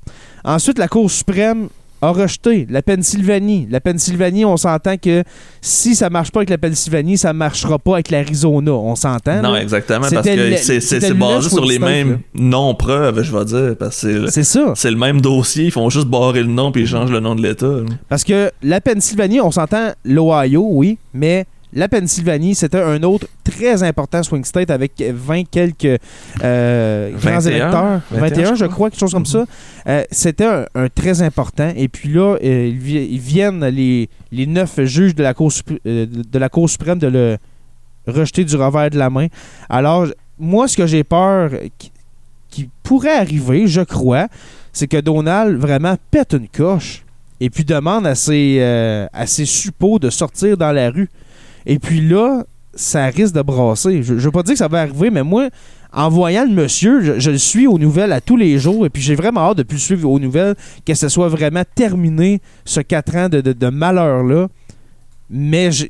Ensuite, 0.44 0.78
la 0.78 0.90
Cour 0.90 1.10
suprême 1.10 1.70
a 2.06 2.12
rejeté 2.12 2.66
la 2.70 2.82
Pennsylvanie. 2.82 3.68
La 3.70 3.82
Pennsylvanie, 3.82 4.46
on 4.46 4.58
s'entend 4.58 4.98
que 4.98 5.24
si 5.62 5.96
ça 5.96 6.10
marche 6.10 6.32
pas 6.32 6.40
avec 6.40 6.50
la 6.50 6.58
Pennsylvanie, 6.58 7.18
ça 7.18 7.34
marchera 7.34 7.80
pas 7.80 7.94
avec 7.96 8.12
l'Arizona. 8.12 8.72
On 8.72 8.96
s'entend. 8.96 9.42
Non, 9.42 9.54
là? 9.54 9.62
exactement, 9.62 10.02
parce 10.02 10.26
que 10.28 10.56
c'est- 10.58 11.14
basé 11.14 11.50
sur 11.50 11.66
les 11.66 11.80
mêmes 11.80 12.20
non-preuves, 12.34 13.22
je 13.24 13.36
vais 13.38 13.46
dire. 13.46 13.76
Parce 13.78 14.02
que 14.02 14.28
c'est- 14.30 14.44
ça. 14.44 14.74
c'est 14.76 14.92
le 14.92 14.98
même 14.98 15.22
dossier, 15.22 15.66
ils 15.66 15.72
font 15.72 15.90
juste 15.90 16.08
barrer 16.08 16.42
le 16.42 16.50
nom 16.50 16.72
puis 16.72 16.84
ils 16.84 16.88
changent 16.88 17.12
le 17.12 17.20
nom 17.20 17.36
de 17.36 17.42
l'État. 17.42 17.66
Parce 18.10 18.24
que 18.24 18.52
la 18.64 18.82
Pennsylvanie, 18.82 19.42
on 19.42 19.52
s'entend 19.52 19.92
l'Ohio, 20.04 20.66
oui, 20.72 20.98
mais 21.14 21.46
la 21.76 21.88
Pennsylvanie, 21.90 22.56
c'était 22.56 22.82
un 22.82 23.04
autre 23.04 23.28
très 23.44 23.84
important 23.84 24.24
swing 24.24 24.44
state 24.46 24.72
avec 24.72 24.94
20 25.02 25.44
quelques 25.50 26.00
euh, 26.44 27.12
grands 27.12 27.40
21, 27.40 27.52
électeurs. 27.52 28.02
21, 28.12 28.20
21, 28.22 28.56
je 28.56 28.60
je 28.62 28.66
crois, 28.66 28.90
quelque 28.90 29.00
chose 29.00 29.14
comme 29.14 29.26
ça. 29.26 29.46
Euh, 29.88 30.04
c'était 30.10 30.46
un, 30.46 30.66
un 30.74 30.88
très 30.90 31.22
important. 31.22 31.72
Et 31.76 31.88
puis 31.88 32.10
là, 32.14 32.38
euh, 32.44 32.68
ils, 32.68 32.80
vi- 32.80 33.08
ils 33.12 33.20
viennent, 33.20 33.64
les, 33.66 34.10
les 34.32 34.48
neuf 34.48 34.80
juges 34.84 35.14
de 35.16 35.22
la, 35.24 35.34
Cour, 35.34 35.50
supr- 35.52 35.80
euh, 35.86 36.06
de 36.08 36.40
la 36.40 36.50
Cour 36.50 36.70
suprême, 36.70 36.98
de 36.98 37.08
le 37.08 37.38
rejeter 38.08 38.44
du 38.46 38.56
revers 38.56 38.90
de 38.90 38.98
la 38.98 39.10
main. 39.10 39.28
Alors, 39.70 40.08
moi, 40.40 40.68
ce 40.68 40.78
que 40.78 40.88
j'ai 40.88 41.04
peur 41.04 41.52
qui, 41.78 41.92
qui 42.50 42.70
pourrait 42.84 43.18
arriver, 43.18 43.68
je 43.68 43.82
crois, 43.82 44.28
c'est 44.72 44.88
que 44.88 44.98
Donald 45.02 45.58
vraiment 45.60 45.96
pète 46.12 46.34
une 46.34 46.48
coche 46.48 47.04
et 47.42 47.50
puis 47.50 47.66
demande 47.66 48.08
à 48.08 48.16
ses, 48.16 48.58
euh, 48.60 49.08
à 49.12 49.28
ses 49.28 49.46
suppôts 49.46 50.00
de 50.00 50.10
sortir 50.10 50.56
dans 50.56 50.72
la 50.72 50.90
rue. 50.90 51.10
Et 51.66 51.80
puis 51.80 52.02
là, 52.02 52.44
ça 52.74 53.06
risque 53.08 53.34
de 53.34 53.42
brasser. 53.42 54.04
Je 54.04 54.14
ne 54.14 54.20
veux 54.20 54.32
pas 54.32 54.44
dire 54.44 54.54
que 54.54 54.60
ça 54.60 54.68
va 54.68 54.82
arriver, 54.82 55.10
mais 55.10 55.24
moi, 55.24 55.50
en 55.94 56.10
voyant 56.10 56.44
le 56.46 56.52
monsieur, 56.54 57.20
je, 57.20 57.32
le 57.32 57.38
suis 57.38 57.68
aux 57.68 57.80
nouvelles 57.80 58.12
à 58.12 58.20
tous 58.22 58.36
les 58.36 58.60
jours, 58.60 58.86
et 58.86 58.90
puis 58.90 59.02
j'ai 59.02 59.16
vraiment 59.16 59.42
hâte 59.42 59.58
de 59.58 59.64
plus 59.64 59.80
suivre 59.80 60.10
aux 60.10 60.20
nouvelles, 60.20 60.56
que 60.86 60.94
ce 60.94 61.08
soit 61.08 61.30
vraiment 61.30 61.64
terminé, 61.76 62.42
ce 62.66 62.82
4 62.82 63.16
ans 63.16 63.30
de, 63.30 63.40
de- 63.42 63.54
de 63.54 63.68
malheur-là. 63.70 64.48
Mais 65.30 65.72
je, 65.72 65.86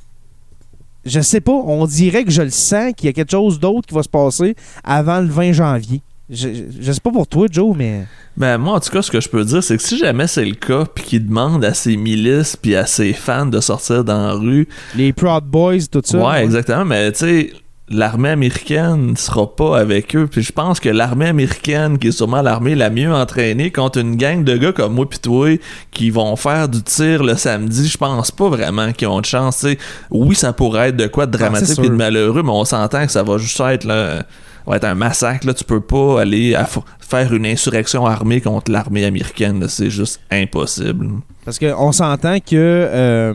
je 1.05 1.19
sais 1.21 1.41
pas, 1.41 1.51
on 1.53 1.85
dirait 1.87 2.23
que 2.23 2.31
je 2.31 2.43
le 2.43 2.51
sens 2.51 2.93
qu'il 2.95 3.07
y 3.07 3.09
a 3.09 3.13
quelque 3.13 3.31
chose 3.31 3.59
d'autre 3.59 3.87
qui 3.87 3.95
va 3.95 4.03
se 4.03 4.09
passer 4.09 4.55
avant 4.83 5.19
le 5.21 5.27
20 5.27 5.51
janvier. 5.53 6.01
Je, 6.29 6.49
je, 6.81 6.91
sais 6.91 6.99
pas 6.99 7.11
pour 7.11 7.27
toi, 7.27 7.47
Joe, 7.51 7.75
mais... 7.77 8.05
Ben 8.35 8.57
moi 8.57 8.73
en 8.73 8.79
tout 8.79 8.89
cas 8.89 9.01
ce 9.01 9.11
que 9.11 9.21
je 9.21 9.29
peux 9.29 9.45
dire 9.45 9.63
c'est 9.63 9.77
que 9.77 9.83
si 9.83 9.97
jamais 9.97 10.27
c'est 10.27 10.43
le 10.43 10.55
cas 10.55 10.83
puis 10.93 11.03
qu'il 11.05 11.25
demande 11.25 11.63
à 11.63 11.73
ses 11.73 11.95
milices 11.95 12.57
puis 12.57 12.75
à 12.75 12.85
ses 12.85 13.13
fans 13.13 13.45
de 13.45 13.61
sortir 13.61 14.03
dans 14.03 14.27
la 14.27 14.33
rue, 14.33 14.67
Les 14.95 15.13
Proud 15.13 15.45
Boys, 15.45 15.87
tout 15.89 16.01
ça. 16.03 16.17
ouais, 16.17 16.43
exactement, 16.43 16.83
mais 16.83 17.11
tu 17.11 17.19
sais 17.19 17.53
l'armée 17.89 18.29
américaine 18.29 19.15
sera 19.15 19.55
pas 19.55 19.77
avec 19.77 20.15
eux. 20.15 20.27
Puis 20.27 20.41
je 20.41 20.51
pense 20.51 20.79
que 20.79 20.89
l'armée 20.89 21.27
américaine, 21.27 21.97
qui 21.97 22.07
est 22.07 22.11
sûrement 22.11 22.41
l'armée 22.41 22.75
la 22.75 22.89
mieux 22.89 23.13
entraînée, 23.13 23.71
contre 23.71 23.99
une 23.99 24.15
gang 24.15 24.43
de 24.43 24.57
gars 24.57 24.71
comme 24.71 24.93
moi 24.93 25.07
pis 25.07 25.19
toi, 25.19 25.57
qui 25.91 26.09
vont 26.09 26.35
faire 26.35 26.67
du 26.67 26.81
tir 26.81 27.23
le 27.23 27.35
samedi, 27.35 27.87
je 27.87 27.97
pense 27.97 28.31
pas 28.31 28.49
vraiment 28.49 28.91
qu'ils 28.91 29.07
ont 29.07 29.21
de 29.21 29.25
chance. 29.25 29.57
t'sais. 29.57 29.77
Oui, 30.09 30.35
ça 30.35 30.53
pourrait 30.53 30.89
être 30.89 30.97
de 30.97 31.07
quoi 31.07 31.25
de 31.25 31.35
Ah, 31.35 31.39
dramatique 31.39 31.79
et 31.79 31.89
de 31.89 31.95
malheureux, 31.95 32.43
mais 32.43 32.51
on 32.51 32.65
s'entend 32.65 33.05
que 33.05 33.11
ça 33.11 33.23
va 33.23 33.37
juste 33.37 33.59
être 33.59 33.83
là, 33.83 34.23
va 34.71 34.77
être 34.77 34.83
un 34.85 34.95
massacre. 34.95 35.45
Là, 35.45 35.53
tu 35.53 35.63
peux 35.63 35.81
pas 35.81 36.21
aller 36.21 36.55
à- 36.55 36.67
faire 36.99 37.33
une 37.33 37.45
insurrection 37.45 38.05
armée 38.05 38.41
contre 38.41 38.71
l'armée 38.71 39.05
américaine. 39.05 39.65
C'est 39.69 39.89
juste 39.89 40.19
impossible. 40.31 41.09
Parce 41.43 41.59
qu'on 41.59 41.91
s'entend 41.91 42.39
que 42.39 42.53
euh, 42.55 43.33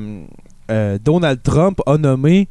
euh, 0.70 0.98
Donald 1.02 1.40
Trump 1.42 1.80
a 1.86 1.96
nommé 1.96 2.48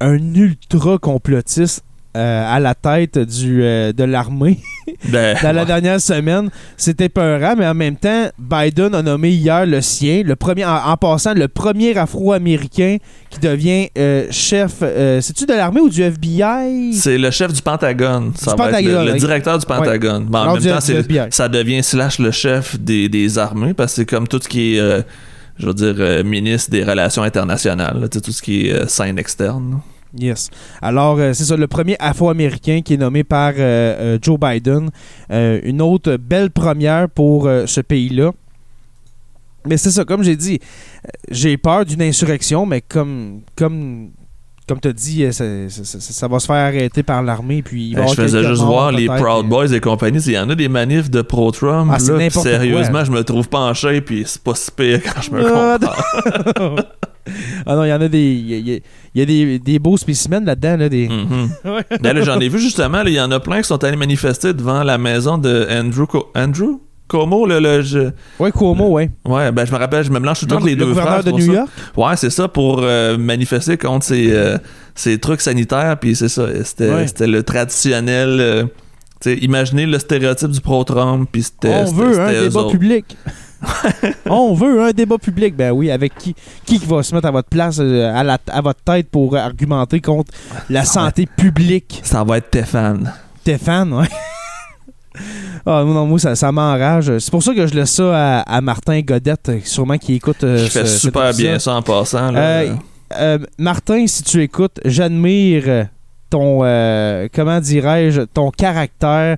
un 0.00 0.16
ultra 0.34 0.98
complotiste 0.98 1.82
euh, 2.16 2.44
à 2.56 2.58
la 2.58 2.74
tête 2.74 3.18
du, 3.18 3.62
euh, 3.62 3.92
de 3.92 4.02
l'armée 4.04 4.58
Ben, 5.12 5.36
dans 5.42 5.52
la 5.52 5.60
ouais. 5.60 5.66
dernière 5.66 6.00
semaine. 6.00 6.48
C'était 6.76 7.10
peurant, 7.10 7.54
mais 7.56 7.66
en 7.66 7.74
même 7.74 7.96
temps, 7.96 8.28
Biden 8.38 8.94
a 8.94 9.02
nommé 9.02 9.30
hier 9.30 9.66
le 9.66 9.82
sien, 9.82 10.22
le 10.24 10.34
premier, 10.34 10.64
en, 10.64 10.74
en 10.74 10.96
passant, 10.96 11.34
le 11.34 11.46
premier 11.48 11.96
afro-américain 11.96 12.96
qui 13.28 13.38
devient 13.38 13.88
euh, 13.98 14.26
chef. 14.30 14.78
C'est-tu 15.20 15.44
de 15.44 15.52
l'armée 15.52 15.80
ou 15.82 15.90
du 15.90 16.02
FBI? 16.02 16.94
C'est 16.94 17.18
le 17.18 17.30
chef 17.30 17.52
du 17.52 17.60
Pentagone. 17.60 18.32
Ça 18.34 18.52
Du 18.52 18.56
va 18.56 18.70
être 18.70 18.76
Pentagone, 18.86 19.06
le, 19.12 19.18
directeur 19.18 19.58
du 19.58 19.66
Pentagone. 19.66 20.28
En 20.34 20.54
même 20.54 20.62
temps, 20.62 21.28
ça 21.30 21.48
devient 21.48 21.82
slash 21.82 22.18
le 22.18 22.30
chef 22.30 22.80
des, 22.80 23.08
des 23.10 23.38
armées 23.38 23.74
parce 23.74 23.92
que 23.92 23.96
c'est 23.96 24.06
comme 24.06 24.26
tout 24.26 24.40
ce 24.42 24.48
qui 24.48 24.76
est, 24.76 25.04
je 25.58 25.66
veux 25.66 25.74
dire, 25.74 26.24
ministre 26.24 26.70
des 26.70 26.82
relations 26.82 27.22
internationales. 27.22 27.98
là, 28.00 28.08
tout 28.08 28.32
ce 28.32 28.40
qui 28.40 28.68
est 28.68 28.88
scène 28.88 29.18
externe. 29.18 29.80
Yes. 30.16 30.48
Alors, 30.80 31.18
euh, 31.18 31.32
c'est 31.34 31.44
ça, 31.44 31.56
le 31.56 31.66
premier 31.66 31.96
afro-américain 31.98 32.80
qui 32.82 32.94
est 32.94 32.98
nommé 32.98 33.24
par 33.24 33.52
euh, 33.56 34.16
euh, 34.16 34.18
Joe 34.22 34.38
Biden. 34.40 34.90
Euh, 35.30 35.60
une 35.64 35.82
autre 35.82 36.16
belle 36.16 36.50
première 36.50 37.08
pour 37.10 37.44
ce 37.66 37.80
pays-là. 37.80 38.32
Mais 39.66 39.76
c'est 39.76 39.90
ça, 39.90 40.04
comme 40.04 40.22
j'ai 40.22 40.36
dit, 40.36 40.60
j'ai 41.30 41.58
peur 41.58 41.84
d'une 41.84 42.00
insurrection, 42.00 42.64
mais 42.64 42.80
comme, 42.80 43.40
comme, 43.54 44.10
comme 44.66 44.80
tu 44.80 44.88
as 44.88 44.92
dit, 44.94 45.26
ça, 45.30 45.44
ça- 45.68 45.84
ça- 45.84 46.00
ça 46.00 46.28
va 46.28 46.38
se 46.38 46.46
faire 46.46 46.56
arrêter 46.56 47.02
par 47.02 47.22
l'armée. 47.22 47.60
Puis 47.62 47.88
il 47.90 47.96
va 47.96 48.02
y 48.02 48.04
Euh, 48.04 48.08
je 48.08 48.14
faisais 48.14 48.44
juste 48.44 48.62
morts, 48.62 48.70
voir 48.72 48.92
les 48.92 49.06
Proud 49.06 49.46
Boys 49.46 49.72
et 49.74 49.80
compagnie. 49.80 50.20
Il 50.24 50.32
y 50.32 50.38
en 50.38 50.48
a 50.48 50.54
des 50.54 50.68
manifs 50.68 51.10
de 51.10 51.20
pro-Trump. 51.20 51.90
Ah, 51.92 51.98
Sérieusement, 51.98 52.90
quoi. 52.92 53.04
je 53.04 53.10
me 53.10 53.24
trouve 53.24 53.48
pas 53.48 53.60
en 53.60 53.74
shape 53.74 54.04
puis 54.06 54.22
c'est 54.26 54.42
pas 54.42 54.54
si 54.54 54.70
pire 54.70 55.02
quand 55.02 55.20
je 55.20 55.30
me 55.32 55.44
Ah, 55.44 55.78
compare. 55.78 56.84
ah 57.66 57.74
non, 57.76 57.84
il 57.84 57.88
y 57.88 57.92
en 57.92 58.00
a 58.00 58.08
des. 58.08 58.18
Il 58.32 58.48
y 58.50 58.54
a, 58.54 58.58
il 58.58 58.68
y 58.68 58.74
a- 58.76 58.80
il 59.14 59.20
y 59.20 59.22
a 59.22 59.26
des, 59.26 59.58
des 59.58 59.78
beaux 59.78 59.96
spécimens 59.96 60.44
là-dedans. 60.44 60.76
Là, 60.76 60.88
des... 60.88 61.08
Mhm. 61.08 61.48
Ouais. 61.64 61.98
Ben 62.00 62.12
là, 62.14 62.22
j'en 62.22 62.38
ai 62.40 62.48
vu 62.48 62.58
justement, 62.60 63.02
il 63.04 63.14
y 63.14 63.20
en 63.20 63.30
a 63.30 63.40
plein 63.40 63.62
qui 63.62 63.66
sont 63.68 63.82
allés 63.82 63.96
manifester 63.96 64.52
devant 64.54 64.82
la 64.84 64.98
maison 64.98 65.38
de 65.38 65.66
Andrew, 65.70 66.06
Co- 66.06 66.30
Andrew 66.36 66.78
Cuomo, 67.08 67.46
le, 67.46 67.58
le- 67.58 67.80
je- 67.82 68.10
Ouais, 68.38 68.52
Cuomo, 68.52 68.88
ouais. 68.90 69.10
Ouais, 69.24 69.50
ben 69.50 69.64
je 69.64 69.72
me 69.72 69.78
rappelle, 69.78 70.04
je 70.04 70.10
me 70.10 70.20
mélange 70.20 70.40
tout 70.40 70.46
le 70.46 70.50
temps 70.56 70.64
les 70.64 70.72
le 70.74 70.76
deux 70.80 70.86
gouverneur 70.88 71.20
frères, 71.22 71.24
de 71.32 71.40
c'est 71.40 71.46
New 71.46 71.52
ça. 71.54 71.58
York? 71.60 71.68
Ouais, 71.96 72.16
c'est 72.16 72.30
ça, 72.30 72.48
pour 72.48 72.80
euh, 72.82 73.16
manifester 73.16 73.78
contre 73.78 74.04
ces, 74.04 74.30
euh, 74.30 74.58
ces 74.94 75.18
trucs 75.18 75.40
sanitaires, 75.40 75.96
puis 75.98 76.14
c'est 76.14 76.28
ça, 76.28 76.46
c'était 76.64 76.90
Ouais. 76.90 77.06
le 77.26 77.42
traditionnel... 77.42 78.36
euh, 78.40 78.64
tu 79.20 79.30
sais, 79.32 79.38
imaginez 79.38 79.86
le 79.86 79.98
stéréotype 79.98 80.50
du 80.50 80.60
pro-Trump, 80.60 81.28
puis 81.32 81.42
c'était... 81.42 81.74
On 81.86 81.92
veut 81.92 82.20
un 82.20 82.30
débat 82.44 82.64
public. 82.70 83.16
On 84.30 84.54
veut 84.54 84.82
un 84.82 84.90
débat 84.92 85.18
public. 85.18 85.56
Ben 85.56 85.72
oui, 85.72 85.90
avec 85.90 86.14
qui 86.16 86.34
qui 86.64 86.78
va 86.78 87.02
se 87.02 87.14
mettre 87.14 87.26
à 87.26 87.30
votre 87.30 87.48
place, 87.48 87.78
euh, 87.80 88.12
à, 88.14 88.22
la- 88.22 88.38
à 88.48 88.60
votre 88.60 88.80
tête 88.82 89.08
pour 89.10 89.36
argumenter 89.36 90.00
contre 90.00 90.32
la 90.70 90.84
Ça 90.84 91.00
va 91.00 91.06
santé 91.06 91.26
publique. 91.26 92.00
Ça 92.04 92.22
va 92.24 92.38
être 92.38 92.46
Stéphane. 92.48 93.12
Stéphane, 93.40 93.92
ouais. 93.92 94.06
Ah, 95.66 95.82
non, 95.84 96.06
moi, 96.06 96.18
ça, 96.20 96.36
ça 96.36 96.52
m'enrage. 96.52 97.18
C'est 97.18 97.30
pour 97.30 97.42
ça 97.42 97.52
que 97.52 97.66
je 97.66 97.74
laisse 97.74 97.90
ça 97.90 98.38
à, 98.40 98.56
à 98.56 98.60
Martin 98.60 99.00
Godette, 99.00 99.50
sûrement 99.64 99.98
qui 99.98 100.14
écoute. 100.14 100.44
euh, 100.44 100.62
Qui 100.64 100.70
fait 100.70 100.86
ce- 100.86 100.98
super 100.98 101.34
bien 101.34 101.58
ça 101.58 101.74
en 101.74 101.82
passant. 101.82 102.30
Là. 102.30 102.38
Euh, 102.40 102.74
Euh, 103.18 103.38
Martin, 103.58 104.06
si 104.06 104.22
tu 104.22 104.42
écoutes, 104.42 104.78
j'admire 104.84 105.86
ton, 106.30 106.58
comment 107.34 107.58
dirais-je, 107.58 108.20
ton 108.22 108.50
caractère. 108.50 109.36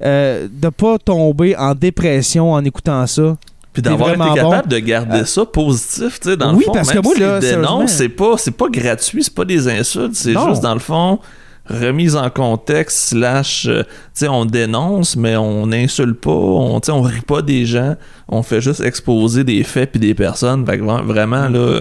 De 0.00 0.68
pas 0.68 0.98
tomber 0.98 1.56
en 1.56 1.74
dépression 1.74 2.52
en 2.52 2.62
écoutant 2.64 3.06
ça. 3.06 3.36
Puis 3.82 3.82
d'avoir 3.82 4.10
été 4.10 4.18
capable 4.34 4.68
bon. 4.68 4.74
de 4.74 4.78
garder 4.78 5.18
Euh, 5.20 5.24
ça 5.24 5.44
positif, 5.44 6.20
tu 6.20 6.30
sais, 6.30 6.36
dans 6.36 6.52
oui, 6.54 6.60
le 6.60 6.64
fond. 6.66 6.72
parce 6.72 6.88
même 6.94 7.02
que 7.02 7.02
moi, 7.08 7.14
là, 7.18 7.38
dénonce, 7.40 7.90
c'est 7.92 8.08
pas, 8.08 8.36
c'est 8.38 8.50
pas 8.56 8.68
gratuit, 8.70 9.22
c'est 9.22 9.34
pas 9.34 9.44
des 9.44 9.68
insultes, 9.68 10.14
c'est 10.14 10.32
juste, 10.32 10.62
dans 10.62 10.74
le 10.74 10.80
fond, 10.80 11.18
remise 11.68 12.14
en 12.16 12.30
contexte, 12.30 13.08
slash, 13.10 13.66
euh, 13.66 13.82
tu 13.82 13.88
sais, 14.14 14.28
on 14.28 14.44
dénonce, 14.44 15.16
mais 15.16 15.36
on 15.36 15.66
n'insulte 15.66 16.20
pas, 16.20 16.30
on, 16.30 16.80
tu 16.80 16.86
sais, 16.86 16.92
on 16.92 17.02
rit 17.02 17.20
pas 17.20 17.42
des 17.42 17.66
gens, 17.66 17.96
on 18.28 18.42
fait 18.42 18.60
juste 18.60 18.80
exposer 18.80 19.44
des 19.44 19.62
faits 19.64 19.90
puis 19.90 20.00
des 20.00 20.14
personnes. 20.14 20.64
Fait 20.64 20.78
que 20.78 20.82
vra- 20.84 21.02
vraiment, 21.04 21.48
là, 21.48 21.80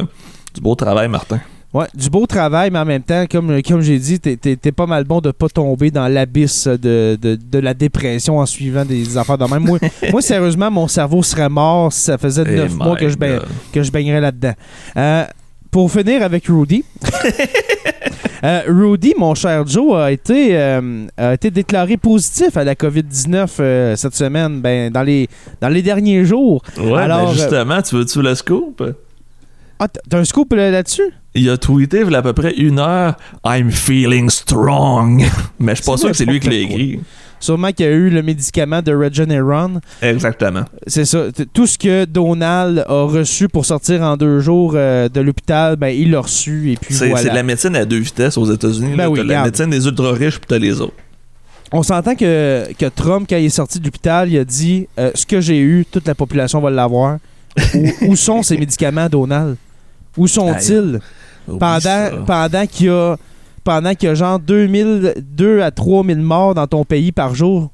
du 0.54 0.62
beau 0.62 0.76
travail, 0.76 1.08
Martin. 1.08 1.40
Ouais, 1.76 1.88
du 1.94 2.10
beau 2.10 2.26
travail, 2.26 2.72
mais 2.72 2.80
en 2.80 2.86
même 2.86 3.04
temps, 3.04 3.26
comme, 3.30 3.62
comme 3.62 3.82
j'ai 3.82 4.00
dit, 4.00 4.18
t'es, 4.18 4.72
pas 4.72 4.86
mal 4.86 5.04
bon 5.04 5.20
de 5.20 5.32
pas 5.32 5.50
tomber 5.50 5.92
dans 5.92 6.08
l'abysse 6.08 6.70
de, 6.70 7.18
de, 7.22 7.36
de 7.36 7.60
la 7.60 7.74
dépression 7.74 8.40
en 8.40 8.46
suivant 8.46 8.86
des 8.86 9.18
affaires 9.18 9.38
de 9.38 9.44
même. 9.44 9.62
Moi, 9.66 9.80
moi, 10.14 10.22
sérieusement, 10.22 10.72
mon 10.72 10.88
cerveau 10.88 11.22
serait 11.22 11.50
mort 11.50 11.92
si 11.92 12.04
ça 12.04 12.18
faisait 12.18 12.46
Eh 12.48 12.56
neuf 12.56 12.76
mois 12.76 12.96
que 12.96 13.10
je, 13.10 13.18
que 13.74 13.84
je 13.84 13.92
baignerais 13.92 14.22
là-dedans. 14.22 14.54
Euh, 14.96 15.26
pour 15.70 15.92
finir 15.92 16.24
avec 16.24 16.48
Rudy. 16.48 16.86
euh, 18.46 18.62
Rudy, 18.70 19.14
mon 19.18 19.36
cher 19.36 19.68
Joe, 19.68 19.98
a 19.98 20.14
été, 20.14 20.58
euh, 20.58 21.08
a 21.18 21.34
été 21.34 21.52
déclaré 21.52 21.98
positif 21.98 22.56
à 22.56 22.64
la 22.64 22.76
COVID-19 22.76 23.48
euh, 23.60 23.96
cette 23.98 24.16
semaine, 24.16 24.62
ben, 24.62 24.90
dans, 24.90 25.04
les, 25.04 25.28
dans 25.60 25.68
les 25.68 25.82
derniers 25.82 26.24
jours. 26.24 26.64
Ouais, 26.78 27.02
Alors, 27.02 27.26
ben 27.26 27.34
justement, 27.34 27.82
tu 27.82 27.96
veux-tu 27.96 28.22
le 28.22 28.34
scoop? 28.34 28.82
Ah, 29.80 29.88
t'as 29.88 30.20
un 30.20 30.26
scoop 30.26 30.54
là- 30.54 30.72
là-dessus? 30.72 31.12
Il 31.34 31.50
a 31.50 31.58
tweeté 31.58 32.02
il 32.06 32.12
y 32.12 32.16
a 32.16 32.20
à 32.20 32.22
peu 32.22 32.32
près 32.34 32.54
une 32.54 32.80
heure 32.80 33.16
I'm 33.46 33.70
feeling 33.72 34.30
strong. 34.30 35.24
Mais 35.60 35.76
je 35.76 35.82
suis 35.82 35.92
pas 35.92 35.98
sûr 35.98 36.10
que 36.12 36.16
c'est 36.18 36.26
lui 36.26 36.40
qui 36.40 36.50
l'a 36.50 36.56
écrit. 36.56 37.00
Sûrement 37.42 37.72
qu'il 37.74 37.86
y 37.86 37.90
a 37.90 37.92
eu 37.92 38.10
le 38.10 38.24
médicament 38.24 38.82
de 38.82 38.96
Regeneron. 38.96 39.82
Exactement. 40.02 40.64
C'est 40.88 41.04
ça. 41.04 41.26
Tout 41.54 41.68
ce 41.68 41.78
que 41.78 42.06
Donald 42.06 42.86
a 42.88 43.04
reçu 43.04 43.50
pour 43.50 43.66
sortir 43.66 44.02
en 44.02 44.16
deux 44.16 44.40
jours 44.40 44.72
euh, 44.76 45.10
de 45.10 45.20
l'hôpital, 45.20 45.76
ben, 45.76 45.90
il 45.90 46.12
l'a 46.12 46.22
reçu 46.22 46.72
et 46.72 46.78
puis 46.78 46.94
C'est 46.96 47.10
voilà. 47.10 47.24
c'est 47.24 47.30
de 47.32 47.36
la 47.36 47.44
médecine 47.44 47.76
à 47.76 47.84
deux 47.84 48.00
vitesses 48.00 48.38
aux 48.38 48.50
États-Unis. 48.52 48.96
Ben 48.96 49.10
oui, 49.10 49.20
T'as 49.20 49.26
la 49.26 49.44
médecine 49.44 49.70
des 49.70 49.86
ultra 49.86 50.14
riches 50.14 50.38
puis 50.40 50.48
t'as 50.48 50.58
les 50.58 50.80
autres. 50.80 50.94
On 51.74 51.84
s'entend 51.84 52.16
que, 52.16 52.64
que 52.80 52.86
Trump, 52.86 53.28
quand 53.30 53.36
il 53.38 53.46
est 53.46 53.50
sorti 53.50 53.80
de 53.80 53.86
l'hôpital, 53.86 54.32
il 54.32 54.38
a 54.38 54.46
dit 54.46 54.88
euh, 54.98 55.12
Ce 55.14 55.26
que 55.26 55.42
j'ai 55.42 55.60
eu, 55.60 55.86
toute 55.92 56.08
la 56.08 56.16
population 56.16 56.62
va 56.62 56.70
l'avoir. 56.70 57.18
Où, 57.74 58.12
où 58.12 58.16
sont 58.16 58.44
ces 58.44 58.58
médicaments, 58.58 59.08
Donald? 59.10 59.58
Où 60.18 60.28
sont-ils? 60.28 61.00
Pendant, 61.60 62.24
pendant 62.26 62.66
qu'il 62.66 62.88
y 62.88 62.90
a. 62.90 63.18
Pendant 63.64 63.96
qu'il 63.96 64.10
y 64.10 64.12
a 64.12 64.16
genre 64.16 64.40
2000, 64.40 65.16
2 65.18 65.62
à 65.62 65.72
3000 65.72 66.18
morts 66.20 66.54
dans 66.54 66.68
ton 66.68 66.86
pays 66.86 67.12
par 67.12 67.34
jour. 67.34 67.72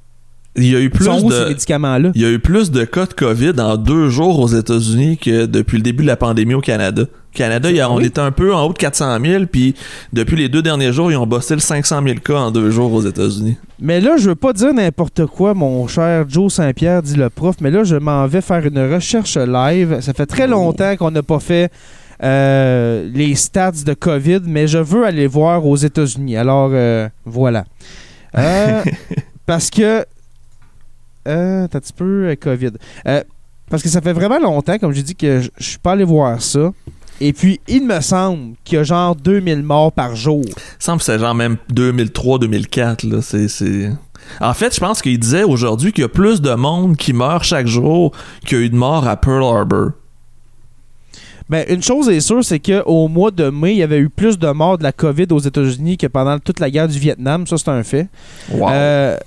Il 0.57 0.65
y 0.65 0.75
a 0.75 0.79
eu 0.79 0.83
Ils 0.85 0.89
plus 0.89 1.05
sont 1.05 1.23
où 1.23 1.31
ces 1.31 1.39
de. 1.43 1.47
médicaments-là? 1.49 2.11
Il 2.13 2.21
y 2.21 2.25
a 2.25 2.29
eu 2.29 2.39
plus 2.39 2.71
de 2.71 2.83
cas 2.83 3.05
de 3.05 3.13
COVID 3.13 3.53
en 3.59 3.77
deux 3.77 4.09
jours 4.09 4.37
aux 4.39 4.47
États-Unis 4.49 5.17
que 5.17 5.45
depuis 5.45 5.77
le 5.77 5.83
début 5.83 6.03
de 6.03 6.07
la 6.07 6.17
pandémie 6.17 6.53
au 6.55 6.59
Canada. 6.61 7.03
Au 7.03 7.37
Canada, 7.37 7.69
a- 7.69 7.89
on 7.89 8.01
était 8.01 8.19
un 8.19 8.31
peu 8.31 8.53
en 8.53 8.65
haut 8.65 8.73
de 8.73 8.77
400 8.77 9.17
000, 9.23 9.45
puis 9.45 9.73
depuis 10.11 10.35
les 10.35 10.49
deux 10.49 10.61
derniers 10.61 10.91
jours, 10.91 11.09
ils 11.09 11.15
ont 11.15 11.25
bossé 11.25 11.53
le 11.53 11.61
500 11.61 12.01
000 12.03 12.15
cas 12.19 12.35
en 12.35 12.51
deux 12.51 12.69
jours 12.69 12.91
aux 12.91 13.01
États-Unis. 13.01 13.55
Mais 13.79 14.01
là, 14.01 14.17
je 14.17 14.27
veux 14.29 14.35
pas 14.35 14.51
dire 14.51 14.73
n'importe 14.73 15.25
quoi, 15.27 15.53
mon 15.53 15.87
cher 15.87 16.25
Joe 16.27 16.51
Saint-Pierre, 16.53 17.01
dit 17.01 17.15
le 17.15 17.29
prof, 17.29 17.55
mais 17.61 17.71
là, 17.71 17.85
je 17.85 17.95
m'en 17.95 18.27
vais 18.27 18.41
faire 18.41 18.65
une 18.65 18.93
recherche 18.93 19.37
live. 19.37 19.99
Ça 20.01 20.11
fait 20.13 20.25
très 20.25 20.47
longtemps 20.47 20.97
qu'on 20.97 21.11
n'a 21.11 21.23
pas 21.23 21.39
fait 21.39 21.71
euh, 22.21 23.09
les 23.13 23.35
stats 23.35 23.71
de 23.85 23.93
COVID, 23.93 24.41
mais 24.45 24.67
je 24.67 24.77
veux 24.79 25.05
aller 25.05 25.27
voir 25.27 25.65
aux 25.65 25.77
États-Unis. 25.77 26.35
Alors, 26.35 26.71
euh, 26.73 27.07
voilà. 27.25 27.63
Euh, 28.37 28.83
parce 29.45 29.69
que. 29.69 30.03
Euh, 31.27 31.67
t'as 31.67 31.77
un 31.77 31.81
petit 31.81 31.93
peu 31.93 32.29
euh, 32.29 32.35
COVID. 32.35 32.71
Euh, 33.07 33.23
parce 33.69 33.83
que 33.83 33.89
ça 33.89 34.01
fait 34.01 34.13
vraiment 34.13 34.39
longtemps, 34.39 34.77
comme 34.77 34.91
j'ai 34.91 35.03
dit, 35.03 35.15
que 35.15 35.41
je 35.41 35.49
je 35.57 35.63
suis 35.63 35.79
pas 35.79 35.93
allé 35.93 36.03
voir 36.03 36.41
ça. 36.41 36.71
Et 37.21 37.33
puis, 37.33 37.59
il 37.67 37.85
me 37.85 38.01
semble 38.01 38.55
qu'il 38.63 38.77
y 38.77 38.79
a 38.79 38.83
genre 38.83 39.15
2000 39.15 39.61
morts 39.61 39.91
par 39.91 40.15
jour. 40.15 40.43
Il 40.45 40.53
semble 40.79 40.99
que 40.99 41.05
c'est 41.05 41.19
genre 41.19 41.35
même 41.35 41.57
2003-2004. 41.71 43.07
là. 43.07 43.21
C'est, 43.21 43.47
c'est... 43.47 43.91
En 44.39 44.53
fait, 44.53 44.73
je 44.73 44.79
pense 44.79 45.01
qu'il 45.01 45.19
disait 45.19 45.43
aujourd'hui 45.43 45.93
qu'il 45.93 46.01
y 46.01 46.05
a 46.05 46.09
plus 46.09 46.41
de 46.41 46.53
monde 46.53 46.97
qui 46.97 47.13
meurt 47.13 47.43
chaque 47.43 47.67
jour 47.67 48.11
qu'il 48.45 48.57
y 48.57 48.61
a 48.61 48.63
eu 48.65 48.69
de 48.69 48.75
morts 48.75 49.07
à 49.07 49.17
Pearl 49.17 49.43
Harbor. 49.43 49.91
Ben, 51.51 51.65
une 51.67 51.83
chose 51.83 52.07
est 52.07 52.21
sûre, 52.21 52.45
c'est 52.45 52.59
qu'au 52.59 53.09
mois 53.09 53.29
de 53.29 53.49
mai, 53.49 53.73
il 53.73 53.77
y 53.79 53.83
avait 53.83 53.99
eu 53.99 54.09
plus 54.09 54.39
de 54.39 54.49
morts 54.51 54.77
de 54.77 54.83
la 54.83 54.93
COVID 54.93 55.27
aux 55.31 55.39
États-Unis 55.39 55.97
que 55.97 56.07
pendant 56.07 56.39
toute 56.39 56.61
la 56.61 56.71
guerre 56.71 56.87
du 56.87 56.97
Vietnam. 56.97 57.45
Ça, 57.45 57.57
c'est 57.57 57.69
un 57.69 57.83
fait. 57.83 58.07
Wow. 58.51 58.69
Euh, 58.69 59.17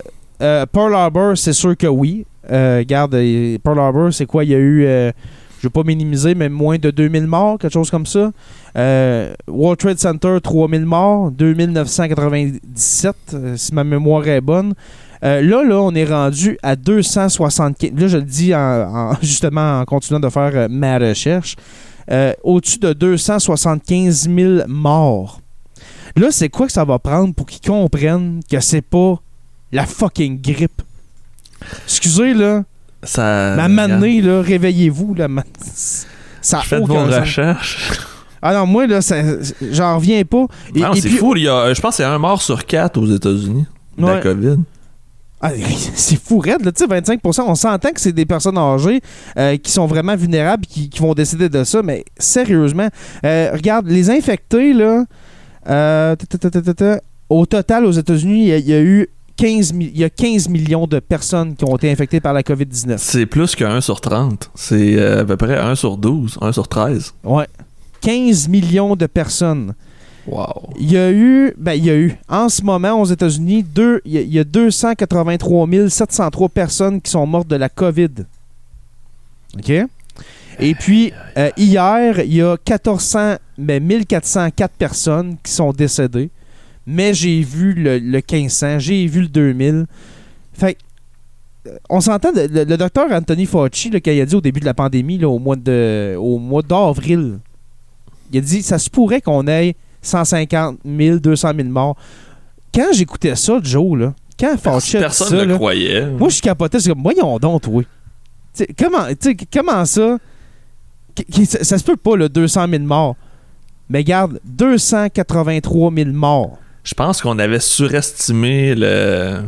euh, 0.42 0.66
Pearl 0.66 0.94
Harbor, 0.94 1.36
c'est 1.38 1.52
sûr 1.52 1.76
que 1.76 1.86
oui. 1.86 2.26
Euh, 2.50 2.78
regarde, 2.78 3.14
euh, 3.14 3.56
Pearl 3.62 3.78
Harbor, 3.78 4.12
c'est 4.12 4.26
quoi? 4.26 4.44
Il 4.44 4.50
y 4.50 4.54
a 4.54 4.58
eu. 4.58 4.84
euh, 4.84 5.12
je 5.60 5.68
vais 5.68 5.72
pas 5.72 5.82
minimiser, 5.82 6.34
mais 6.34 6.50
moins 6.50 6.76
de 6.76 6.90
2000 6.90 7.26
morts, 7.26 7.58
quelque 7.58 7.72
chose 7.72 7.90
comme 7.90 8.04
ça. 8.04 8.30
Euh, 8.76 9.32
World 9.48 9.78
Trade 9.78 9.98
Center, 9.98 10.36
3000 10.42 10.84
morts, 10.84 11.30
2997, 11.30 13.14
euh, 13.32 13.56
si 13.56 13.74
ma 13.74 13.84
mémoire 13.84 14.26
est 14.28 14.40
bonne. 14.40 14.74
Euh, 15.24 15.40
là, 15.40 15.64
là, 15.64 15.80
on 15.80 15.94
est 15.94 16.04
rendu 16.04 16.58
à 16.62 16.76
275. 16.76 17.92
Là, 17.98 18.08
je 18.08 18.16
le 18.18 18.22
dis 18.24 18.54
en, 18.54 18.58
en- 18.60 19.14
justement 19.22 19.80
en 19.80 19.84
continuant 19.86 20.20
de 20.20 20.28
faire 20.28 20.50
euh, 20.54 20.68
ma 20.70 20.98
recherche. 20.98 21.56
Euh, 22.10 22.34
Au-dessus 22.42 22.78
de 22.78 22.92
275 22.92 24.28
000 24.28 24.52
morts. 24.68 25.40
Là, 26.16 26.26
c'est 26.30 26.50
quoi 26.50 26.66
que 26.66 26.72
ça 26.72 26.84
va 26.84 26.98
prendre 26.98 27.34
pour 27.34 27.46
qu'ils 27.46 27.66
comprennent 27.66 28.40
que 28.50 28.60
c'est 28.60 28.82
pas 28.82 29.16
la 29.74 29.86
fucking 29.86 30.40
grippe? 30.40 30.82
Excusez, 31.86 32.34
là. 32.34 32.64
Ça. 33.02 33.54
Moment 33.56 33.88
donné, 33.88 34.20
là, 34.22 34.40
réveillez-vous, 34.40 35.14
là. 35.14 35.28
man. 35.28 35.44
Ça 36.40 36.58
a 36.58 36.62
Faites 36.62 36.80
vos 36.80 36.94
aucun 36.94 37.10
sens. 37.10 37.20
recherches. 37.20 37.90
Ah 38.42 38.52
non, 38.54 38.66
moi, 38.66 38.86
là, 38.86 39.00
ça- 39.00 39.22
j'en 39.72 39.96
reviens 39.96 40.22
pas. 40.24 40.46
Et- 40.74 40.80
Non, 40.80 40.92
c'est 40.94 41.08
puis- 41.08 41.16
fou. 41.18 41.34
Il 41.36 41.44
y 41.44 41.48
a, 41.48 41.72
je 41.72 41.80
pense 41.80 41.96
qu'il 41.96 42.04
y 42.04 42.08
a 42.08 42.12
un 42.12 42.18
mort 42.18 42.42
sur 42.42 42.64
quatre 42.66 42.98
aux 43.00 43.06
États-Unis 43.06 43.64
de 43.98 44.06
la. 44.06 44.20
COVID. 44.20 44.56
Ah, 45.40 45.50
c'est 45.94 46.22
fou, 46.22 46.38
raide, 46.38 46.64
là, 46.64 46.72
tu 46.72 46.84
sais, 46.84 46.86
25% 46.86 47.44
On 47.46 47.54
s'entend 47.54 47.90
que 47.90 48.00
c'est 48.00 48.12
des 48.12 48.24
personnes 48.26 48.56
âgées 48.58 49.00
euh, 49.38 49.56
qui 49.58 49.70
sont 49.70 49.86
vraiment 49.86 50.16
vulnérables 50.16 50.64
qui, 50.66 50.88
qui 50.90 51.00
vont 51.00 51.12
décider 51.14 51.48
de 51.48 51.64
ça, 51.64 51.82
mais 51.82 52.04
sérieusement, 52.18 52.88
euh, 53.24 53.50
regarde, 53.52 53.86
les 53.88 54.10
infectés, 54.10 54.72
là, 54.72 55.04
euh, 55.68 56.16
au 57.28 57.46
total, 57.46 57.84
aux 57.86 57.92
États-Unis, 57.92 58.42
il 58.42 58.48
y 58.48 58.52
a- 58.52 58.58
il 58.58 58.68
y, 58.68 58.74
a 58.74 58.80
eu 58.80 59.08
15, 59.36 59.72
mi- 59.72 59.90
il 59.92 59.98
y 59.98 60.04
a 60.04 60.10
15 60.10 60.48
millions 60.48 60.86
de 60.86 61.00
personnes 61.00 61.56
qui 61.56 61.64
ont 61.64 61.76
été 61.76 61.90
infectées 61.90 62.20
par 62.20 62.32
la 62.32 62.42
COVID-19. 62.42 62.98
C'est 62.98 63.26
plus 63.26 63.56
que 63.56 63.64
1 63.64 63.80
sur 63.80 64.00
30. 64.00 64.50
C'est 64.54 64.96
euh, 64.96 65.22
à 65.22 65.24
peu 65.24 65.36
près 65.36 65.58
1 65.58 65.74
sur 65.74 65.96
12, 65.96 66.38
1 66.40 66.52
sur 66.52 66.68
13. 66.68 67.14
Ouais. 67.24 67.46
15 68.00 68.48
millions 68.48 68.94
de 68.96 69.06
personnes. 69.06 69.74
Wow. 70.26 70.70
Il 70.78 70.90
y 70.90 70.96
a 70.96 71.10
eu, 71.10 71.52
ben, 71.58 71.72
il 71.72 71.84
y 71.84 71.90
a 71.90 71.96
eu, 71.96 72.16
en 72.28 72.48
ce 72.48 72.62
moment 72.62 73.00
aux 73.00 73.04
États-Unis, 73.06 73.62
deux, 73.62 74.00
il 74.04 74.12
y 74.12 74.18
a- 74.18 74.20
il 74.22 74.32
y 74.32 74.38
a 74.38 74.44
283 74.44 75.66
703 75.90 76.48
personnes 76.48 77.00
qui 77.00 77.10
sont 77.10 77.26
mortes 77.26 77.48
de 77.48 77.56
la 77.56 77.68
COVID. 77.68 78.10
OK? 79.58 79.72
Et 80.60 80.74
puis, 80.76 81.12
euh, 81.36 81.50
hier, 81.56 82.20
il 82.20 82.34
y 82.34 82.40
a 82.42 82.52
1400, 82.56 83.36
ben, 83.58 83.82
1404 83.82 84.72
personnes 84.78 85.36
qui 85.42 85.52
sont 85.52 85.72
décédées. 85.72 86.30
Mais 86.86 87.14
j'ai 87.14 87.40
vu 87.40 87.72
le, 87.74 87.98
le 87.98 88.20
1500, 88.30 88.78
j'ai 88.78 89.06
vu 89.06 89.22
le 89.22 89.28
2000. 89.28 89.86
Fait 90.52 90.76
euh, 91.66 91.76
on 91.88 92.00
s'entend, 92.00 92.30
le, 92.34 92.46
le- 92.64 92.76
docteur 92.76 93.10
Anthony 93.10 93.46
Fauci, 93.46 93.88
là, 93.90 94.00
quand 94.00 94.10
il 94.10 94.20
a 94.20 94.26
dit 94.26 94.34
au 94.34 94.40
début 94.42 94.60
de 94.60 94.66
la 94.66 94.74
pandémie, 94.74 95.16
là, 95.18 95.28
au 95.28 95.38
mois 95.38 95.56
de, 95.56 96.14
au 96.18 96.38
mois 96.38 96.60
d'avril, 96.62 97.38
il 98.32 98.38
a 98.38 98.40
dit 98.42 98.62
ça 98.62 98.78
se 98.78 98.90
pourrait 98.90 99.20
qu'on 99.22 99.46
ait 99.48 99.74
150 100.02 100.78
000, 100.84 101.18
200 101.20 101.52
000 101.56 101.68
morts. 101.68 101.96
Quand 102.74 102.92
j'écoutais 102.92 103.34
ça, 103.36 103.58
Joe, 103.62 103.98
là, 103.98 104.14
quand 104.38 104.56
Fauci 104.58 104.96
a 104.96 105.00
dit 105.00 105.04
Personne 105.04 105.28
ça, 105.28 105.36
ne 105.36 105.42
là, 105.44 105.54
croyait. 105.54 106.06
moi, 106.10 106.28
je 106.28 106.42
capotais. 106.42 106.80
C'est 106.80 106.90
comme, 106.90 107.02
voyons 107.02 107.38
donc, 107.38 107.62
toi. 107.62 107.82
T'sais, 108.52 108.68
comment, 108.78 109.06
t'sais, 109.18 109.34
comment 109.52 109.84
ça? 109.86 110.18
Ça, 111.46 111.64
ça 111.64 111.78
se 111.78 111.84
peut 111.84 111.96
pas, 111.96 112.16
le 112.16 112.28
200 112.28 112.66
000 112.68 112.82
morts. 112.82 113.16
Mais 113.88 113.98
regarde, 114.00 114.40
283 114.44 115.92
000 115.94 116.10
morts. 116.10 116.58
Je 116.84 116.94
pense 116.94 117.22
qu'on 117.22 117.38
avait 117.38 117.60
surestimé 117.60 118.74
le, 118.74 119.40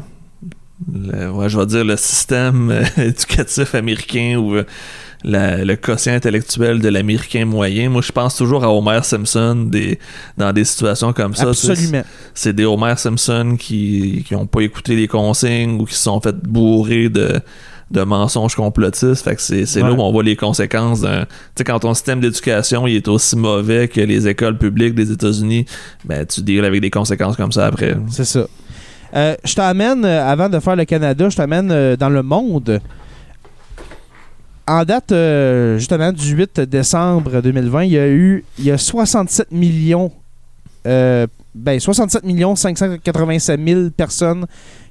le- 0.92 1.30
ouais, 1.30 1.48
je 1.48 1.58
vais 1.58 1.66
dire 1.66 1.84
le 1.84 1.96
système 1.96 2.70
euh, 2.70 2.84
éducatif 2.96 3.74
américain 3.74 4.36
ou 4.38 4.56
euh, 4.56 4.64
la- 5.22 5.64
le 5.64 5.76
quotient 5.76 6.14
intellectuel 6.14 6.80
de 6.80 6.88
l'américain 6.88 7.44
moyen. 7.44 7.88
Moi, 7.90 8.00
je 8.02 8.12
pense 8.12 8.36
toujours 8.36 8.64
à 8.64 8.72
Homer 8.72 9.00
Simpson 9.02 9.54
des, 9.70 9.98
dans 10.38 10.52
des 10.52 10.64
situations 10.64 11.12
comme 11.12 11.34
ça. 11.34 11.48
Absolument. 11.50 12.02
C'est 12.34 12.52
des 12.54 12.64
Homer 12.64 12.94
Simpson 12.96 13.56
qui 13.58 14.24
qui 14.26 14.34
ont 14.34 14.46
pas 14.46 14.60
écouté 14.60 14.96
les 14.96 15.08
consignes 15.08 15.80
ou 15.80 15.84
qui 15.84 15.94
se 15.94 16.02
sont 16.04 16.20
fait 16.20 16.36
bourrer 16.36 17.08
de 17.10 17.40
de 17.90 18.02
mensonges 18.02 18.54
complotistes. 18.54 19.22
Fait 19.22 19.36
que 19.36 19.42
c'est 19.42 19.66
c'est 19.66 19.80
là 19.80 19.92
où 19.92 20.00
on 20.00 20.10
voit 20.10 20.22
les 20.22 20.36
conséquences 20.36 21.02
d'un. 21.02 21.22
Tu 21.22 21.28
sais, 21.58 21.64
quand 21.64 21.78
ton 21.78 21.94
système 21.94 22.20
d'éducation 22.20 22.86
il 22.86 22.96
est 22.96 23.08
aussi 23.08 23.36
mauvais 23.36 23.88
que 23.88 24.00
les 24.00 24.26
écoles 24.26 24.58
publiques 24.58 24.94
des 24.94 25.12
États-Unis, 25.12 25.66
ben 26.04 26.26
tu 26.26 26.42
deals 26.42 26.64
avec 26.64 26.80
des 26.80 26.90
conséquences 26.90 27.36
comme 27.36 27.52
ça 27.52 27.66
après. 27.66 27.96
C'est 28.10 28.24
ça. 28.24 28.46
Euh, 29.14 29.36
je 29.44 29.54
t'amène, 29.54 30.04
euh, 30.04 30.26
avant 30.26 30.48
de 30.48 30.58
faire 30.58 30.76
le 30.76 30.84
Canada, 30.84 31.28
je 31.28 31.36
t'amène 31.36 31.70
euh, 31.70 31.96
dans 31.96 32.08
le 32.08 32.22
monde. 32.22 32.80
En 34.68 34.82
date, 34.84 35.14
justement, 35.78 36.10
du 36.10 36.28
8 36.34 36.62
décembre 36.62 37.40
2020, 37.40 37.84
il 37.84 37.92
y 37.92 37.98
a 37.98 38.08
eu 38.08 38.44
il 38.58 38.64
y 38.64 38.72
a 38.72 38.78
67 38.78 39.52
millions, 39.52 40.10
ben 40.84 41.78
67 41.78 42.24
millions 42.24 42.56
587 42.56 43.60
000 43.64 43.90
personnes 43.90 44.44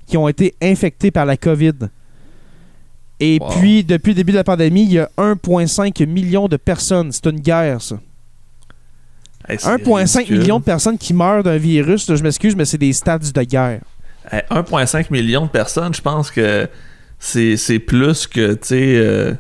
qui 0.07 0.15
ont 0.15 0.29
été 0.29 0.55
infectées 0.61 1.11
par 1.11 1.25
la 1.25 1.35
COVID. 1.35 1.73
Et 3.19 3.37
Wow. 3.39 3.49
puis, 3.59 3.83
depuis 3.83 4.09
le 4.09 4.15
début 4.15 4.31
de 4.33 4.37
la 4.37 4.43
pandémie, 4.43 4.83
il 4.83 4.91
y 4.93 4.99
a 4.99 5.09
1,5 5.17 6.05
million 6.05 6.47
de 6.47 6.57
personnes. 6.57 7.11
C'est 7.11 7.25
une 7.27 7.39
guerre, 7.39 7.81
ça. 7.81 7.97
Hey, 9.47 9.57
c'est 9.59 9.67
1,5 9.69 10.17
ridicule. 10.19 10.39
million 10.39 10.59
de 10.59 10.63
personnes 10.65 10.97
qui 10.97 11.13
meurent 11.13 11.43
d'un 11.43 11.57
virus. 11.57 12.09
là, 12.09 12.15
je 12.15 12.23
m'excuse, 12.23 12.55
mais 12.55 12.65
c'est 12.65 12.77
des 12.79 12.93
stats 12.93 13.19
de 13.19 13.43
guerre. 13.43 13.81
Hey, 14.31 14.41
1,5 14.49 15.11
million 15.11 15.43
de 15.45 15.49
personnes, 15.51 15.93
je 15.93 16.01
pense 16.01 16.31
que 16.31 16.67
c'est 17.19 17.55
c'est 17.57 17.79
plus 17.79 18.25
que, 18.27 18.53
tu 18.53 18.59
sais, 18.63 18.95
euh, 18.97 19.33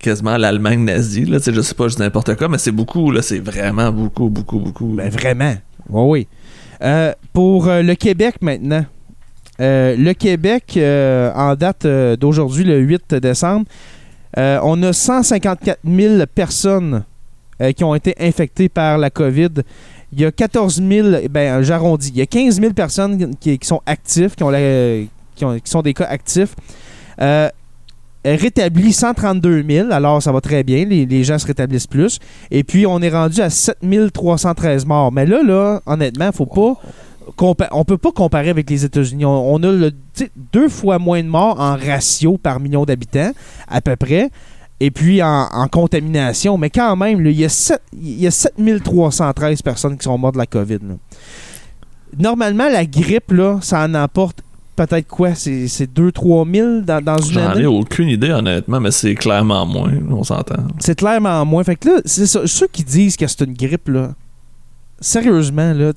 quasiment 0.00 0.36
l'Allemagne 0.36 0.84
nazie. 0.84 1.24
Là, 1.24 1.38
Tu 1.38 1.44
sais, 1.44 1.54
je 1.54 1.60
sais 1.60 1.74
pas, 1.74 1.86
je 1.88 1.94
dis 1.96 2.02
n'importe 2.02 2.34
quoi, 2.36 2.48
mais 2.48 2.58
c'est 2.58 2.72
beaucoup. 2.72 3.10
là 3.12 3.22
C'est 3.22 3.38
vraiment 3.38 3.90
beaucoup, 3.92 4.28
beaucoup, 4.28 4.58
beaucoup. 4.58 4.88
Ben 4.96 5.08
vraiment. 5.08 5.54
Oui, 5.88 6.10
oui. 6.10 6.28
Euh, 6.82 7.12
pour 7.32 7.68
euh, 7.68 7.80
le 7.82 7.94
Québec 7.94 8.34
maintenant. 8.40 8.84
Euh, 9.62 9.96
le 9.96 10.12
Québec, 10.12 10.74
euh, 10.76 11.32
en 11.34 11.54
date 11.54 11.84
euh, 11.84 12.16
d'aujourd'hui, 12.16 12.64
le 12.64 12.78
8 12.80 13.14
décembre, 13.14 13.66
on 14.36 14.82
a 14.82 14.92
154 14.92 15.80
000 15.84 16.24
personnes 16.34 17.04
qui 17.76 17.84
ont 17.84 17.94
été 17.94 18.14
infectées 18.18 18.70
par 18.70 18.98
la 18.98 19.10
COVID. 19.10 19.50
Il 20.12 20.20
y 20.20 20.24
a 20.24 20.32
14 20.32 20.82
000, 20.82 21.08
ben 21.30 21.62
j'arrondis, 21.62 22.08
il 22.08 22.16
y 22.16 22.22
a 22.22 22.26
15 22.26 22.60
000 22.60 22.72
personnes 22.72 23.36
qui, 23.36 23.58
sont 23.62 23.82
actifs, 23.84 24.34
qui, 24.34 24.42
ont 24.42 25.60
sont 25.64 25.82
des 25.82 25.92
cas 25.92 26.06
actifs. 26.06 26.56
Euh, 28.24 28.36
rétabli 28.36 28.92
132 28.92 29.64
000, 29.68 29.90
alors 29.90 30.22
ça 30.22 30.30
va 30.30 30.40
très 30.40 30.62
bien, 30.62 30.84
les, 30.84 31.24
gens 31.24 31.38
se 31.38 31.46
rétablissent 31.46 31.88
plus. 31.88 32.20
Et 32.52 32.62
puis, 32.62 32.86
on 32.86 33.00
est 33.00 33.10
rendu 33.10 33.40
à 33.40 33.50
7313 33.50 34.86
morts. 34.86 35.10
Mais 35.10 35.26
là, 35.26 35.42
là, 35.42 35.80
honnêtement, 35.86 36.30
faut 36.30 36.46
pas. 36.46 36.80
On 37.38 37.84
peut 37.84 37.98
pas 37.98 38.12
comparer 38.12 38.50
avec 38.50 38.68
les 38.70 38.84
États-Unis. 38.84 39.24
On, 39.24 39.54
on 39.54 39.62
a 39.62 39.72
le, 39.72 39.92
deux 40.52 40.68
fois 40.68 40.98
moins 40.98 41.22
de 41.22 41.28
morts 41.28 41.58
en 41.60 41.76
ratio 41.76 42.38
par 42.38 42.60
million 42.60 42.84
d'habitants, 42.84 43.32
à 43.68 43.80
peu 43.80 43.96
près. 43.96 44.30
Et 44.80 44.90
puis 44.90 45.22
en, 45.22 45.46
en 45.52 45.68
contamination. 45.68 46.58
Mais 46.58 46.68
quand 46.70 46.96
même, 46.96 47.24
il 47.24 47.32
y 47.38 47.44
a, 47.44 47.48
sept- 47.48 47.82
il 47.92 48.20
y 48.20 48.26
a 48.26 48.30
7313 48.32 49.62
personnes 49.62 49.96
qui 49.96 50.04
sont 50.04 50.18
mortes 50.18 50.34
de 50.34 50.38
la 50.40 50.46
COVID. 50.46 50.78
là. 50.82 50.94
Normalement, 52.18 52.68
la 52.68 52.84
grippe, 52.84 53.32
là, 53.32 53.58
ça 53.62 53.84
en 53.84 53.94
emporte 53.94 54.42
peut-être 54.76 55.06
quoi? 55.06 55.34
C'est 55.34 55.68
c'est 55.68 55.90
2-3 55.90 56.52
000 56.54 56.80
dans, 56.80 57.02
dans 57.02 57.18
une 57.18 57.32
J'en 57.34 57.50
année? 57.50 57.62
ai 57.62 57.66
aucune 57.66 58.08
idée, 58.08 58.30
honnêtement, 58.30 58.80
mais 58.80 58.90
c'est 58.90 59.14
clairement 59.14 59.64
moins, 59.64 59.92
on 60.10 60.24
s'entend. 60.24 60.64
C'est 60.78 60.98
clairement 60.98 61.44
moins. 61.46 61.64
Fait 61.64 61.76
que 61.76 61.88
là, 61.88 62.00
c'est 62.04 62.26
ça. 62.26 62.40
Ceux 62.46 62.66
qui 62.66 62.84
disent 62.84 63.16
que 63.16 63.26
c'est 63.26 63.42
une 63.44 63.54
grippe, 63.54 63.88
là, 63.88 64.10
sérieusement, 65.02 65.72
là, 65.74 65.92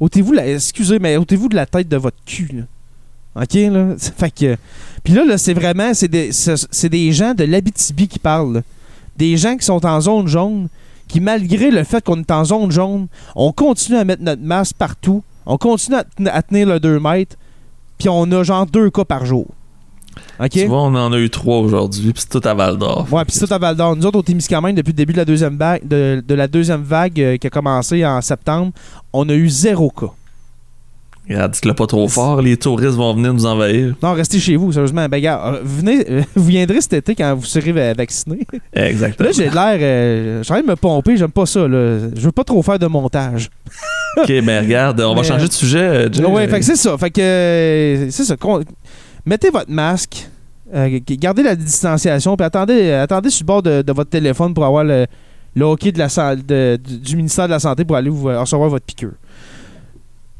ôtez-vous 0.00 0.32
la. 0.32 0.48
Excusez, 0.48 0.98
mais 0.98 1.16
ôtez-vous 1.16 1.48
de 1.48 1.56
la 1.56 1.66
tête 1.66 1.88
de 1.88 1.96
votre 1.96 2.16
cul, 2.24 2.48
là. 2.54 2.62
OK, 3.42 3.54
là? 3.54 3.94
Fait 3.98 4.30
que. 4.30 4.56
Puis 5.04 5.12
là, 5.12 5.24
là 5.24 5.38
c'est 5.38 5.54
vraiment. 5.54 5.94
C'est 5.94 6.08
des, 6.08 6.32
c'est- 6.32 6.88
des 6.88 7.12
gens 7.12 7.34
de 7.34 7.44
l'Abitibi 7.44 8.08
qui 8.08 8.18
parlent. 8.18 8.62
Des 9.16 9.36
gens 9.36 9.56
qui 9.56 9.64
sont 9.64 9.84
en 9.84 10.00
zone 10.00 10.26
jaune, 10.26 10.68
qui, 11.06 11.20
malgré 11.20 11.70
le 11.70 11.84
fait 11.84 12.02
qu'on 12.02 12.18
est 12.20 12.30
en 12.30 12.44
zone 12.44 12.70
jaune, 12.70 13.06
on 13.36 13.52
continue 13.52 13.98
à 13.98 14.04
mettre 14.04 14.22
notre 14.22 14.42
masque 14.42 14.76
partout. 14.76 15.22
On 15.46 15.58
continue 15.58 15.96
à 16.26 16.42
tenir 16.42 16.66
le 16.66 16.80
2 16.80 16.98
mètres. 16.98 17.36
Puis 17.98 18.08
on 18.08 18.30
a 18.32 18.42
genre 18.42 18.66
deux 18.66 18.90
cas 18.90 19.04
par 19.04 19.26
jour. 19.26 19.46
OK? 20.40 20.50
Tu 20.50 20.64
vois, 20.66 20.82
on 20.82 20.94
en 20.94 21.12
a 21.12 21.18
eu 21.18 21.28
trois 21.28 21.58
aujourd'hui, 21.58 22.12
puis 22.12 22.22
c'est 22.26 22.40
tout 22.40 22.48
à 22.48 22.54
Val 22.54 22.78
d'Or. 22.78 23.06
Ouais, 23.12 23.24
puis 23.24 23.36
c'est 23.36 23.46
tout 23.46 23.52
à 23.54 23.58
Val 23.58 23.76
d'Or. 23.76 23.94
Nous 23.96 24.06
autres, 24.06 24.18
au 24.18 24.22
Témiscamingue, 24.22 24.74
depuis 24.74 24.92
le 24.92 24.96
début 24.96 25.12
de 25.12 25.18
la 25.18 25.24
deuxième 25.24 25.56
vague, 25.56 25.86
de, 25.86 26.22
de 26.26 26.34
la 26.34 26.48
deuxième 26.48 26.82
vague 26.82 27.20
euh, 27.20 27.36
qui 27.36 27.46
a 27.46 27.50
commencé 27.50 28.04
en 28.06 28.20
septembre, 28.22 28.72
on 29.12 29.28
a 29.28 29.34
eu 29.34 29.48
zéro 29.48 29.90
cas. 29.90 30.06
Regarde, 31.28 31.52
dites-le 31.52 31.74
pas 31.74 31.86
trop 31.86 32.08
fort, 32.08 32.42
les 32.42 32.56
touristes 32.56 32.96
vont 32.96 33.14
venir 33.14 33.32
nous 33.32 33.46
envahir. 33.46 33.94
Non, 34.02 34.14
restez 34.14 34.40
chez 34.40 34.56
vous, 34.56 34.72
sérieusement. 34.72 35.06
Ben, 35.08 35.20
gars, 35.20 35.40
euh, 35.44 35.60
venez, 35.62 36.04
euh, 36.10 36.22
vous 36.34 36.44
viendrez 36.46 36.80
cet 36.80 36.94
été 36.94 37.14
quand 37.14 37.34
vous 37.36 37.44
serez 37.44 37.70
va- 37.70 37.92
vacciné. 37.92 38.40
Exactement. 38.72 39.28
Là, 39.28 39.32
j'ai 39.36 39.50
l'air. 39.50 39.78
euh, 39.80 40.38
je 40.38 40.42
suis 40.44 40.52
en 40.52 40.56
train 40.56 40.64
de 40.64 40.70
me 40.70 40.76
pomper, 40.76 41.16
j'aime 41.16 41.30
pas 41.30 41.46
ça, 41.46 41.68
là. 41.68 41.98
Je 42.16 42.20
veux 42.20 42.32
pas 42.32 42.42
trop 42.42 42.62
faire 42.62 42.78
de 42.80 42.86
montage. 42.86 43.48
ok, 44.16 44.26
ben 44.42 44.64
regarde, 44.64 45.00
on 45.02 45.14
va 45.14 45.22
changer 45.22 45.46
de 45.46 45.52
sujet, 45.52 46.08
euh, 46.18 46.26
ouais, 46.28 46.48
fait 46.48 46.58
que 46.58 46.64
c'est 46.64 46.74
ça. 46.76 46.96
Fait 46.98 47.10
que. 47.10 48.08
c'est 48.10 48.24
ça. 48.24 48.34
Mettez 49.26 49.50
votre 49.50 49.70
masque. 49.70 50.28
Euh, 50.74 51.00
gardez 51.08 51.42
la 51.42 51.56
distanciation, 51.56 52.36
puis 52.36 52.44
attendez, 52.46 52.92
attendez 52.92 53.30
sur 53.30 53.42
le 53.44 53.46
bord 53.46 53.62
de, 53.62 53.82
de 53.82 53.92
votre 53.92 54.10
téléphone 54.10 54.54
pour 54.54 54.64
avoir 54.64 54.84
le, 54.84 55.06
le 55.56 55.64
hockey 55.64 55.90
de 55.92 55.98
la, 55.98 56.36
de- 56.36 56.76
du 56.76 57.16
ministère 57.16 57.46
de 57.46 57.50
la 57.50 57.58
Santé 57.58 57.84
pour 57.84 57.96
aller 57.96 58.08
vous 58.10 58.28
euh, 58.28 58.40
recevoir 58.40 58.68
votre 58.68 58.84
piqûre. 58.86 59.14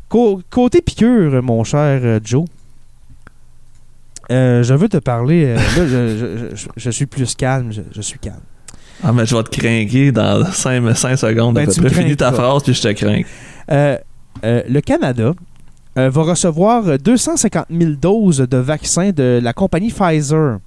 Co- 0.08 0.40
côté 0.48 0.80
piqûre, 0.82 1.42
mon 1.42 1.64
cher 1.64 2.00
euh, 2.04 2.20
Joe, 2.22 2.44
euh, 4.30 4.62
je 4.62 4.74
veux 4.74 4.88
te 4.88 4.98
parler. 4.98 5.44
euh, 5.46 5.56
là, 5.56 5.62
je, 5.76 6.16
je- 6.50 6.56
je- 6.56 6.68
je 6.76 6.90
suis 6.90 7.06
plus 7.06 7.34
calme. 7.34 7.72
Je, 7.72 8.00
suis 8.00 8.18
calme. 8.20 8.40
Ah, 9.02 9.12
mais 9.12 9.26
je 9.26 9.34
vais 9.34 9.42
te 9.42 9.50
craquer 9.50 10.12
dans 10.12 10.44
5, 10.44 11.16
secondes. 11.16 11.54
Ben, 11.56 11.66
tu. 11.66 11.88
Finis 11.90 12.16
ta 12.16 12.30
phrase, 12.32 12.62
puis 12.62 12.74
je 12.74 12.82
te 12.82 12.92
crains. 12.92 13.22
Euh, 13.72 13.96
le 14.44 14.80
Canada 14.80 15.32
va 15.97 16.22
recevoir 16.22 16.99
250 16.99 17.66
000 17.70 17.93
doses 18.01 18.38
de 18.49 18.57
vaccins 18.57 19.11
de 19.11 19.41
la 19.43 19.53
compagnie 19.53 19.91
Pfizer. 19.91 20.59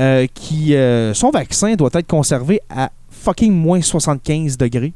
euh, 0.00 0.26
qui, 0.32 0.74
euh, 0.74 1.12
son 1.12 1.30
vaccin 1.30 1.74
doit 1.74 1.90
être 1.92 2.06
conservé 2.06 2.60
à 2.70 2.90
fucking 3.10 3.52
moins 3.52 3.82
75 3.82 4.56
degrés. 4.56 4.94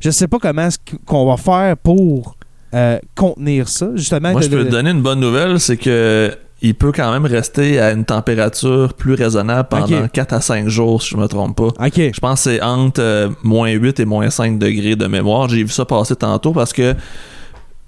Je 0.00 0.10
sais 0.10 0.26
pas 0.26 0.38
comment 0.40 0.62
est-ce 0.66 0.78
qu'on 1.06 1.24
va 1.24 1.36
faire 1.36 1.76
pour 1.76 2.34
euh, 2.74 2.98
contenir 3.14 3.68
ça. 3.68 3.90
Justement, 3.94 4.32
Moi, 4.32 4.40
de- 4.40 4.46
je 4.46 4.50
peux 4.50 4.58
de- 4.58 4.64
te 4.64 4.70
donner 4.70 4.90
une 4.90 5.02
bonne 5.02 5.20
nouvelle, 5.20 5.60
c'est 5.60 5.76
que 5.76 6.36
il 6.62 6.74
peut 6.74 6.90
quand 6.90 7.12
même 7.12 7.26
rester 7.26 7.78
à 7.78 7.92
une 7.92 8.04
température 8.04 8.94
plus 8.94 9.14
raisonnable 9.14 9.68
pendant 9.68 10.04
Ok. 10.06 10.10
4 10.12 10.32
à 10.32 10.40
5 10.40 10.66
jours, 10.66 11.00
si 11.00 11.10
je 11.10 11.16
me 11.16 11.28
trompe 11.28 11.56
pas. 11.56 11.86
Ok. 11.86 11.94
Je 12.12 12.18
pense 12.20 12.42
que 12.44 12.50
c'est 12.50 12.60
entre 12.62 13.00
euh, 13.02 13.28
moins 13.44 13.70
8 13.70 14.00
et 14.00 14.04
moins 14.04 14.30
5 14.30 14.58
degrés 14.58 14.96
de 14.96 15.06
mémoire. 15.06 15.48
J'ai 15.48 15.62
vu 15.62 15.68
ça 15.68 15.84
passer 15.84 16.16
tantôt 16.16 16.52
parce 16.52 16.72
que, 16.72 16.94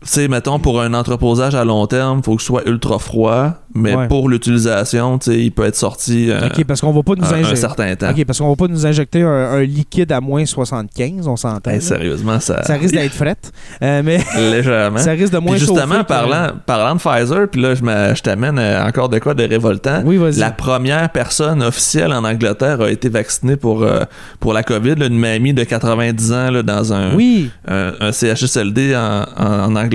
sais, 0.02 0.28
mettons, 0.28 0.58
pour 0.58 0.80
un 0.80 0.94
entreposage 0.94 1.54
à 1.54 1.64
long 1.64 1.86
terme, 1.86 2.22
faut 2.22 2.36
que 2.36 2.42
ce 2.42 2.46
soit 2.46 2.66
ultra 2.68 2.98
froid, 2.98 3.54
mais 3.74 3.94
Ouais. 3.94 4.08
pour 4.08 4.28
l'utilisation, 4.28 5.18
tu 5.18 5.32
sais, 5.32 5.38
il 5.40 5.50
peut 5.50 5.64
être 5.64 5.76
sorti 5.76 6.30
euh, 6.30 6.46
Ok, 6.46 6.64
parce 6.64 6.80
qu'on 6.80 6.92
va 6.92 7.02
pas 7.02 7.14
nous 7.16 7.24
un, 7.24 7.28
un 7.32 7.38
injecter. 7.38 7.56
certain 7.56 7.94
temps. 7.96 8.10
Ok, 8.10 8.24
parce 8.24 8.38
qu'on 8.38 8.48
va 8.50 8.56
pas 8.56 8.68
nous 8.68 8.86
injecter 8.86 9.22
un, 9.22 9.28
un 9.28 9.62
liquide 9.62 10.12
à 10.12 10.20
moins 10.20 10.44
75, 10.44 11.26
on 11.28 11.36
s'entend. 11.36 11.70
Hey, 11.70 11.80
sérieusement, 11.82 12.40
ça, 12.40 12.62
ça 12.62 12.74
risque 12.74 12.94
d'être 12.94 13.12
fret. 13.12 13.36
Euh, 13.82 14.02
mais 14.04 14.18
légèrement. 14.50 14.98
ça 14.98 15.12
risque 15.12 15.32
de 15.32 15.38
moins 15.38 15.52
Puis 15.56 15.60
justement, 15.60 15.98
que- 16.00 16.02
parlant, 16.06 16.48
parlant 16.66 16.94
de 16.94 17.00
Pfizer, 17.00 17.48
puis 17.50 17.60
là, 17.62 17.74
je, 17.74 18.20
t'amène 18.22 18.58
euh, 18.58 18.86
encore 18.86 19.08
de 19.08 19.18
quoi 19.18 19.34
de 19.34 19.44
révoltant. 19.44 20.02
Oui, 20.04 20.16
vas-y. 20.18 20.38
La 20.38 20.50
première 20.50 21.10
personne 21.10 21.62
officielle 21.62 22.12
en 22.12 22.24
Angleterre 22.24 22.80
a 22.80 22.90
été 22.90 23.08
vaccinée 23.08 23.56
pour, 23.56 23.82
euh, 23.82 24.04
pour 24.40 24.52
la 24.52 24.62
COVID, 24.62 24.94
là, 24.96 25.06
une 25.06 25.18
mamie 25.18 25.52
de 25.54 25.64
90 25.64 26.32
ans 26.32 26.50
là, 26.50 26.62
dans 26.62 26.92
un, 26.92 27.14
Oui. 27.14 27.50
un, 27.66 27.92
un 28.00 28.12
CHSLD 28.12 28.94
en, 28.94 29.24
en- 29.36 29.46
en 29.66 29.76
Angleterre, 29.76 29.85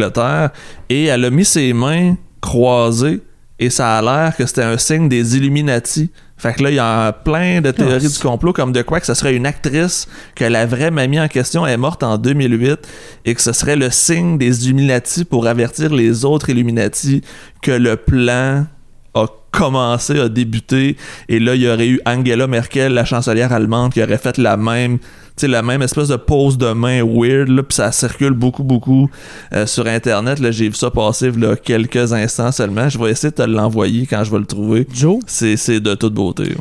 et 0.89 1.05
elle 1.05 1.25
a 1.25 1.29
mis 1.29 1.45
ses 1.45 1.73
mains 1.73 2.15
croisées, 2.41 3.21
et 3.59 3.69
ça 3.69 3.97
a 3.97 4.01
l'air 4.01 4.35
que 4.35 4.45
c'était 4.45 4.63
un 4.63 4.77
signe 4.77 5.07
des 5.07 5.37
Illuminati. 5.37 6.09
Fait 6.35 6.53
que 6.53 6.63
là, 6.63 6.71
il 6.71 6.75
y 6.75 6.79
a 6.79 7.11
plein 7.11 7.61
de 7.61 7.69
théories 7.69 8.09
du 8.09 8.17
complot, 8.17 8.51
comme 8.51 8.71
de 8.71 8.81
quoi 8.81 8.99
que 8.99 9.05
ce 9.05 9.13
serait 9.13 9.35
une 9.35 9.45
actrice, 9.45 10.07
que 10.33 10.43
la 10.43 10.65
vraie 10.65 10.89
mamie 10.89 11.19
en 11.19 11.27
question 11.27 11.67
est 11.67 11.77
morte 11.77 12.01
en 12.01 12.17
2008, 12.17 12.79
et 13.25 13.35
que 13.35 13.41
ce 13.41 13.53
serait 13.53 13.75
le 13.75 13.91
signe 13.91 14.39
des 14.39 14.65
Illuminati 14.65 15.23
pour 15.23 15.45
avertir 15.45 15.93
les 15.93 16.25
autres 16.25 16.49
Illuminati 16.49 17.21
que 17.61 17.69
le 17.69 17.95
plan 17.95 18.65
a 19.13 19.25
commencé, 19.51 20.19
a 20.19 20.29
débuté, 20.29 20.97
et 21.29 21.39
là, 21.39 21.53
il 21.53 21.61
y 21.61 21.69
aurait 21.69 21.87
eu 21.87 22.01
Angela 22.07 22.47
Merkel, 22.47 22.93
la 22.93 23.05
chancelière 23.05 23.53
allemande, 23.53 23.93
qui 23.93 24.01
aurait 24.01 24.17
fait 24.17 24.39
la 24.39 24.57
même, 24.57 24.97
sais, 25.37 25.47
la 25.47 25.61
même 25.61 25.81
espèce 25.81 26.07
de 26.09 26.15
pose 26.15 26.57
de 26.57 26.71
main 26.73 27.03
weird, 27.03 27.47
là, 27.49 27.63
puis 27.63 27.75
ça 27.75 27.91
circule 27.91 28.33
beaucoup, 28.33 28.63
beaucoup 28.63 29.09
euh, 29.53 29.65
sur 29.65 29.87
Internet. 29.87 30.39
Là, 30.39 30.51
j'ai 30.51 30.67
vu 30.69 30.75
ça 30.75 30.91
passer 30.91 31.31
là, 31.31 31.55
quelques 31.55 32.13
instants 32.13 32.51
seulement. 32.51 32.89
Je 32.89 32.97
vais 32.99 33.11
essayer 33.11 33.31
de 33.31 33.35
te 33.35 33.41
l'envoyer 33.43 34.05
quand 34.05 34.23
je 34.23 34.31
vais 34.31 34.39
le 34.39 34.45
trouver. 34.45 34.87
Joe, 34.93 35.19
C'est, 35.27 35.57
c'est 35.57 35.79
de 35.79 35.95
toute 35.95 36.13
beauté. 36.13 36.55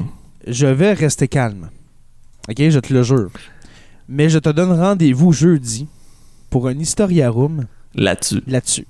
je 0.47 0.67
vais 0.67 0.93
rester 0.93 1.29
calme. 1.29 1.69
OK, 2.49 2.57
je 2.59 2.79
te 2.79 2.93
le 2.95 3.03
jure. 3.03 3.31
Mais 4.09 4.29
je 4.29 4.39
te 4.39 4.49
donne 4.49 4.73
rendez-vous 4.73 5.33
jeudi 5.33 5.87
pour 6.49 6.67
un 6.67 6.79
Historia 6.79 7.31
Room 7.31 7.67
Là-dessus. 7.95 8.43
là-dessus. 8.47 8.87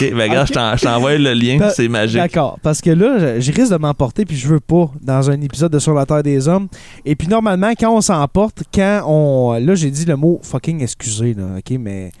Ok, 0.00 0.14
ben 0.14 0.30
gars, 0.32 0.44
je 0.46 0.52
t'en- 0.52 0.76
je 0.76 0.82
t'envoie 0.84 1.16
le 1.18 1.32
lien, 1.34 1.58
Pa- 1.58 1.70
c'est 1.70 1.88
magique. 1.88 2.16
D'accord, 2.16 2.58
parce 2.62 2.80
que 2.80 2.90
là, 2.90 3.38
je, 3.40 3.52
risque 3.52 3.72
de 3.72 3.76
m'emporter 3.76 4.24
puis 4.24 4.36
je 4.36 4.48
veux 4.48 4.60
pas 4.60 4.90
dans 5.02 5.30
un 5.30 5.40
épisode 5.40 5.72
de 5.72 5.78
Sur 5.78 5.94
la 5.94 6.06
Terre 6.06 6.22
des 6.22 6.48
Hommes. 6.48 6.68
Et 7.04 7.14
puis 7.16 7.28
normalement, 7.28 7.72
quand 7.78 7.94
on 7.94 8.00
s'emporte, 8.00 8.62
quand 8.74 9.02
on... 9.06 9.52
Là, 9.60 9.74
j'ai 9.74 9.90
dit 9.90 10.04
le 10.04 10.16
mot 10.16 10.40
fucking 10.42 10.82
excusez, 10.82 11.34
là, 11.34 11.44
OK, 11.58 11.76
mais... 11.78 12.12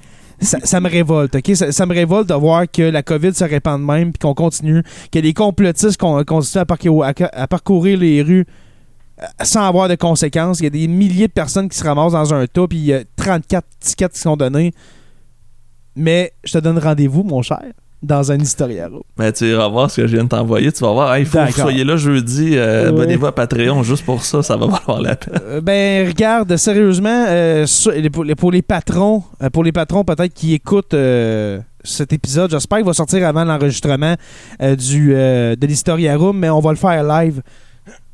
Ça, 0.42 0.58
ça 0.64 0.80
me 0.80 0.88
révolte, 0.88 1.34
OK? 1.34 1.50
Ça, 1.54 1.70
ça 1.70 1.84
me 1.84 1.92
révolte 1.92 2.28
de 2.30 2.34
voir 2.34 2.64
que 2.70 2.80
la 2.80 3.02
COVID 3.02 3.34
se 3.34 3.44
répand 3.44 3.78
de 3.78 3.84
même, 3.84 4.10
puis 4.10 4.18
qu'on 4.20 4.32
continue, 4.32 4.82
que 5.12 5.18
les 5.18 5.34
complotistes 5.34 5.98
con- 5.98 6.24
continuent 6.24 6.62
à, 6.62 6.64
parcou- 6.64 7.02
à- 7.02 7.12
à 7.42 7.46
parcourir 7.46 7.98
les 7.98 8.22
rues 8.22 8.46
euh, 9.20 9.24
sans 9.42 9.66
avoir 9.66 9.86
de 9.90 9.96
conséquences. 9.96 10.60
Il 10.60 10.64
y 10.64 10.66
a 10.66 10.70
des 10.70 10.88
milliers 10.88 11.28
de 11.28 11.32
personnes 11.32 11.68
qui 11.68 11.76
se 11.76 11.84
ramassent 11.84 12.12
dans 12.12 12.32
un 12.32 12.46
tas, 12.46 12.66
puis 12.66 12.78
il 12.78 12.84
y 12.86 12.94
a 12.94 13.00
34 13.16 13.66
tickets 13.80 14.12
qui 14.14 14.18
sont 14.20 14.34
donnés. 14.36 14.72
Mais 15.96 16.32
je 16.44 16.52
te 16.52 16.58
donne 16.58 16.78
rendez-vous, 16.78 17.22
mon 17.22 17.42
cher, 17.42 17.62
dans 18.02 18.32
un 18.32 18.38
historiaro. 18.38 19.04
Ben, 19.16 19.30
tu 19.32 19.44
iras 19.50 19.68
voir 19.68 19.90
ce 19.90 20.00
que 20.00 20.06
je 20.06 20.14
viens 20.14 20.24
de 20.24 20.28
t'envoyer. 20.30 20.72
Tu 20.72 20.80
vas 20.82 20.92
voir, 20.92 21.14
Hey, 21.14 21.22
il 21.22 21.26
faut 21.26 21.38
que 21.38 21.46
vous 21.46 21.52
soyez 21.60 21.84
là 21.84 21.96
jeudi. 21.96 22.52
euh, 22.56 22.84
Ouais. 22.84 22.88
Abonnez-vous 22.88 23.26
à 23.26 23.34
Patreon 23.34 23.82
juste 23.82 24.04
pour 24.04 24.22
ça, 24.24 24.42
ça 24.42 24.56
va 24.56 24.66
valoir 24.66 25.02
la 25.02 25.16
peine. 25.16 25.34
Euh, 25.44 25.60
ben, 25.60 26.06
regarde, 26.08 26.56
sérieusement, 26.56 27.24
euh, 27.28 27.66
pour, 28.12 28.24
les, 28.24 28.34
pour 28.34 28.52
les 28.52 28.62
patrons, 28.62 29.22
pour 29.52 29.64
les 29.64 29.72
patrons 29.72 30.04
peut-être 30.04 30.32
qui 30.32 30.54
écoutent 30.54 30.94
cet 31.82 32.12
épisode, 32.12 32.50
j'espère 32.50 32.78
qu'il 32.78 32.86
va 32.86 32.92
sortir 32.94 33.26
avant 33.26 33.44
l'enregistrement 33.44 34.14
du 34.60 35.08
de 35.10 35.66
l'Historia 35.66 36.16
Room, 36.16 36.38
mais 36.38 36.48
on 36.50 36.60
va 36.60 36.70
le 36.70 36.76
faire 36.76 37.02
live. 37.04 37.42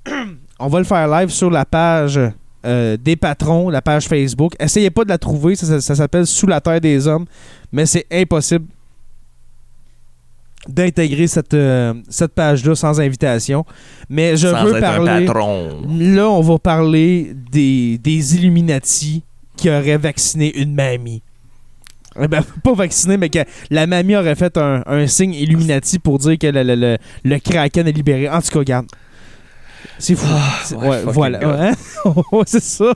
on 0.59 0.68
va 0.68 0.79
le 0.79 0.85
faire 0.85 1.07
live 1.09 1.29
sur 1.31 1.51
la 1.51 1.64
page 1.64 2.18
euh, 2.64 2.96
des 2.96 3.16
patrons, 3.16 3.68
la 3.70 3.82
page 3.82 4.07
Facebook. 4.09 4.54
Essayez 4.59 4.90
pas 4.90 5.04
de 5.04 5.09
la 5.11 5.18
trouver, 5.18 5.54
ça, 5.57 5.66
ça- 5.66 5.80
ça 5.80 5.94
s'appelle 5.94 6.26
Sous 6.26 6.46
la 6.46 6.61
Terre 6.61 6.80
des 6.80 7.07
Hommes, 7.07 7.26
mais 7.72 7.86
c'est 7.86 8.07
impossible 8.11 8.66
d'intégrer 10.68 11.28
cette, 11.28 11.54
euh, 11.54 11.94
cette 12.09 12.32
page-là 12.32 12.74
sans 12.74 13.00
invitation. 13.00 13.64
Mais 14.09 14.36
je 14.36 14.48
Sans 14.48 14.64
veux 14.64 14.74
être 14.74 14.80
parler... 14.80 15.11
un 15.11 15.26
patron. 15.26 15.82
Là, 15.98 16.28
on 16.28 16.40
va 16.40 16.59
parler 16.59 17.32
des, 17.52 17.98
des 17.98 18.34
Illuminati 18.36 19.22
qui 19.57 19.70
auraient 19.70 19.96
vacciné 19.98 20.57
une 20.59 20.74
mamie. 20.74 21.22
Eh 22.20 22.26
ben, 22.26 22.42
pas 22.64 22.72
vacciné, 22.74 23.16
mais 23.16 23.28
que 23.28 23.40
la 23.70 23.86
mamie 23.86 24.16
aurait 24.16 24.34
fait 24.34 24.57
un, 24.57 24.82
un 24.86 25.07
signe 25.07 25.34
Illuminati 25.34 25.98
pour 26.00 26.18
dire 26.18 26.36
que 26.36 26.46
le, 26.48 26.62
le, 26.64 26.74
le, 26.74 26.98
le 27.24 27.38
Kraken 27.38 27.86
est 27.86 27.92
libéré. 27.92 28.28
En 28.28 28.40
tout 28.40 28.48
cas, 28.48 28.59
regarde. 28.59 28.86
C'est 29.99 30.14
fou. 30.14 30.27
C'est- 30.64 30.74
ouais, 30.77 30.89
ouais, 30.89 30.97
fucking 30.99 31.12
voilà. 31.14 31.68
Hein? 31.70 31.72
Ouais, 32.33 32.43
c'est 32.47 32.62
ça. 32.62 32.93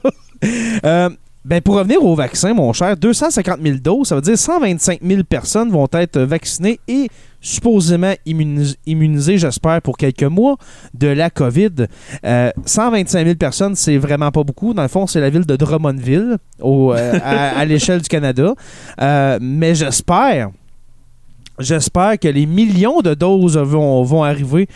Euh, 0.85 1.11
ben 1.45 1.61
pour 1.62 1.76
revenir 1.76 2.03
au 2.05 2.14
vaccin, 2.14 2.53
mon 2.53 2.72
cher, 2.74 2.97
250 2.97 3.61
000 3.62 3.78
doses, 3.78 4.09
ça 4.09 4.14
veut 4.16 4.20
dire 4.20 4.37
125 4.39 5.01
000 5.03 5.22
personnes 5.24 5.70
vont 5.70 5.89
être 5.93 6.20
vaccinées 6.20 6.78
et 6.87 7.09
supposément 7.41 8.12
immunis- 8.26 8.76
immunisées, 8.87 9.39
j'espère, 9.39 9.81
pour 9.81 9.97
quelques 9.97 10.22
mois 10.24 10.57
de 10.93 11.07
la 11.09 11.31
COVID. 11.31 11.87
Euh, 12.26 12.51
125 12.66 13.24
000 13.24 13.37
personnes, 13.37 13.74
c'est 13.74 13.97
vraiment 13.97 14.31
pas 14.31 14.45
beaucoup. 14.45 14.74
Dans 14.74 14.83
le 14.83 14.89
fond, 14.89 15.07
c'est 15.07 15.20
la 15.20 15.31
ville 15.31 15.47
de 15.47 15.57
Drummondville 15.57 16.37
au, 16.61 16.93
euh, 16.93 17.18
à, 17.24 17.59
à 17.59 17.64
l'échelle 17.64 18.03
du 18.03 18.09
Canada. 18.09 18.53
Euh, 19.01 19.39
mais 19.41 19.74
j'espère, 19.74 20.51
j'espère 21.59 22.18
que 22.18 22.28
les 22.28 22.45
millions 22.47 23.01
de 23.01 23.14
doses 23.14 23.57
vont, 23.57 24.03
vont 24.03 24.22
arriver. 24.24 24.68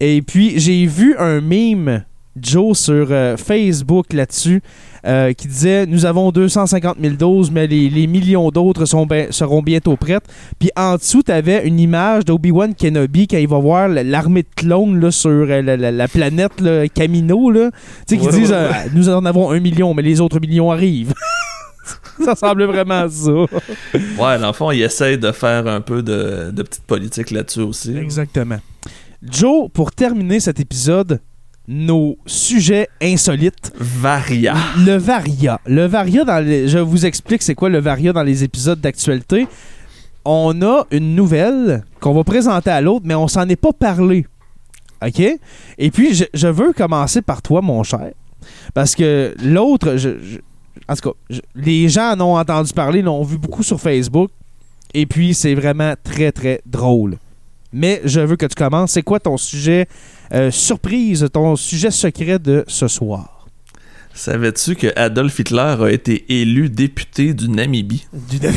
Et 0.00 0.22
puis, 0.22 0.58
j'ai 0.58 0.86
vu 0.86 1.16
un 1.18 1.40
meme, 1.40 2.04
Joe, 2.40 2.78
sur 2.78 3.08
euh, 3.10 3.36
Facebook 3.36 4.12
là-dessus, 4.12 4.62
euh, 5.04 5.32
qui 5.32 5.48
disait 5.48 5.86
Nous 5.86 6.06
avons 6.06 6.30
250 6.30 6.96
000 7.00 7.14
doses, 7.14 7.50
mais 7.50 7.66
les, 7.66 7.88
les 7.90 8.06
millions 8.06 8.50
d'autres 8.50 8.84
seront 8.84 9.62
bientôt 9.62 9.96
prêtes. 9.96 10.24
Puis 10.58 10.70
en 10.76 10.96
dessous, 10.96 11.22
tu 11.24 11.32
avais 11.32 11.66
une 11.66 11.80
image 11.80 12.24
d'Obi-Wan 12.24 12.74
Kenobi 12.74 13.26
quand 13.26 13.38
il 13.38 13.48
va 13.48 13.58
voir 13.58 13.88
l'armée 13.88 14.42
de 14.42 14.48
clones 14.54 15.00
là, 15.00 15.10
sur 15.10 15.30
euh, 15.30 15.62
la, 15.62 15.76
la- 15.76 15.90
la 15.92 16.08
planète 16.08 16.60
là, 16.60 16.86
Camino. 16.88 17.50
Là. 17.50 17.70
Tu 18.06 18.14
sais, 18.16 18.20
qui 18.20 18.26
Ouais, 18.28 18.32
disent 18.38 18.52
ouais, 18.52 18.90
Nous 18.94 19.08
en 19.08 19.24
avons 19.24 19.50
un 19.50 19.58
million, 19.60 19.94
mais 19.94 20.02
les 20.02 20.20
autres 20.20 20.38
millions 20.40 20.70
arrivent. 20.70 21.14
ça 22.24 22.34
semblait 22.36 22.66
vraiment 22.66 23.08
ça. 23.08 23.32
Ouais, 23.32 24.38
dans 24.38 24.48
le 24.48 24.52
fond, 24.52 24.70
il 24.70 24.82
essaye 24.82 25.18
de 25.18 25.32
faire 25.32 25.66
un 25.66 25.80
peu 25.80 26.02
de, 26.02 26.50
de 26.52 26.62
petite 26.62 26.84
politique 26.84 27.30
là-dessus 27.30 27.60
aussi. 27.60 27.96
Exactement. 27.96 28.58
Joe, 29.22 29.68
pour 29.72 29.92
terminer 29.92 30.40
cet 30.40 30.60
épisode, 30.60 31.20
nos 31.66 32.16
sujets 32.24 32.88
insolites. 33.02 33.72
Varia. 33.78 34.54
Le 34.78 34.96
Varia. 34.96 35.60
Le 35.66 35.86
Varia, 35.86 36.24
dans 36.24 36.44
les- 36.44 36.68
je 36.68 36.78
vous 36.78 37.04
explique 37.04 37.42
c'est 37.42 37.54
quoi 37.54 37.68
le 37.68 37.78
Varia 37.80 38.12
dans 38.12 38.22
les 38.22 38.44
épisodes 38.44 38.80
d'actualité. 38.80 39.46
On 40.24 40.62
a 40.62 40.86
une 40.90 41.14
nouvelle 41.14 41.84
qu'on 42.00 42.14
va 42.14 42.24
présenter 42.24 42.70
à 42.70 42.80
l'autre, 42.80 43.04
mais 43.06 43.14
on 43.14 43.28
s'en 43.28 43.48
est 43.48 43.56
pas 43.56 43.72
parlé. 43.72 44.26
OK? 45.04 45.20
Et 45.78 45.90
puis, 45.90 46.14
je, 46.14 46.24
je 46.34 46.48
veux 46.48 46.72
commencer 46.72 47.22
par 47.22 47.42
toi, 47.42 47.60
mon 47.60 47.82
cher. 47.82 48.12
Parce 48.74 48.94
que 48.94 49.34
l'autre, 49.42 49.96
je, 49.96 50.10
je- 50.22 50.38
en 50.88 50.94
tout 50.96 51.10
cas, 51.10 51.16
je- 51.30 51.40
les 51.54 51.88
gens 51.88 52.12
en 52.14 52.20
ont 52.20 52.36
entendu 52.38 52.72
parler, 52.72 53.02
l'ont 53.02 53.22
vu 53.22 53.36
beaucoup 53.38 53.62
sur 53.62 53.80
Facebook. 53.80 54.30
Et 54.94 55.06
puis, 55.06 55.34
c'est 55.34 55.54
vraiment 55.54 55.94
très, 56.02 56.32
très 56.32 56.60
drôle. 56.66 57.16
Mais 57.72 58.00
je 58.04 58.20
veux 58.20 58.36
que 58.36 58.46
tu 58.46 58.54
commences. 58.54 58.92
C'est 58.92 59.02
quoi 59.02 59.20
ton 59.20 59.36
sujet 59.36 59.86
euh, 60.32 60.50
surprise, 60.50 61.26
ton 61.32 61.54
sujet 61.56 61.90
secret 61.90 62.38
de 62.38 62.64
ce 62.66 62.88
soir? 62.88 63.46
Savais-tu 64.14 64.74
que 64.74 64.88
Adolf 64.98 65.38
Hitler 65.38 65.76
a 65.80 65.90
été 65.90 66.24
élu 66.40 66.68
député 66.70 67.34
du 67.34 67.48
Namibie? 67.48 68.06
Du 68.12 68.38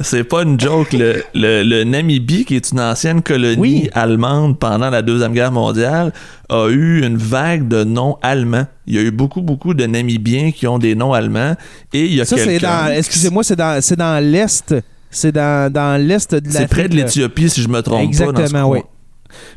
C'est 0.00 0.22
pas 0.22 0.44
une 0.44 0.58
joke. 0.60 0.92
Le, 0.92 1.24
le- 1.34 1.64
le 1.64 1.82
Namibie, 1.82 2.44
qui 2.44 2.54
est 2.54 2.70
une 2.70 2.80
ancienne 2.80 3.20
colonie 3.20 3.56
Oui. 3.58 3.90
allemande 3.94 4.56
pendant 4.58 4.90
la 4.90 5.02
Deuxième 5.02 5.32
Guerre 5.32 5.50
mondiale, 5.50 6.12
a 6.48 6.68
eu 6.68 7.04
une 7.04 7.16
vague 7.16 7.66
de 7.66 7.82
noms 7.82 8.16
allemands. 8.22 8.66
Il 8.86 8.94
y 8.94 8.98
a 8.98 9.02
eu 9.02 9.10
beaucoup, 9.10 9.42
beaucoup 9.42 9.74
de 9.74 9.84
Namibiens 9.86 10.52
qui 10.52 10.68
ont 10.68 10.78
des 10.78 10.94
noms 10.94 11.12
allemands. 11.12 11.56
Et 11.92 12.04
il 12.04 12.14
y 12.14 12.20
a 12.20 12.24
Ça, 12.24 12.36
c'est 12.38 12.60
dans. 12.60 12.92
Excusez-moi, 12.92 13.42
c'est 13.42 13.56
dans, 13.56 13.82
c'est 13.82 13.96
dans 13.96 14.22
l'Est. 14.24 14.72
C'est 15.10 15.32
dans, 15.32 15.72
dans 15.72 16.00
l'Est 16.00 16.34
de 16.34 16.46
la. 16.52 16.60
C'est 16.60 16.68
près 16.68 16.88
de 16.88 16.94
l'Éthiopie, 16.96 17.48
si 17.50 17.62
je 17.62 17.68
me 17.68 17.80
trompe 17.82 18.10
pas. 18.12 18.24
dans 18.26 18.34
ce 18.34 18.40
Exactement, 18.40 18.70
oui. 18.70 18.80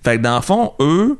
Fait 0.03 0.17
que 0.17 0.21
dans 0.23 0.35
le 0.35 0.41
fond, 0.41 0.71
eux, 0.79 1.17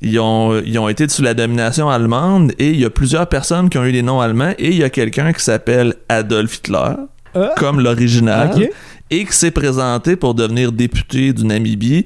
ils 0.00 0.18
ont, 0.20 0.60
ils 0.64 0.78
ont 0.78 0.88
été 0.88 1.08
sous 1.08 1.22
la 1.22 1.34
domination 1.34 1.88
allemande 1.88 2.52
et 2.58 2.70
il 2.70 2.78
y 2.80 2.84
a 2.84 2.90
plusieurs 2.90 3.28
personnes 3.28 3.68
qui 3.70 3.78
ont 3.78 3.84
eu 3.84 3.92
des 3.92 4.02
noms 4.02 4.20
allemands 4.20 4.52
et 4.58 4.68
il 4.68 4.76
y 4.76 4.84
a 4.84 4.90
quelqu'un 4.90 5.32
qui 5.32 5.42
s'appelle 5.42 5.94
Adolf 6.08 6.56
Hitler, 6.56 6.94
Ah. 7.34 7.52
comme 7.56 7.80
l'original, 7.80 8.68
et 9.10 9.24
qui 9.24 9.32
s'est 9.32 9.50
présenté 9.50 10.16
pour 10.16 10.34
devenir 10.34 10.72
député 10.72 11.32
du 11.32 11.44
Namibie 11.44 12.04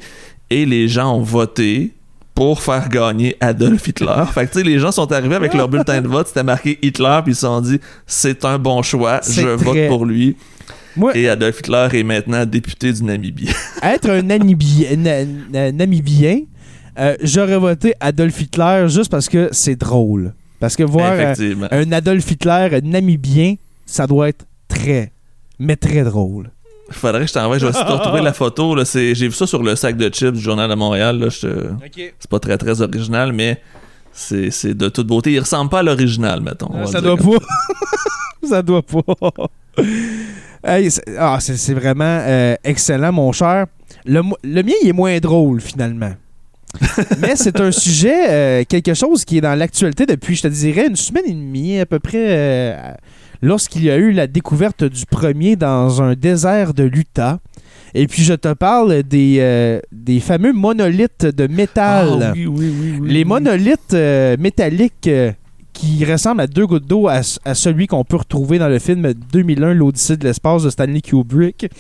et 0.51 0.66
les 0.66 0.88
gens 0.88 1.14
ont 1.16 1.22
voté 1.22 1.95
pour 2.34 2.62
faire 2.62 2.88
gagner 2.88 3.36
Adolf 3.41 3.86
Hitler. 3.88 4.22
fait 4.32 4.47
que 4.47 4.53
tu 4.53 4.59
sais, 4.61 4.64
les 4.64 4.78
gens 4.78 4.93
sont 4.93 5.11
arrivés 5.12 5.34
avec 5.36 5.53
leur 5.55 5.68
bulletin 5.68 6.01
de 6.01 6.09
vote, 6.09 6.28
c'était 6.28 6.43
marqué 6.43 6.78
Hitler, 6.82 7.20
puis 7.24 7.32
ils 7.32 7.36
se 7.36 7.43
sont 7.43 7.61
dit 7.61 7.80
c'est 8.07 8.45
un 8.45 8.59
bon 8.59 8.82
choix, 8.82 9.20
je 9.28 9.43
vote 9.49 9.74
très- 9.74 9.88
pour 9.88 10.05
lui. 10.07 10.36
Moi, 10.97 11.16
Et 11.16 11.28
Adolf 11.28 11.61
Hitler 11.61 11.88
est 11.93 12.03
maintenant 12.03 12.45
député 12.45 12.93
du 12.93 13.05
Namibie. 13.05 13.51
être 13.82 14.11
un 14.11 14.22
Namibien, 14.22 14.97
na- 14.97 15.24
na- 15.24 15.72
Namibien 15.72 16.41
euh, 16.99 17.16
j'aurais 17.22 17.57
voté 17.59 17.95
Adolf 18.01 18.41
Hitler 18.41 18.86
juste 18.88 19.11
parce 19.11 19.28
que 19.28 19.49
c'est 19.53 19.76
drôle. 19.76 20.34
Parce 20.59 20.76
que 20.76 20.82
voir 20.82 21.12
euh, 21.14 21.34
un 21.70 21.93
Adolf 21.93 22.28
Hitler 22.30 22.80
namibien, 22.82 23.55
ça 23.86 24.07
doit 24.07 24.28
être 24.28 24.45
très, 24.68 25.12
mais 25.59 25.76
très 25.76 26.03
drôle. 26.03 26.51
Faudrait 26.91 27.22
que 27.22 27.28
je 27.28 27.32
t'envoie. 27.32 27.57
Je 27.59 27.64
vais 27.64 27.70
essayer 27.70 27.86
de 27.86 27.93
retrouver 27.93 28.20
la 28.20 28.32
photo. 28.32 28.74
Là. 28.74 28.84
C'est- 28.84 29.14
J'ai 29.14 29.28
vu 29.28 29.34
ça 29.34 29.47
sur 29.47 29.62
le 29.62 29.76
sac 29.76 29.97
de 29.97 30.09
chips 30.12 30.32
du 30.32 30.41
Journal 30.41 30.68
de 30.68 30.74
Montréal. 30.74 31.18
Là. 31.20 31.28
Je 31.30 31.41
te- 31.47 31.70
C'est 32.18 32.28
pas 32.30 32.41
très 32.41 32.59
très 32.59 32.82
original, 32.82 33.32
mais 33.32 33.62
c'est 34.12 34.51
c'est 34.51 34.74
de 34.74 34.88
toute 34.88 35.07
beauté. 35.07 35.32
Il 35.32 35.38
ressemble 35.41 35.70
pas 35.70 35.78
à 35.78 35.82
l'original, 35.84 36.41
mettons. 36.43 36.84
ça 36.86 37.01
dire 37.01 37.16
doit 37.16 37.38
pas. 37.38 37.45
ça 38.47 38.62
doit 38.62 38.82
pas. 38.82 39.03
Hey, 40.62 40.90
c'est 40.90 41.02
ah, 41.18 41.38
vraiment 41.70 42.04
euh, 42.04 42.54
excellent, 42.64 43.12
mon 43.12 43.32
cher. 43.32 43.66
Le, 44.04 44.22
mien, 44.22 44.72
il 44.82 44.88
est 44.88 44.92
moins 44.92 45.18
drôle, 45.18 45.61
finalement. 45.61 46.12
Mais 47.18 47.34
c'est 47.34 47.61
un 47.61 47.72
sujet, 47.72 48.30
euh, 48.30 48.64
quelque 48.68 48.94
chose 48.94 49.24
qui 49.24 49.38
est 49.38 49.40
dans 49.40 49.58
l'actualité 49.58 50.06
depuis, 50.06 50.36
je 50.36 50.42
te 50.42 50.48
dirais, 50.48 50.86
une 50.86 50.96
semaine 50.96 51.24
et 51.26 51.32
demie, 51.32 51.80
à 51.80 51.86
peu 51.86 51.98
près, 51.98 52.26
euh, 52.28 52.92
lorsqu'il 53.42 53.84
y 53.84 53.90
a 53.90 53.96
eu 53.96 54.12
la 54.12 54.26
découverte 54.26 54.84
du 54.84 55.06
premier 55.06 55.56
dans 55.56 56.02
un 56.02 56.14
désert 56.14 56.74
de 56.74 56.84
l'Utah. 56.84 57.40
Et 57.94 58.06
puis, 58.06 58.22
je 58.22 58.34
te 58.34 58.52
parle 58.52 59.02
des, 59.02 59.38
euh, 59.40 59.80
des 59.90 60.20
fameux 60.20 60.52
monolithes 60.52 61.26
de 61.26 61.46
métal. 61.46 62.20
Ah 62.22 62.32
oui, 62.34 62.46
oui, 62.46 62.72
oui, 62.78 62.98
oui, 63.00 63.11
Les 63.11 63.24
monolithes 63.24 63.94
euh, 63.94 64.36
métalliques 64.38 65.08
euh, 65.08 65.32
qui 65.80 66.04
ressemblent 66.04 66.42
à 66.42 66.46
deux 66.46 66.66
gouttes 66.66 66.86
d'eau 66.86 67.08
à, 67.08 67.22
celui 67.22 67.86
qu'on 67.86 68.04
peut 68.04 68.16
retrouver 68.16 68.58
dans 68.58 68.68
le 68.68 68.78
film 68.78 69.14
2001, 69.32 69.72
l'Odyssée 69.72 70.18
de 70.18 70.24
l'espace 70.24 70.62
de 70.62 70.68
Stanley 70.68 71.00
Kubrick. 71.00 71.70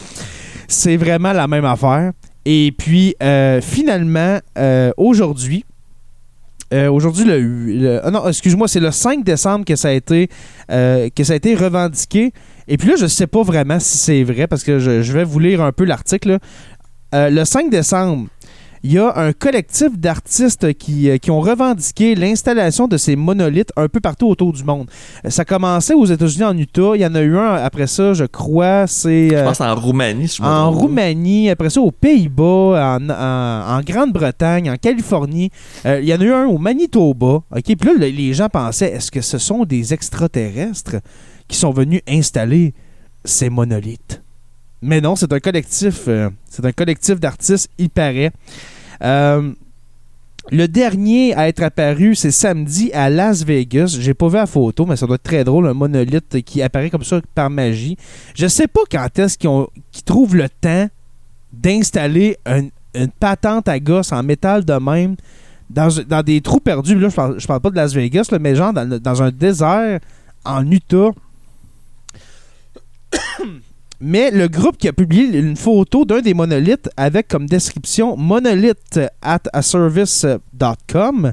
C'est 0.68 0.96
vraiment 0.96 1.34
la 1.34 1.46
même 1.46 1.66
affaire. 1.66 2.12
Et 2.46 2.72
puis, 2.76 3.14
euh, 3.22 3.60
finalement, 3.60 4.38
euh, 4.56 4.90
aujourd'hui, 4.96 5.66
euh, 6.72 6.90
aujourd'hui, 6.90 7.24
le, 7.26 8.00
ah 8.02 8.10
non, 8.10 8.26
excuse-moi, 8.26 8.68
c'est 8.68 8.80
le 8.80 8.90
5 8.90 9.22
décembre 9.22 9.66
que 9.66 9.76
ça 9.76 9.88
a 9.88 9.92
été, 9.92 10.28
que 10.68 11.24
ça 11.24 11.34
a 11.34 11.36
été 11.36 11.54
revendiqué. 11.54 12.32
Et 12.68 12.78
puis 12.78 12.88
là, 12.88 12.94
je 12.96 13.06
sais 13.06 13.26
pas 13.26 13.42
vraiment 13.42 13.80
si 13.80 13.98
c'est 13.98 14.22
vrai 14.22 14.46
parce 14.46 14.64
que 14.64 14.78
je, 14.78 15.12
vais 15.12 15.24
vous 15.24 15.40
lire 15.40 15.60
un 15.60 15.72
peu 15.72 15.84
l'article. 15.84 16.38
le 17.12 17.44
5 17.44 17.68
décembre, 17.68 18.28
il 18.82 18.92
y 18.92 18.98
a 18.98 19.12
un 19.18 19.32
collectif 19.32 19.98
d'artistes 19.98 20.72
qui, 20.74 21.10
euh, 21.10 21.18
qui 21.18 21.30
ont 21.30 21.40
revendiqué 21.40 22.14
l'installation 22.14 22.88
de 22.88 22.96
ces 22.96 23.14
monolithes 23.16 23.72
un 23.76 23.88
peu 23.88 24.00
partout 24.00 24.26
autour 24.28 24.52
du 24.52 24.64
monde. 24.64 24.88
Euh, 25.24 25.30
Ça 25.30 25.44
commençait 25.44 25.92
aux 25.94 26.06
États-Unis, 26.06 26.44
en 26.44 26.56
Utah. 26.56 26.92
Il 26.94 27.00
y 27.02 27.06
en 27.06 27.14
a 27.14 27.20
eu 27.20 27.36
un 27.36 27.54
après 27.54 27.86
ça, 27.86 28.14
je 28.14 28.24
crois, 28.24 28.86
c'est 28.86 29.28
Je 29.30 29.34
euh, 29.34 29.44
pense 29.44 29.60
en 29.60 29.74
Roumanie, 29.74 30.28
si 30.28 30.36
je 30.38 30.42
en. 30.42 30.70
Roumanie, 30.70 31.50
après 31.50 31.68
ça 31.70 31.80
aux 31.80 31.90
Pays-Bas, 31.90 32.96
en, 32.98 33.10
en- 33.10 33.76
en 33.78 33.80
Grande-Bretagne, 33.82 34.70
en 34.70 34.76
Californie. 34.76 35.50
Euh, 35.86 36.00
il 36.00 36.08
y 36.08 36.14
en 36.14 36.20
a 36.20 36.24
eu 36.24 36.32
un 36.32 36.46
au 36.46 36.58
Manitoba. 36.58 37.26
OK, 37.26 37.62
puis 37.62 37.76
là, 37.84 37.92
le- 37.98 38.06
les 38.06 38.32
gens 38.32 38.48
pensaient, 38.48 38.92
est-ce 38.92 39.10
que 39.10 39.20
ce 39.20 39.38
sont 39.38 39.64
des 39.64 39.92
extraterrestres 39.92 40.96
qui 41.48 41.56
sont 41.58 41.70
venus 41.70 42.00
installer 42.08 42.72
ces 43.24 43.50
monolithes? 43.50 44.22
Mais 44.82 45.00
non, 45.00 45.14
c'est 45.16 45.32
un 45.32 45.40
collectif, 45.40 46.04
euh, 46.08 46.30
c'est 46.48 46.64
un 46.64 46.72
collectif 46.72 47.20
d'artistes, 47.20 47.70
il 47.78 47.90
paraît. 47.90 48.32
Euh, 49.02 49.52
le 50.50 50.66
dernier 50.68 51.34
à 51.34 51.48
être 51.48 51.62
apparu, 51.62 52.14
c'est 52.14 52.30
samedi 52.30 52.90
à 52.92 53.10
Las 53.10 53.44
Vegas. 53.44 53.96
J'ai 54.00 54.14
pas 54.14 54.28
vu 54.28 54.36
la 54.36 54.46
photo, 54.46 54.86
mais 54.86 54.96
ça 54.96 55.06
doit 55.06 55.16
être 55.16 55.22
très 55.22 55.44
drôle, 55.44 55.68
un 55.68 55.74
monolithe 55.74 56.42
qui 56.42 56.62
apparaît 56.62 56.88
comme 56.90 57.04
ça 57.04 57.20
par 57.34 57.50
magie. 57.50 57.96
Je 58.34 58.46
sais 58.46 58.66
pas 58.66 58.80
quand 58.90 59.18
est-ce 59.18 59.36
qu'ils 59.36 60.02
trouvent 60.04 60.34
le 60.36 60.48
temps 60.48 60.88
d'installer 61.52 62.38
un- 62.46 62.68
une 62.94 63.10
patente 63.10 63.68
à 63.68 63.78
gosse 63.78 64.12
en 64.12 64.22
métal 64.22 64.64
de 64.64 64.72
même 64.74 65.16
dans, 65.68 66.22
des 66.24 66.40
trous 66.40 66.58
perdus. 66.58 66.98
Là, 66.98 67.08
je 67.10 67.14
parle, 67.14 67.38
je 67.38 67.46
parle 67.46 67.60
pas 67.60 67.70
de 67.70 67.76
Las 67.76 67.92
Vegas, 67.94 68.28
mais 68.40 68.56
genre 68.56 68.72
dans, 68.72 68.98
dans 68.98 69.22
un 69.22 69.30
désert 69.30 70.00
en 70.44 70.68
Utah. 70.68 71.10
Mais 74.00 74.30
le 74.30 74.48
groupe 74.48 74.78
qui 74.78 74.88
a 74.88 74.92
publié 74.92 75.38
une 75.38 75.56
photo 75.56 76.06
d'un 76.06 76.20
des 76.20 76.32
monolithes 76.32 76.88
avec 76.96 77.28
comme 77.28 77.46
description 77.46 78.16
monolith 78.16 78.98
at 79.20 79.42
a 79.52 79.60
service.com. 79.60 81.32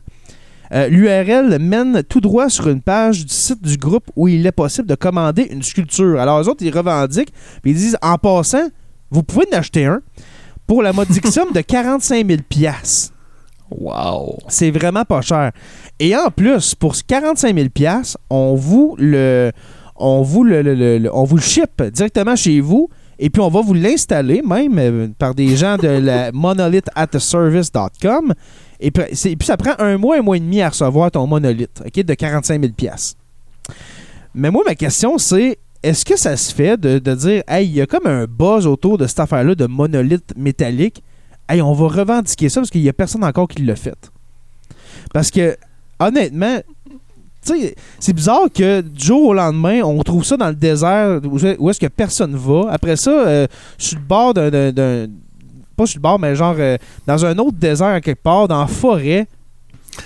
Euh, 0.73 0.87
L'URL 0.89 1.59
mène 1.59 2.03
tout 2.03 2.19
droit 2.19 2.49
sur 2.49 2.67
une 2.67 2.81
page 2.81 3.25
du 3.25 3.33
site 3.33 3.61
du 3.61 3.77
groupe 3.77 4.11
où 4.17 4.27
il 4.27 4.45
est 4.45 4.51
possible 4.51 4.87
de 4.87 4.95
commander 4.95 5.47
une 5.49 5.63
sculpture. 5.63 6.19
Alors, 6.19 6.41
eux 6.41 6.49
autres, 6.49 6.63
ils 6.65 6.75
revendiquent, 6.75 7.33
puis 7.61 7.71
ils 7.71 7.77
disent 7.77 7.97
en 8.01 8.17
passant, 8.17 8.67
vous 9.11 9.23
pouvez 9.23 9.45
en 9.53 9.57
acheter 9.57 9.85
un 9.85 10.01
pour 10.65 10.83
la 10.83 10.91
modique 10.91 11.27
somme 11.31 11.53
de 11.53 11.61
45 11.61 12.27
000 12.27 12.41
piastres. 12.49 13.13
Wow. 13.71 14.39
C'est 14.47 14.71
vraiment 14.71 15.05
pas 15.05 15.21
cher. 15.21 15.51
Et 15.99 16.15
en 16.15 16.29
plus, 16.31 16.75
pour 16.75 16.95
ce 16.95 17.03
45 17.03 17.55
000 17.55 17.69
piastres, 17.69 18.17
on 18.29 18.55
vous 18.55 18.95
le, 18.99 19.51
on 19.97 20.21
vous 20.21 20.43
le, 20.43 20.61
le- 20.61 21.09
ship 21.39 21.81
directement 21.93 22.35
chez 22.35 22.59
vous. 22.59 22.89
Et 23.19 23.29
puis, 23.29 23.41
on 23.41 23.49
va 23.49 23.61
vous 23.61 23.73
l'installer 23.73 24.41
même 24.43 24.77
euh, 24.77 25.07
par 25.17 25.33
des 25.33 25.55
gens 25.55 25.77
de 25.77 25.87
la 25.87 26.31
monolithatservice.com. 26.33 28.33
Et 28.79 28.91
puis, 28.91 29.05
ça 29.41 29.57
prend 29.57 29.73
un 29.79 29.97
mois, 29.97 30.17
un 30.17 30.21
mois 30.21 30.37
et 30.37 30.39
demi 30.39 30.61
à 30.61 30.69
recevoir 30.69 31.09
ton 31.11 31.25
monolithe 31.25 31.81
de 31.83 32.13
45 32.13 32.61
000 32.61 32.73
piastres. 32.73 33.17
Mais 34.35 34.51
moi, 34.51 34.63
ma 34.67 34.75
question, 34.75 35.17
c'est 35.17 35.57
est-ce 35.81 36.05
que 36.05 36.15
ça 36.17 36.37
se 36.37 36.53
fait 36.53 36.79
de, 36.79 36.99
de 36.99 37.15
dire, 37.15 37.41
hey, 37.47 37.67
il 37.67 37.73
y 37.73 37.81
a 37.81 37.87
comme 37.87 38.05
un 38.05 38.25
buzz 38.25 38.67
autour 38.67 38.99
de 38.99 39.07
cette 39.07 39.19
affaire-là 39.19 39.55
de 39.55 39.65
monolithe 39.65 40.33
métallique? 40.35 41.01
Hey, 41.49 41.61
on 41.61 41.73
va 41.73 41.87
revendiquer 41.87 42.49
ça 42.49 42.61
parce 42.61 42.69
qu'il 42.69 42.83
n'y 42.83 42.89
a 42.89 42.93
personne 42.93 43.23
encore 43.23 43.47
qui 43.47 43.63
l'a 43.63 43.75
fait. 43.75 44.11
Parce 45.13 45.31
que, 45.31 45.57
honnêtement, 45.99 46.59
c'est 47.99 48.13
bizarre 48.13 48.45
que 48.53 48.81
du 48.81 49.05
jour 49.05 49.27
au 49.29 49.33
lendemain, 49.33 49.81
on 49.83 50.01
trouve 50.03 50.23
ça 50.23 50.37
dans 50.37 50.49
le 50.49 50.55
désert 50.55 51.19
où, 51.59 51.69
est-ce 51.69 51.79
que 51.79 51.87
personne 51.87 52.35
va. 52.35 52.69
Après 52.71 52.95
ça, 52.95 53.11
euh, 53.11 53.47
sur 53.77 53.97
le 53.99 54.03
bord 54.05 54.33
d'un- 54.33 55.07
Pas 55.75 55.85
sur 55.85 55.99
le 55.99 56.01
bord, 56.01 56.19
mais 56.19 56.35
genre 56.35 56.55
euh, 56.57 56.77
dans 57.05 57.23
un 57.25 57.37
autre 57.37 57.57
désert 57.57 58.01
quelque 58.01 58.21
part, 58.21 58.47
dans 58.47 58.59
la 58.61 58.67
forêt. 58.67 59.27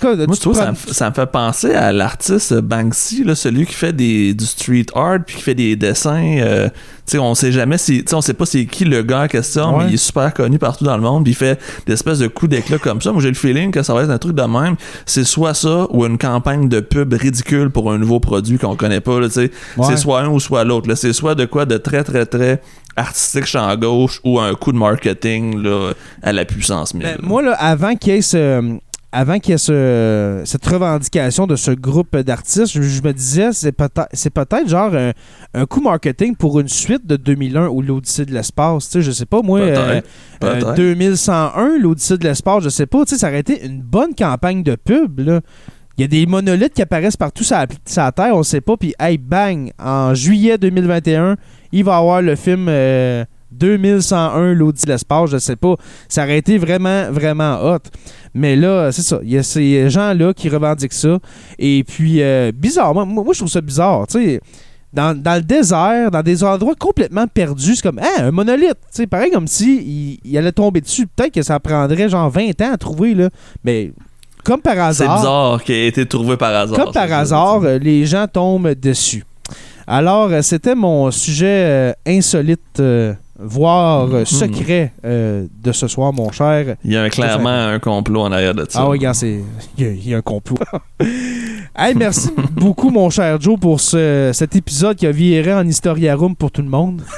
Moi, 0.02 0.16
tu 0.26 0.34
je 0.34 0.40
trouve 0.40 0.54
ça, 0.56 0.70
me 0.70 0.76
f- 0.76 0.92
ça 0.92 1.08
me 1.10 1.14
fait 1.14 1.26
penser 1.26 1.74
à 1.74 1.92
l'artiste 1.92 2.54
Banksy, 2.54 3.24
là, 3.24 3.34
celui 3.34 3.66
qui 3.66 3.74
fait 3.74 3.92
des, 3.92 4.34
du 4.34 4.44
street 4.46 4.86
art 4.94 5.18
puis 5.26 5.36
qui 5.36 5.42
fait 5.42 5.54
des 5.54 5.76
dessins. 5.76 6.38
euh, 6.38 6.68
tu 7.04 7.12
sais, 7.12 7.18
on 7.18 7.34
sait 7.34 7.50
jamais 7.50 7.78
si, 7.78 8.04
tu 8.04 8.10
sais, 8.10 8.14
on 8.14 8.20
sait 8.20 8.32
pas 8.34 8.46
c'est 8.46 8.64
qui 8.66 8.84
le 8.84 9.02
gars 9.02 9.22
en 9.22 9.26
question, 9.26 9.76
Ouais. 9.76 9.84
mais 9.84 9.90
il 9.90 9.94
est 9.94 9.96
super 9.96 10.32
connu 10.32 10.58
partout 10.58 10.84
dans 10.84 10.96
le 10.96 11.02
monde. 11.02 11.24
Puis 11.24 11.32
il 11.32 11.36
fait 11.36 11.60
des 11.86 11.92
espèces 11.94 12.20
de 12.20 12.28
coups 12.28 12.50
d'éclat 12.50 12.78
comme 12.78 13.00
ça. 13.02 13.12
Moi, 13.12 13.20
j'ai 13.22 13.28
le 13.28 13.34
feeling 13.34 13.70
que 13.72 13.82
ça 13.82 13.92
va 13.92 14.02
être 14.04 14.10
un 14.10 14.18
truc 14.18 14.34
de 14.36 14.42
même. 14.42 14.76
C'est 15.04 15.24
soit 15.24 15.54
ça 15.54 15.86
ou 15.90 16.06
une 16.06 16.16
campagne 16.18 16.68
de 16.68 16.78
pub 16.80 17.12
ridicule 17.12 17.70
pour 17.70 17.90
un 17.92 17.98
nouveau 17.98 18.20
produit 18.20 18.56
qu'on 18.58 18.76
connaît 18.76 19.00
pas. 19.00 19.18
là, 19.18 19.26
tu 19.26 19.34
sais. 19.34 19.50
Ouais. 19.76 19.86
C'est 19.88 19.96
soit 19.96 20.20
un 20.20 20.28
ou 20.28 20.38
soit 20.38 20.62
l'autre. 20.64 20.88
là. 20.88 20.94
C'est 20.96 21.12
soit 21.12 21.34
de 21.34 21.44
quoi 21.44 21.64
de 21.66 21.76
très 21.76 22.04
très 22.04 22.24
très 22.24 22.62
artistique 22.96 23.46
champ 23.46 23.74
gauche 23.76 24.20
ou 24.22 24.38
un 24.38 24.54
coup 24.54 24.70
de 24.72 24.76
marketing 24.78 25.60
là, 25.62 25.92
à 26.22 26.32
la 26.32 26.44
puissance 26.44 26.94
1000. 26.94 27.02
Ben, 27.02 27.16
moi, 27.22 27.42
là, 27.42 27.52
avant 27.58 27.94
qu'il 27.96 28.12
y 28.14 28.16
ait 28.18 28.22
ce. 28.22 28.78
Avant 29.12 29.38
qu'il 29.38 29.52
y 29.52 29.54
ait 29.54 29.58
ce- 29.58 30.42
cette 30.46 30.64
revendication 30.66 31.46
de 31.46 31.54
ce 31.56 31.70
groupe 31.70 32.16
d'artistes, 32.16 32.72
je, 32.72 32.80
je 32.82 33.02
me 33.02 33.12
disais, 33.12 33.52
c'est 33.52 33.72
peut-être 33.72 34.08
c'est 34.12 34.30
peut-être 34.30 34.68
genre 34.68 34.94
un, 34.94 35.12
un 35.54 35.66
coup 35.66 35.80
marketing 35.82 36.34
pour 36.34 36.58
une 36.60 36.68
suite 36.68 37.06
de 37.06 37.16
2001 37.16 37.68
ou 37.68 37.82
l'Odyssée 37.82 38.24
de 38.24 38.32
l'espace. 38.32 38.86
Tu 38.86 38.92
sais, 38.92 39.02
je 39.02 39.10
sais 39.10 39.26
pas, 39.26 39.42
moi, 39.42 39.60
euh, 39.60 40.00
Peut-être, 40.00 40.06
euh, 40.44 40.60
peut-être. 40.60 40.74
2101, 40.74 41.78
l'Odyssée 41.78 42.16
de 42.18 42.24
l'espace, 42.24 42.64
je 42.64 42.68
sais 42.70 42.86
pas. 42.86 43.04
Tu 43.04 43.14
sais, 43.14 43.18
ça 43.20 43.28
aurait 43.28 43.40
été 43.40 43.64
une 43.66 43.82
bonne 43.82 44.14
campagne 44.14 44.62
de 44.62 44.74
pub, 44.76 45.20
là. 45.20 45.40
Il 45.98 46.00
y 46.00 46.04
a 46.04 46.08
des 46.08 46.24
monolithes 46.24 46.72
qui 46.72 46.80
apparaissent 46.80 47.18
partout 47.18 47.44
sur 47.44 47.54
la, 47.56 47.66
sur 47.86 48.02
la 48.02 48.12
Terre, 48.12 48.34
on 48.34 48.42
sait 48.42 48.62
pas. 48.62 48.78
Puis, 48.78 48.94
hey, 48.98 49.18
bang, 49.18 49.70
en 49.78 50.14
juillet 50.14 50.56
2021, 50.56 51.36
il 51.70 51.84
va 51.84 51.92
y 51.92 51.98
avoir 51.98 52.22
le 52.22 52.34
film 52.34 52.64
euh, 52.68 53.24
2101, 53.52 54.54
l'Odyssée 54.54 54.86
de 54.86 54.92
l'espace, 54.92 55.30
je 55.30 55.38
sais 55.38 55.56
pas. 55.56 55.76
Ça 56.08 56.24
aurait 56.24 56.38
été 56.38 56.58
vraiment, 56.58 57.10
vraiment 57.10 57.60
hot. 57.62 57.78
Mais 58.34 58.56
là, 58.56 58.90
c'est 58.92 59.02
ça. 59.02 59.20
Il 59.22 59.30
y 59.30 59.38
a 59.38 59.42
ces 59.42 59.90
gens-là 59.90 60.32
qui 60.34 60.48
revendiquent 60.48 60.92
ça. 60.92 61.18
Et 61.58 61.84
puis, 61.84 62.22
euh, 62.22 62.52
bizarre. 62.54 62.94
Moi, 62.94 63.04
moi, 63.04 63.24
je 63.32 63.38
trouve 63.38 63.50
ça 63.50 63.60
bizarre. 63.60 64.06
Tu 64.06 64.18
sais, 64.24 64.40
dans, 64.92 65.16
dans 65.18 65.34
le 65.36 65.42
désert, 65.42 66.10
dans 66.10 66.22
des 66.22 66.42
endroits 66.44 66.74
complètement 66.78 67.26
perdus, 67.26 67.76
c'est 67.76 67.82
comme, 67.82 68.00
ah, 68.02 68.22
un 68.24 68.30
monolithe. 68.30 68.70
Tu 68.70 69.02
sais, 69.02 69.06
pareil 69.06 69.30
comme 69.30 69.46
si 69.46 69.76
il, 70.24 70.30
il 70.30 70.38
allait 70.38 70.52
tomber 70.52 70.80
dessus. 70.80 71.06
Peut-être 71.06 71.34
que 71.34 71.42
ça 71.42 71.58
prendrait 71.60 72.08
genre 72.08 72.30
20 72.30 72.60
ans 72.62 72.72
à 72.72 72.76
trouver, 72.76 73.14
là. 73.14 73.28
Mais 73.64 73.92
comme 74.44 74.60
par 74.60 74.74
C'est 74.74 75.04
hasard. 75.04 75.16
bizarre 75.18 75.64
qu'il 75.64 75.74
ait 75.76 75.86
été 75.88 76.04
trouvé 76.06 76.36
par 76.36 76.54
hasard. 76.54 76.76
Comme 76.76 76.92
par 76.92 77.04
c'est 77.04 77.08
ça, 77.10 77.18
hasard, 77.18 77.60
euh, 77.64 77.78
les 77.78 78.04
gens 78.06 78.26
tombent 78.26 78.74
dessus. 78.74 79.24
Alors, 79.86 80.30
euh, 80.30 80.42
c'était 80.42 80.74
mon 80.74 81.10
sujet 81.10 81.46
euh, 81.64 81.92
insolite, 82.06 82.60
euh, 82.80 83.14
voire 83.38 84.04
euh, 84.12 84.20
Mhm. 84.20 84.24
secret 84.26 84.92
euh, 85.04 85.46
de 85.62 85.72
ce 85.72 85.88
soir, 85.88 86.12
mon 86.12 86.30
cher. 86.30 86.76
Il 86.84 86.92
y 86.92 86.96
a 86.96 87.08
clairement 87.10 87.48
un 87.68 87.78
complot 87.78 88.20
en 88.22 88.32
arrière 88.32 88.54
de 88.54 88.66
ça. 88.68 88.80
Ah 88.82 88.84
oui, 88.88 88.98
regarde. 88.98 89.16
Il 89.22 89.40
y, 89.78 89.84
a- 89.84 89.90
il 89.90 90.08
y 90.08 90.14
a 90.14 90.18
un 90.18 90.22
complot. 90.22 90.58
hey, 91.76 91.94
merci 91.96 92.30
beaucoup, 92.52 92.90
mon 92.90 93.10
cher 93.10 93.40
Joe, 93.40 93.58
pour 93.58 93.80
ce- 93.80 94.30
cet 94.34 94.54
épisode 94.56 94.96
qui 94.96 95.06
a 95.06 95.10
viré 95.12 95.52
en 95.54 95.66
Historia 95.66 96.14
Room 96.14 96.36
pour 96.36 96.50
tout 96.50 96.62
le 96.62 96.68
monde. 96.68 97.02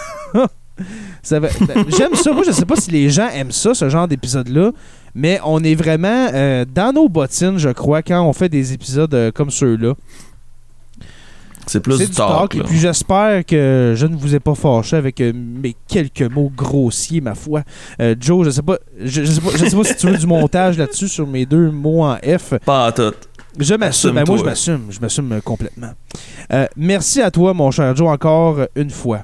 Ben, 1.31 1.49
J'aime 1.97 2.15
ça. 2.17 2.33
Moi, 2.33 2.43
je 2.45 2.51
sais 2.51 2.65
pas 2.67 2.75
si 2.77 2.91
les 2.91 3.09
gens 3.09 3.29
aiment 3.29 3.53
ça, 3.53 3.75
ce 3.75 3.89
genre 3.89 4.09
d'épisode-là, 4.09 4.73
mais 5.15 5.39
on 5.45 5.63
est 5.63 5.77
vraiment 5.77 6.29
euh, 6.35 6.65
dans 6.65 6.93
nos 6.93 7.09
bottines, 7.09 7.59
je 7.59 7.69
crois, 7.71 8.03
quand 8.03 8.21
on 8.27 8.33
fait 8.33 8.49
des 8.49 8.73
épisodes 8.73 9.15
euh, 9.15 9.31
comme 9.31 9.51
ceux-là. 9.51 9.95
C'est 11.67 11.81
plus 11.81 11.99
du 11.99 12.07
du 12.07 12.11
talk. 12.13 12.53
talk. 12.53 12.67
Puis 12.67 12.79
j'espère 12.79 13.45
que 13.45 13.95
je 13.97 14.07
ne 14.07 14.17
vous 14.17 14.35
ai 14.35 14.41
pas 14.41 14.55
fâché 14.55 14.97
avec 14.97 15.21
euh, 15.21 15.33
mes 15.35 15.75
quelques 15.89 16.23
mots 16.23 16.53
grossiers, 16.55 17.21
ma 17.21 17.35
foi. 17.35 17.63
Euh, 18.01 18.15
Joe, 18.19 18.45
je 18.47 18.51
sais 18.51 18.63
pas, 18.63 18.79
je, 19.01 19.25
je 19.25 19.31
sais 19.33 19.41
pas, 19.41 19.51
je 19.57 19.65
sais 19.65 19.77
pas 19.77 19.85
si 19.85 19.97
tu 19.97 20.07
veux 20.07 20.17
du 20.17 20.27
montage 20.27 20.79
là-dessus 20.79 21.09
sur 21.09 21.27
mes 21.27 21.47
deux 21.47 21.71
mots 21.71 22.05
en 22.05 22.17
F. 22.17 22.55
Pas 22.65 22.87
à 22.87 22.93
tout. 22.93 23.15
Je 23.59 23.75
m'assume. 23.75 24.13
Ben, 24.13 24.25
moi, 24.27 24.37
je 24.37 24.45
m'assume. 24.45 24.87
Je 24.91 25.01
m'assume 25.01 25.41
complètement. 25.43 25.93
Euh, 26.53 26.67
merci 26.77 27.23
à 27.23 27.31
toi, 27.31 27.55
mon 27.55 27.71
cher 27.71 27.95
Joe, 27.95 28.09
encore 28.09 28.59
une 28.75 28.91
fois. 28.91 29.21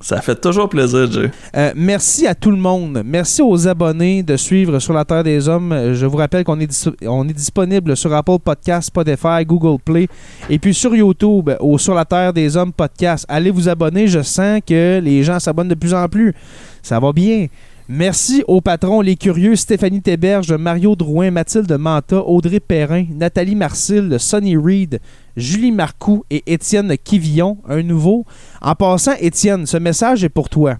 Ça 0.00 0.20
fait 0.20 0.38
toujours 0.38 0.68
plaisir, 0.68 1.10
Jay. 1.10 1.30
Euh, 1.56 1.72
merci 1.74 2.26
à 2.26 2.34
tout 2.34 2.50
le 2.50 2.56
monde. 2.58 3.02
Merci 3.04 3.40
aux 3.40 3.66
abonnés 3.66 4.22
de 4.22 4.36
suivre 4.36 4.78
Sur 4.78 4.92
la 4.92 5.04
Terre 5.06 5.24
des 5.24 5.48
Hommes. 5.48 5.72
Euh, 5.72 5.94
Je 5.94 6.04
vous 6.04 6.18
rappelle 6.18 6.44
qu'on 6.44 6.60
est, 6.60 6.88
on 7.06 7.24
disponible 7.24 7.96
sur 7.96 8.12
Apple 8.14 8.38
Podcasts, 8.44 8.88
Spotify, 8.88 9.44
Google 9.46 9.80
Play 9.82 10.06
et 10.50 10.58
puis 10.58 10.74
sur 10.74 10.94
YouTube 10.94 11.50
au 11.60 11.78
Sur 11.78 11.94
la 11.94 12.04
Terre 12.04 12.32
des 12.34 12.56
Hommes 12.56 12.72
podcast. 12.72 13.24
Allez 13.26 13.50
vous 13.50 13.68
abonner. 13.68 14.06
Je 14.06 14.20
sens 14.20 14.60
que 14.66 15.00
les 15.00 15.22
gens 15.22 15.40
s'abonnent 15.40 15.68
de 15.68 15.74
plus 15.74 15.94
en 15.94 16.06
plus. 16.08 16.34
Ça 16.82 17.00
va 17.00 17.12
bien. 17.12 17.46
Merci 17.88 18.42
aux 18.48 18.60
patrons, 18.60 19.00
les 19.00 19.14
curieux, 19.14 19.54
Stéphanie 19.54 20.02
Théberge, 20.02 20.52
Mario 20.52 20.96
Drouin, 20.96 21.30
Mathilde 21.30 21.70
Manta, 21.78 22.20
Audrey 22.20 22.58
Perrin, 22.58 23.04
Nathalie 23.12 23.54
Marcille, 23.54 24.16
Sonny 24.18 24.56
Reed, 24.56 24.98
Julie 25.36 25.70
Marcoux 25.70 26.24
et 26.28 26.42
Étienne 26.52 26.96
Quivillon, 26.98 27.58
un 27.68 27.84
nouveau. 27.84 28.24
En 28.60 28.74
passant, 28.74 29.14
Étienne, 29.20 29.66
ce 29.66 29.76
message 29.76 30.24
est 30.24 30.28
pour 30.28 30.48
toi. 30.48 30.78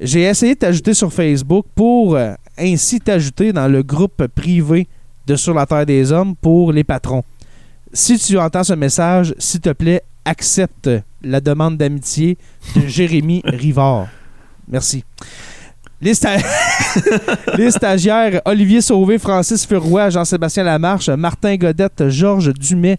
J'ai 0.00 0.22
essayé 0.22 0.54
de 0.54 0.60
t'ajouter 0.60 0.94
sur 0.94 1.12
Facebook 1.12 1.66
pour 1.74 2.16
euh, 2.16 2.32
ainsi 2.58 2.98
t'ajouter 2.98 3.52
dans 3.52 3.68
le 3.68 3.82
groupe 3.82 4.26
privé 4.28 4.88
de 5.26 5.36
Sur 5.36 5.52
la 5.52 5.66
Terre 5.66 5.84
des 5.84 6.12
Hommes 6.12 6.34
pour 6.34 6.72
les 6.72 6.82
patrons. 6.82 7.24
Si 7.92 8.18
tu 8.18 8.38
entends 8.38 8.64
ce 8.64 8.72
message, 8.72 9.34
s'il 9.36 9.60
te 9.60 9.70
plaît, 9.70 10.02
accepte 10.24 10.88
la 11.22 11.42
demande 11.42 11.76
d'amitié 11.76 12.38
de 12.74 12.86
Jérémy 12.86 13.42
Rivard. 13.44 14.08
Merci. 14.66 15.04
Les, 16.02 16.14
sta- 16.14 16.36
les 17.56 17.70
stagiaires 17.70 18.42
Olivier 18.44 18.80
Sauvé, 18.80 19.18
Francis 19.18 19.64
Furoy, 19.64 20.10
Jean-Sébastien 20.10 20.64
Lamarche, 20.64 21.08
Martin 21.10 21.56
Godette, 21.56 22.08
Georges 22.08 22.52
Dumais, 22.52 22.96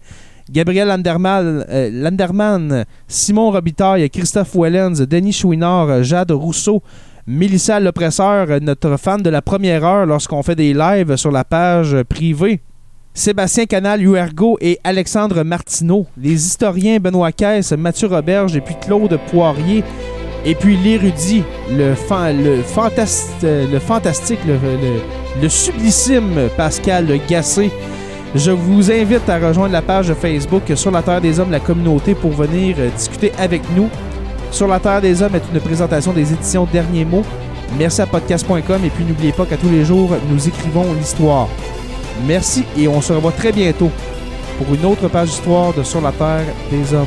Gabriel 0.50 0.88
Landerman, 0.88 1.64
euh, 1.68 1.90
Landerman, 1.92 2.84
Simon 3.06 3.50
Robitaille, 3.50 4.08
Christophe 4.10 4.54
Wellens, 4.56 5.02
Denis 5.08 5.32
Chouinard, 5.34 6.02
Jade 6.02 6.32
Rousseau, 6.32 6.82
Mélissa 7.26 7.78
L'Oppresseur, 7.80 8.46
notre 8.60 8.96
fan 8.98 9.22
de 9.22 9.30
la 9.30 9.42
première 9.42 9.84
heure 9.84 10.06
lorsqu'on 10.06 10.42
fait 10.42 10.56
des 10.56 10.74
lives 10.74 11.16
sur 11.16 11.30
la 11.30 11.44
page 11.44 11.96
privée. 12.08 12.60
Sébastien 13.14 13.66
Canal, 13.66 14.02
Huergo 14.02 14.58
et 14.60 14.78
Alexandre 14.82 15.42
Martineau. 15.44 16.06
Les 16.20 16.32
historiens 16.46 16.98
Benoît 16.98 17.32
Caisse, 17.32 17.72
Mathieu 17.72 18.08
Roberge 18.08 18.56
et 18.56 18.60
puis 18.60 18.74
Claude 18.80 19.18
Poirier. 19.30 19.84
Et 20.46 20.54
puis 20.54 20.76
l'érudit, 20.76 21.42
le, 21.70 21.94
fan- 21.94 22.42
le, 22.42 22.62
fantas- 22.62 23.30
le 23.42 23.78
fantastique, 23.78 24.40
le, 24.46 24.54
le- 25.40 25.48
sublissime 25.48 26.48
Pascal 26.56 27.06
Gassé. 27.28 27.70
Je 28.34 28.50
vous 28.50 28.90
invite 28.90 29.28
à 29.28 29.38
rejoindre 29.38 29.72
la 29.72 29.80
page 29.82 30.12
Facebook 30.14 30.62
Sur 30.74 30.90
la 30.90 31.02
Terre 31.02 31.20
des 31.20 31.38
Hommes, 31.40 31.50
la 31.52 31.60
communauté, 31.60 32.14
pour 32.14 32.32
venir 32.32 32.76
euh, 32.78 32.90
discuter 32.96 33.32
avec 33.38 33.62
nous. 33.76 33.88
Sur 34.50 34.66
la 34.68 34.80
Terre 34.80 35.00
des 35.00 35.22
Hommes 35.22 35.34
est 35.36 35.42
une 35.54 35.60
présentation 35.60 36.12
des 36.12 36.32
éditions 36.32 36.66
Derniers 36.72 37.04
mots. 37.04 37.24
Merci 37.78 38.02
à 38.02 38.06
podcast.com 38.06 38.80
et 38.84 38.90
puis 38.90 39.04
n'oubliez 39.04 39.32
pas 39.32 39.46
qu'à 39.46 39.56
tous 39.56 39.70
les 39.70 39.84
jours, 39.84 40.10
nous 40.30 40.46
écrivons 40.48 40.92
l'histoire. 40.98 41.48
Merci 42.26 42.64
et 42.78 42.86
on 42.86 43.00
se 43.00 43.12
revoit 43.12 43.32
très 43.32 43.50
bientôt 43.52 43.90
pour 44.58 44.74
une 44.74 44.84
autre 44.84 45.08
page 45.08 45.28
d'histoire 45.28 45.72
de 45.72 45.82
Sur 45.82 46.00
la 46.00 46.12
Terre 46.12 46.44
des 46.70 46.92
Hommes. 46.94 47.06